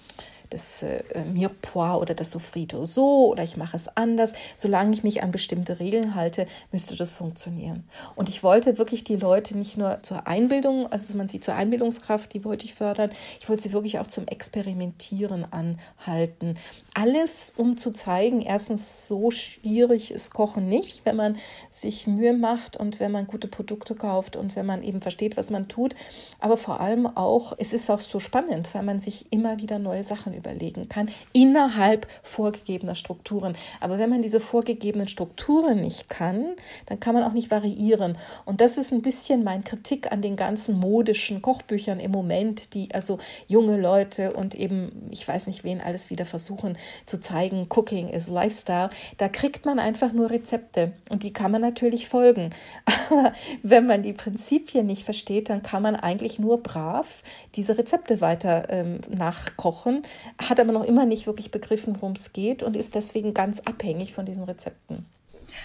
das 0.50 0.82
äh, 0.82 1.02
Mirepoix 1.32 2.00
oder 2.00 2.14
das 2.14 2.30
Sofrito 2.30 2.84
so 2.84 3.28
oder 3.28 3.42
ich 3.42 3.56
mache 3.56 3.76
es 3.76 3.88
anders. 3.96 4.34
Solange 4.56 4.92
ich 4.92 5.02
mich 5.02 5.22
an 5.22 5.30
bestimmte 5.30 5.80
Regeln 5.80 6.14
halte, 6.14 6.46
müsste 6.72 6.96
das 6.96 7.12
funktionieren. 7.12 7.84
Und 8.14 8.28
ich 8.28 8.42
wollte 8.42 8.78
wirklich 8.78 9.04
die 9.04 9.16
Leute 9.16 9.56
nicht 9.56 9.76
nur 9.76 10.02
zur 10.02 10.26
Einbildung, 10.26 10.90
also 10.90 11.16
man 11.16 11.28
sie 11.28 11.40
zur 11.40 11.54
Einbildungskraft, 11.54 12.32
die 12.34 12.44
wollte 12.44 12.64
ich 12.64 12.74
fördern, 12.74 13.10
ich 13.40 13.48
wollte 13.48 13.62
sie 13.62 13.72
wirklich 13.72 13.98
auch 13.98 14.06
zum 14.06 14.26
Experimentieren 14.26 15.46
anhalten. 15.50 16.56
Alles, 16.94 17.52
um 17.56 17.76
zu 17.76 17.92
zeigen, 17.92 18.40
erstens, 18.40 19.08
so 19.08 19.30
schwierig 19.30 20.10
ist 20.10 20.32
Kochen 20.32 20.68
nicht, 20.68 21.04
wenn 21.04 21.16
man 21.16 21.36
sich 21.70 22.06
Mühe 22.06 22.32
macht 22.32 22.76
und 22.76 23.00
wenn 23.00 23.12
man 23.12 23.26
gute 23.26 23.48
Produkte 23.48 23.94
kauft 23.94 24.36
und 24.36 24.56
wenn 24.56 24.66
man 24.66 24.82
eben 24.82 25.00
versteht, 25.00 25.36
was 25.36 25.50
man 25.50 25.68
tut. 25.68 25.94
Aber 26.38 26.56
vor 26.56 26.80
allem 26.80 27.06
auch, 27.06 27.54
es 27.58 27.72
ist 27.72 27.90
auch 27.90 28.00
so 28.00 28.20
spannend, 28.20 28.74
weil 28.74 28.82
man 28.82 29.00
sich 29.00 29.32
immer 29.32 29.58
wieder 29.58 29.78
neue 29.78 30.04
Sachen 30.04 30.33
überlegen 30.36 30.88
kann, 30.88 31.08
innerhalb 31.32 32.06
vorgegebener 32.22 32.94
Strukturen. 32.94 33.56
Aber 33.80 33.98
wenn 33.98 34.10
man 34.10 34.22
diese 34.22 34.40
vorgegebenen 34.40 35.08
Strukturen 35.08 35.80
nicht 35.80 36.08
kann, 36.08 36.54
dann 36.86 37.00
kann 37.00 37.14
man 37.14 37.24
auch 37.24 37.32
nicht 37.32 37.50
variieren. 37.50 38.16
Und 38.44 38.60
das 38.60 38.76
ist 38.76 38.92
ein 38.92 39.02
bisschen 39.02 39.44
mein 39.44 39.64
Kritik 39.64 40.12
an 40.12 40.22
den 40.22 40.36
ganzen 40.36 40.78
modischen 40.78 41.42
Kochbüchern 41.42 42.00
im 42.00 42.10
Moment, 42.10 42.74
die 42.74 42.94
also 42.94 43.18
junge 43.46 43.76
Leute 43.76 44.32
und 44.32 44.54
eben, 44.54 45.08
ich 45.10 45.26
weiß 45.26 45.46
nicht 45.46 45.64
wen 45.64 45.80
alles 45.80 46.10
wieder 46.10 46.24
versuchen 46.24 46.76
zu 47.06 47.20
zeigen, 47.20 47.66
Cooking 47.68 48.08
is 48.08 48.28
Lifestyle. 48.28 48.90
Da 49.18 49.28
kriegt 49.28 49.66
man 49.66 49.78
einfach 49.78 50.12
nur 50.12 50.30
Rezepte 50.30 50.92
und 51.08 51.22
die 51.22 51.32
kann 51.32 51.50
man 51.50 51.60
natürlich 51.60 52.08
folgen. 52.08 52.50
Aber 53.10 53.32
wenn 53.62 53.86
man 53.86 54.02
die 54.02 54.12
Prinzipien 54.12 54.86
nicht 54.86 55.04
versteht, 55.04 55.50
dann 55.50 55.62
kann 55.62 55.82
man 55.82 55.96
eigentlich 55.96 56.38
nur 56.38 56.62
brav 56.62 57.22
diese 57.54 57.78
Rezepte 57.78 58.20
weiter 58.20 58.68
ähm, 58.70 59.00
nachkochen, 59.08 60.02
hat 60.38 60.60
aber 60.60 60.72
noch 60.72 60.84
immer 60.84 61.06
nicht 61.06 61.26
wirklich 61.26 61.50
begriffen, 61.50 61.96
worum 62.00 62.12
es 62.12 62.32
geht 62.32 62.62
und 62.62 62.76
ist 62.76 62.94
deswegen 62.94 63.34
ganz 63.34 63.60
abhängig 63.60 64.14
von 64.14 64.26
diesen 64.26 64.44
Rezepten. 64.44 65.06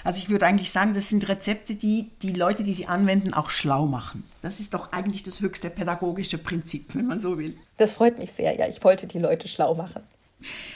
Also 0.03 0.19
ich 0.19 0.29
würde 0.29 0.45
eigentlich 0.45 0.71
sagen, 0.71 0.93
das 0.93 1.09
sind 1.09 1.27
Rezepte, 1.27 1.75
die 1.75 2.09
die 2.21 2.33
Leute, 2.33 2.63
die 2.63 2.73
sie 2.73 2.87
anwenden, 2.87 3.33
auch 3.33 3.49
schlau 3.49 3.85
machen. 3.85 4.23
Das 4.41 4.59
ist 4.59 4.73
doch 4.73 4.91
eigentlich 4.91 5.23
das 5.23 5.41
höchste 5.41 5.69
pädagogische 5.69 6.37
Prinzip, 6.37 6.95
wenn 6.95 7.07
man 7.07 7.19
so 7.19 7.37
will. 7.37 7.57
Das 7.77 7.93
freut 7.93 8.19
mich 8.19 8.31
sehr, 8.31 8.55
ja. 8.57 8.67
Ich 8.67 8.83
wollte 8.83 9.07
die 9.07 9.19
Leute 9.19 9.47
schlau 9.47 9.75
machen. 9.75 10.03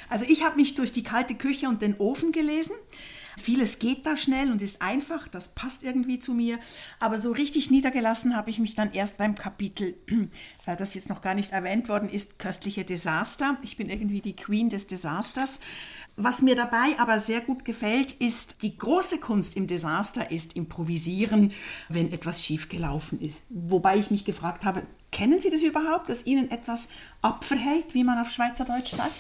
Also 0.10 0.26
ich 0.28 0.44
habe 0.44 0.56
mich 0.56 0.76
durch 0.76 0.92
die 0.92 1.04
kalte 1.04 1.36
Küche 1.36 1.68
und 1.68 1.82
den 1.82 1.96
Ofen 1.98 2.32
gelesen. 2.32 2.76
Vieles 3.42 3.80
geht 3.80 4.06
da 4.06 4.18
schnell 4.18 4.52
und 4.52 4.62
ist 4.62 4.82
einfach, 4.82 5.28
das 5.28 5.50
passt 5.50 5.84
irgendwie 5.84 6.20
zu 6.20 6.34
mir. 6.34 6.60
Aber 7.00 7.20
so 7.20 7.32
richtig 7.32 7.72
niedergelassen 7.72 8.36
habe 8.36 8.50
ich 8.50 8.60
mich 8.60 8.76
dann 8.76 8.92
erst 8.94 9.18
beim 9.18 9.36
Kapitel, 9.36 9.96
das 10.66 10.94
jetzt 10.94 11.10
noch 11.10 11.22
gar 11.22 11.34
nicht 11.34 11.52
erwähnt 11.52 11.90
worden 11.90 12.10
ist, 12.10 12.40
köstliche 12.40 12.84
Desaster. 12.84 13.58
Ich 13.62 13.78
bin 13.78 13.90
irgendwie 13.90 14.22
die 14.22 14.36
Queen 14.36 14.70
des 14.70 14.88
Desasters. 14.88 15.60
Was 16.16 16.42
mir 16.42 16.56
dabei 16.56 16.98
aber 17.00 17.20
sehr 17.20 17.42
gut 17.42 17.66
gefällt, 17.66 18.14
ist, 18.14 18.62
die 18.62 18.78
große 18.78 19.20
Kunst 19.20 19.56
im 19.56 19.68
Desaster 19.68 20.32
ist 20.32 20.56
improvisieren, 20.56 21.54
wenn 21.90 22.12
etwas 22.12 22.44
schiefgelaufen 22.44 23.20
ist. 23.20 23.46
Wobei 23.50 23.98
ich 23.98 24.12
mich 24.12 24.26
gefragt 24.26 24.66
habe, 24.66 24.84
kennen 25.14 25.40
Sie 25.40 25.50
das 25.50 25.62
überhaupt, 25.62 26.10
dass 26.10 26.26
Ihnen 26.26 26.52
etwas 26.52 26.90
abverhält, 27.22 27.94
wie 27.94 28.04
man 28.04 28.20
auf 28.20 28.30
Schweizerdeutsch 28.30 28.96
sagt? 28.96 29.14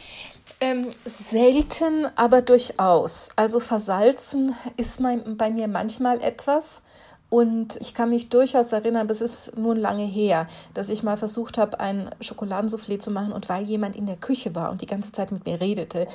Ähm, 0.59 0.87
selten, 1.05 2.07
aber 2.17 2.41
durchaus. 2.41 3.29
Also 3.37 3.61
versalzen 3.61 4.55
ist 4.75 4.99
mein, 4.99 5.37
bei 5.37 5.49
mir 5.49 5.69
manchmal 5.69 6.19
etwas. 6.21 6.81
Und 7.29 7.77
ich 7.81 7.93
kann 7.93 8.09
mich 8.09 8.29
durchaus 8.29 8.73
erinnern, 8.73 9.07
das 9.07 9.21
ist 9.21 9.57
nun 9.57 9.77
lange 9.77 10.05
her, 10.05 10.47
dass 10.73 10.89
ich 10.89 11.01
mal 11.01 11.17
versucht 11.17 11.57
habe, 11.57 11.79
ein 11.79 12.09
Schokoladensoufflé 12.21 12.99
zu 12.99 13.09
machen. 13.09 13.31
Und 13.31 13.49
weil 13.49 13.63
jemand 13.63 13.95
in 13.95 14.05
der 14.05 14.17
Küche 14.17 14.53
war 14.53 14.71
und 14.71 14.81
die 14.81 14.87
ganze 14.87 15.11
Zeit 15.11 15.31
mit 15.31 15.45
mir 15.45 15.61
redete, 15.61 16.07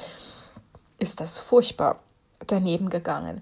ist 0.98 1.20
das 1.20 1.38
furchtbar 1.38 2.00
daneben 2.46 2.90
gegangen. 2.90 3.40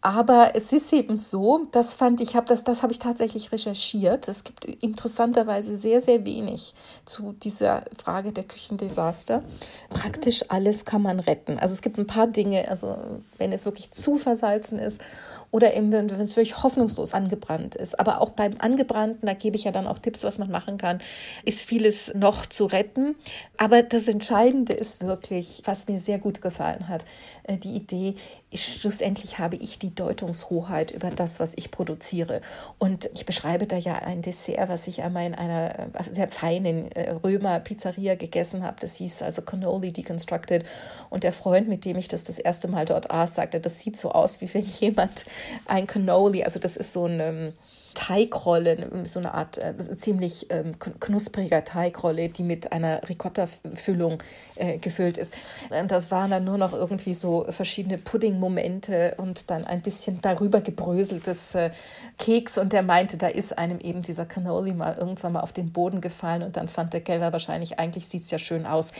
Aber 0.00 0.52
es 0.54 0.72
ist 0.72 0.92
eben 0.92 1.16
so, 1.16 1.66
das 1.72 1.94
fand 1.94 2.20
ich, 2.20 2.36
hab 2.36 2.46
das, 2.46 2.62
das 2.62 2.82
habe 2.82 2.92
ich 2.92 3.00
tatsächlich 3.00 3.50
recherchiert. 3.50 4.28
Es 4.28 4.44
gibt 4.44 4.64
interessanterweise 4.64 5.76
sehr, 5.76 6.00
sehr 6.00 6.24
wenig 6.24 6.74
zu 7.04 7.32
dieser 7.32 7.82
Frage 8.00 8.32
der 8.32 8.44
Küchendesaster. 8.44 9.42
Praktisch 9.90 10.44
alles 10.50 10.84
kann 10.84 11.02
man 11.02 11.18
retten. 11.18 11.58
Also 11.58 11.74
es 11.74 11.82
gibt 11.82 11.98
ein 11.98 12.06
paar 12.06 12.28
Dinge, 12.28 12.68
also 12.68 12.96
wenn 13.38 13.52
es 13.52 13.64
wirklich 13.64 13.90
zu 13.90 14.18
versalzen 14.18 14.78
ist 14.78 15.00
oder 15.50 15.74
eben, 15.74 15.92
wenn 15.92 16.10
es 16.10 16.36
wirklich 16.36 16.62
hoffnungslos 16.62 17.14
angebrannt 17.14 17.74
ist. 17.74 17.98
Aber 17.98 18.20
auch 18.20 18.30
beim 18.30 18.54
Angebrannten, 18.58 19.26
da 19.26 19.34
gebe 19.34 19.56
ich 19.56 19.64
ja 19.64 19.72
dann 19.72 19.86
auch 19.86 19.98
Tipps, 19.98 20.22
was 20.24 20.38
man 20.38 20.50
machen 20.50 20.76
kann, 20.76 21.00
ist 21.44 21.62
vieles 21.62 22.12
noch 22.14 22.46
zu 22.46 22.66
retten. 22.66 23.16
Aber 23.56 23.82
das 23.82 24.08
Entscheidende 24.08 24.74
ist 24.74 25.02
wirklich, 25.02 25.62
was 25.64 25.88
mir 25.88 25.98
sehr 25.98 26.18
gut 26.18 26.42
gefallen 26.42 26.88
hat, 26.88 27.04
äh, 27.44 27.56
die 27.56 27.74
Idee, 27.74 28.14
schlussendlich 28.52 29.38
habe 29.38 29.56
ich 29.56 29.78
die 29.78 29.94
Deutungshoheit 29.94 30.90
über 30.90 31.10
das, 31.10 31.40
was 31.40 31.52
ich 31.56 31.70
produziere. 31.70 32.40
Und 32.78 33.10
ich 33.14 33.26
beschreibe 33.26 33.66
da 33.66 33.76
ja 33.76 33.96
ein 33.96 34.22
Dessert, 34.22 34.68
was 34.68 34.86
ich 34.86 35.02
einmal 35.02 35.26
in 35.26 35.34
einer 35.34 35.78
äh, 35.78 36.04
sehr 36.10 36.28
feinen 36.28 36.90
äh, 36.92 37.10
Römer-Pizzeria 37.10 38.14
gegessen 38.14 38.62
habe. 38.62 38.76
Das 38.80 38.96
hieß 38.96 39.22
also 39.22 39.42
Cannoli 39.42 39.92
Deconstructed. 39.92 40.64
Und 41.10 41.24
der 41.24 41.32
Freund, 41.32 41.68
mit 41.68 41.84
dem 41.84 41.96
ich 41.96 42.08
das 42.08 42.24
das 42.24 42.38
erste 42.38 42.68
Mal 42.68 42.84
dort 42.84 43.10
aß, 43.10 43.34
sagte, 43.34 43.60
das 43.60 43.80
sieht 43.80 43.98
so 43.98 44.12
aus, 44.12 44.40
wie 44.40 44.52
wenn 44.52 44.64
jemand 44.64 45.24
ein 45.66 45.86
Cannoli, 45.86 46.44
also 46.44 46.58
das 46.58 46.76
ist 46.76 46.92
so 46.92 47.06
ein 47.06 47.20
ähm, 47.20 47.52
Teigrolle, 47.98 48.88
so 49.02 49.18
eine 49.18 49.34
Art 49.34 49.58
äh, 49.58 49.74
ziemlich 49.96 50.46
ähm, 50.50 50.78
knuspriger 50.78 51.64
Teigrolle, 51.64 52.28
die 52.28 52.44
mit 52.44 52.70
einer 52.70 53.00
Ricotta-Füllung 53.08 54.22
äh, 54.54 54.78
gefüllt 54.78 55.18
ist. 55.18 55.34
Und 55.68 55.90
das 55.90 56.12
waren 56.12 56.30
dann 56.30 56.44
nur 56.44 56.58
noch 56.58 56.72
irgendwie 56.72 57.12
so 57.12 57.44
verschiedene 57.50 57.98
Pudding-Momente 57.98 59.16
und 59.16 59.50
dann 59.50 59.64
ein 59.64 59.82
bisschen 59.82 60.20
darüber 60.22 60.60
gebröseltes 60.60 61.56
äh, 61.56 61.70
Keks. 62.18 62.56
Und 62.56 62.72
der 62.72 62.84
meinte, 62.84 63.16
da 63.16 63.26
ist 63.26 63.58
einem 63.58 63.80
eben 63.80 64.02
dieser 64.02 64.26
Cannoli 64.26 64.74
mal 64.74 64.96
irgendwann 64.96 65.32
mal 65.32 65.40
auf 65.40 65.52
den 65.52 65.72
Boden 65.72 66.00
gefallen 66.00 66.44
und 66.44 66.56
dann 66.56 66.68
fand 66.68 66.92
der 66.92 67.00
Keller 67.00 67.32
wahrscheinlich, 67.32 67.80
eigentlich 67.80 68.06
sieht 68.06 68.22
es 68.22 68.30
ja 68.30 68.38
schön 68.38 68.64
aus. 68.64 68.92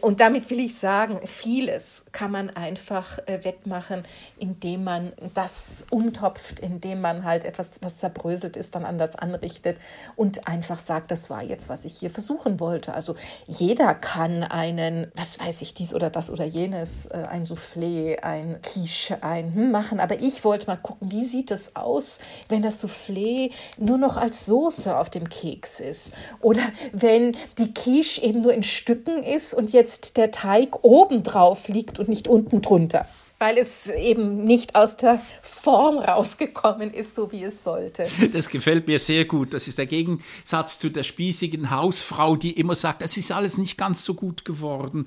Und 0.00 0.20
damit 0.20 0.48
will 0.50 0.60
ich 0.60 0.78
sagen, 0.78 1.18
vieles 1.24 2.04
kann 2.12 2.30
man 2.30 2.50
einfach 2.50 3.18
äh, 3.26 3.42
wettmachen, 3.42 4.04
indem 4.38 4.84
man 4.84 5.12
das 5.34 5.86
umtopft, 5.90 6.60
indem 6.60 7.00
man 7.00 7.24
halt 7.24 7.44
etwas, 7.44 7.72
was 7.82 7.96
zerbröselt 7.96 8.27
zerbröselt 8.28 8.56
ist, 8.56 8.74
dann 8.74 8.84
anders 8.84 9.16
anrichtet 9.16 9.78
und 10.16 10.46
einfach 10.46 10.78
sagt, 10.78 11.10
das 11.10 11.30
war 11.30 11.42
jetzt, 11.42 11.68
was 11.68 11.84
ich 11.84 11.94
hier 11.94 12.10
versuchen 12.10 12.60
wollte. 12.60 12.94
Also 12.94 13.14
jeder 13.46 13.94
kann 13.94 14.42
einen, 14.42 15.10
was 15.14 15.40
weiß 15.40 15.62
ich, 15.62 15.74
dies 15.74 15.94
oder 15.94 16.10
das 16.10 16.30
oder 16.30 16.44
jenes, 16.44 17.06
äh, 17.06 17.24
ein 17.28 17.44
Soufflé, 17.44 18.20
ein 18.20 18.60
Quiche, 18.62 19.22
ein 19.22 19.54
hm, 19.54 19.70
machen. 19.70 20.00
Aber 20.00 20.20
ich 20.20 20.44
wollte 20.44 20.66
mal 20.66 20.76
gucken, 20.76 21.10
wie 21.10 21.24
sieht 21.24 21.50
es 21.50 21.74
aus, 21.74 22.18
wenn 22.48 22.62
das 22.62 22.84
Soufflé 22.84 23.52
nur 23.78 23.98
noch 23.98 24.16
als 24.16 24.46
Soße 24.46 24.96
auf 24.96 25.10
dem 25.10 25.28
Keks 25.28 25.80
ist. 25.80 26.14
Oder 26.40 26.62
wenn 26.92 27.36
die 27.58 27.72
Quiche 27.72 28.22
eben 28.22 28.42
nur 28.42 28.52
in 28.52 28.62
Stücken 28.62 29.22
ist 29.22 29.54
und 29.54 29.72
jetzt 29.72 30.16
der 30.16 30.30
Teig 30.30 30.84
oben 30.84 31.22
drauf 31.22 31.68
liegt 31.68 31.98
und 31.98 32.08
nicht 32.08 32.28
unten 32.28 32.60
drunter 32.60 33.06
weil 33.38 33.56
es 33.56 33.88
eben 33.90 34.44
nicht 34.44 34.74
aus 34.74 34.96
der 34.96 35.20
Form 35.42 35.98
rausgekommen 35.98 36.92
ist, 36.92 37.14
so 37.14 37.30
wie 37.32 37.44
es 37.44 37.62
sollte. 37.62 38.08
Das 38.32 38.48
gefällt 38.48 38.86
mir 38.86 38.98
sehr 38.98 39.24
gut. 39.24 39.54
Das 39.54 39.68
ist 39.68 39.78
der 39.78 39.86
Gegensatz 39.86 40.78
zu 40.78 40.88
der 40.90 41.02
spießigen 41.02 41.70
Hausfrau, 41.70 42.36
die 42.36 42.52
immer 42.52 42.74
sagt, 42.74 43.02
es 43.02 43.16
ist 43.16 43.32
alles 43.32 43.58
nicht 43.58 43.78
ganz 43.78 44.04
so 44.04 44.14
gut 44.14 44.44
geworden. 44.44 45.06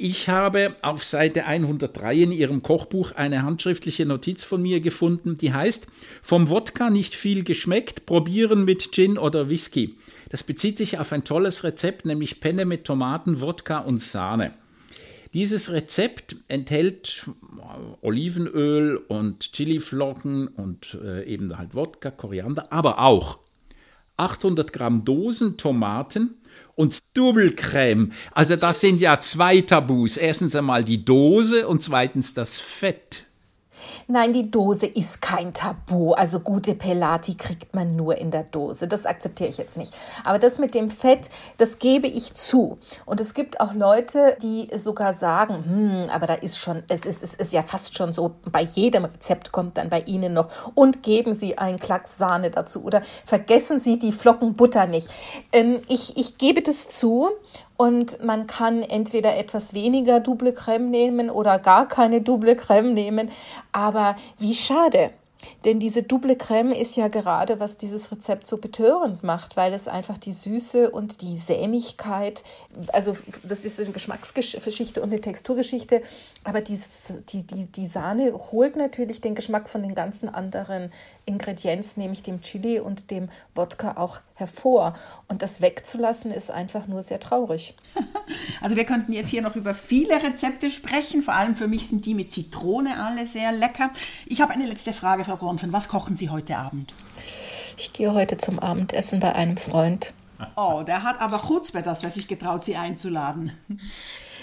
Ich 0.00 0.28
habe 0.28 0.76
auf 0.80 1.04
Seite 1.04 1.46
103 1.46 2.14
in 2.14 2.32
Ihrem 2.32 2.62
Kochbuch 2.62 3.12
eine 3.12 3.42
handschriftliche 3.42 4.06
Notiz 4.06 4.44
von 4.44 4.62
mir 4.62 4.80
gefunden, 4.80 5.36
die 5.36 5.52
heißt, 5.52 5.88
vom 6.22 6.48
Wodka 6.48 6.88
nicht 6.88 7.16
viel 7.16 7.42
geschmeckt, 7.42 8.06
probieren 8.06 8.64
mit 8.64 8.92
Gin 8.92 9.18
oder 9.18 9.50
Whisky. 9.50 9.96
Das 10.28 10.44
bezieht 10.44 10.78
sich 10.78 10.98
auf 10.98 11.12
ein 11.12 11.24
tolles 11.24 11.64
Rezept, 11.64 12.04
nämlich 12.06 12.40
Penne 12.40 12.64
mit 12.64 12.84
Tomaten, 12.84 13.40
Wodka 13.40 13.78
und 13.80 14.00
Sahne. 14.00 14.54
Dieses 15.34 15.70
Rezept 15.70 16.36
enthält 16.48 17.28
Olivenöl 18.00 18.96
und 18.96 19.52
Chiliflocken 19.52 20.48
und 20.48 20.98
äh, 21.02 21.24
eben 21.24 21.56
halt 21.58 21.74
Wodka, 21.74 22.10
Koriander, 22.10 22.72
aber 22.72 23.00
auch 23.00 23.38
800 24.16 24.72
Gramm 24.72 25.04
Dosen 25.04 25.56
Tomaten 25.56 26.34
und 26.74 26.98
Double 27.14 27.54
Also 28.32 28.56
das 28.56 28.80
sind 28.80 29.00
ja 29.00 29.18
zwei 29.18 29.60
Tabus. 29.60 30.16
Erstens 30.16 30.54
einmal 30.56 30.84
die 30.84 31.04
Dose 31.04 31.68
und 31.68 31.82
zweitens 31.82 32.34
das 32.34 32.58
Fett. 32.58 33.27
Nein, 34.06 34.32
die 34.32 34.50
Dose 34.50 34.86
ist 34.86 35.20
kein 35.22 35.52
Tabu. 35.54 36.12
Also 36.12 36.40
gute 36.40 36.74
Pelati 36.74 37.34
kriegt 37.36 37.74
man 37.74 37.96
nur 37.96 38.16
in 38.16 38.30
der 38.30 38.44
Dose. 38.44 38.88
Das 38.88 39.06
akzeptiere 39.06 39.48
ich 39.48 39.58
jetzt 39.58 39.76
nicht. 39.76 39.94
Aber 40.24 40.38
das 40.38 40.58
mit 40.58 40.74
dem 40.74 40.90
Fett, 40.90 41.30
das 41.56 41.78
gebe 41.78 42.06
ich 42.06 42.34
zu. 42.34 42.78
Und 43.06 43.20
es 43.20 43.34
gibt 43.34 43.60
auch 43.60 43.74
Leute, 43.74 44.36
die 44.42 44.68
sogar 44.76 45.14
sagen, 45.14 45.64
hm, 45.64 46.10
aber 46.10 46.26
da 46.26 46.34
ist 46.34 46.58
schon, 46.58 46.82
es 46.88 47.06
ist, 47.06 47.22
es 47.22 47.34
ist 47.34 47.52
ja 47.52 47.62
fast 47.62 47.96
schon 47.96 48.12
so, 48.12 48.34
bei 48.50 48.62
jedem 48.62 49.04
Rezept 49.04 49.52
kommt 49.52 49.76
dann 49.78 49.88
bei 49.88 50.00
Ihnen 50.00 50.32
noch 50.32 50.48
und 50.74 51.02
geben 51.02 51.34
Sie 51.34 51.58
einen 51.58 51.78
Klacks 51.78 52.18
Sahne 52.18 52.50
dazu 52.50 52.84
oder 52.84 53.02
vergessen 53.24 53.80
Sie 53.80 53.98
die 53.98 54.12
Flocken 54.12 54.54
Butter 54.54 54.86
nicht. 54.86 55.12
Ähm, 55.52 55.80
ich, 55.88 56.16
ich 56.16 56.38
gebe 56.38 56.62
das 56.62 56.88
zu 56.88 57.30
und 57.78 58.22
man 58.24 58.48
kann 58.48 58.82
entweder 58.82 59.36
etwas 59.38 59.72
weniger 59.72 60.18
Double 60.18 60.52
Creme 60.52 60.90
nehmen 60.90 61.30
oder 61.30 61.60
gar 61.60 61.88
keine 61.88 62.20
Double 62.20 62.56
Creme 62.56 62.92
nehmen. 62.92 63.30
Aber 63.72 64.16
wie 64.38 64.54
schade. 64.54 65.10
Denn 65.64 65.80
diese 65.80 66.02
Double 66.02 66.36
Creme 66.36 66.72
ist 66.72 66.96
ja 66.96 67.08
gerade, 67.08 67.60
was 67.60 67.78
dieses 67.78 68.10
Rezept 68.10 68.46
so 68.46 68.58
betörend 68.58 69.22
macht, 69.22 69.56
weil 69.56 69.72
es 69.72 69.88
einfach 69.88 70.18
die 70.18 70.32
Süße 70.32 70.90
und 70.90 71.22
die 71.22 71.36
Sämigkeit, 71.36 72.42
also 72.92 73.16
das 73.42 73.64
ist 73.64 73.78
eine 73.80 73.90
Geschmacksgeschichte 73.90 75.00
und 75.02 75.10
eine 75.12 75.20
Texturgeschichte, 75.20 76.02
aber 76.44 76.60
dieses, 76.60 77.12
die, 77.30 77.42
die, 77.42 77.66
die 77.66 77.86
Sahne 77.86 78.32
holt 78.52 78.76
natürlich 78.76 79.20
den 79.20 79.34
Geschmack 79.34 79.68
von 79.68 79.82
den 79.82 79.94
ganzen 79.94 80.28
anderen 80.28 80.90
Ingredienzen, 81.24 82.02
nämlich 82.02 82.22
dem 82.22 82.40
Chili 82.40 82.80
und 82.80 83.10
dem 83.10 83.28
Wodka 83.54 83.96
auch 83.96 84.20
hervor. 84.34 84.94
Und 85.26 85.42
das 85.42 85.60
wegzulassen 85.60 86.30
ist 86.32 86.50
einfach 86.50 86.86
nur 86.86 87.02
sehr 87.02 87.20
traurig. 87.20 87.74
Also 88.60 88.76
wir 88.76 88.84
könnten 88.84 89.12
jetzt 89.12 89.30
hier 89.30 89.40
noch 89.40 89.56
über 89.56 89.72
viele 89.72 90.22
Rezepte 90.22 90.70
sprechen, 90.70 91.22
vor 91.22 91.34
allem 91.34 91.54
für 91.56 91.68
mich 91.68 91.88
sind 91.88 92.04
die 92.06 92.14
mit 92.14 92.32
Zitrone 92.32 93.02
alle 93.02 93.24
sehr 93.24 93.52
lecker. 93.52 93.90
Ich 94.26 94.40
habe 94.40 94.52
eine 94.52 94.66
letzte 94.66 94.92
Frage 94.92 95.24
Frau 95.28 95.36
Gornfen, 95.36 95.74
was 95.74 95.88
kochen 95.88 96.16
Sie 96.16 96.30
heute 96.30 96.56
Abend? 96.56 96.94
Ich 97.76 97.92
gehe 97.92 98.14
heute 98.14 98.38
zum 98.38 98.58
Abendessen 98.58 99.20
bei 99.20 99.34
einem 99.34 99.58
Freund. 99.58 100.14
Oh, 100.56 100.82
der 100.86 101.02
hat 101.02 101.20
aber 101.20 101.38
Chutzpe, 101.46 101.82
dass 101.82 102.02
er 102.02 102.10
sich 102.10 102.28
getraut, 102.28 102.64
Sie 102.64 102.76
einzuladen. 102.76 103.52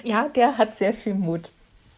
Ja, 0.03 0.27
der 0.27 0.59
hat 0.59 0.75
sehr 0.75 0.93
viel 0.93 1.15
Mut. 1.15 1.49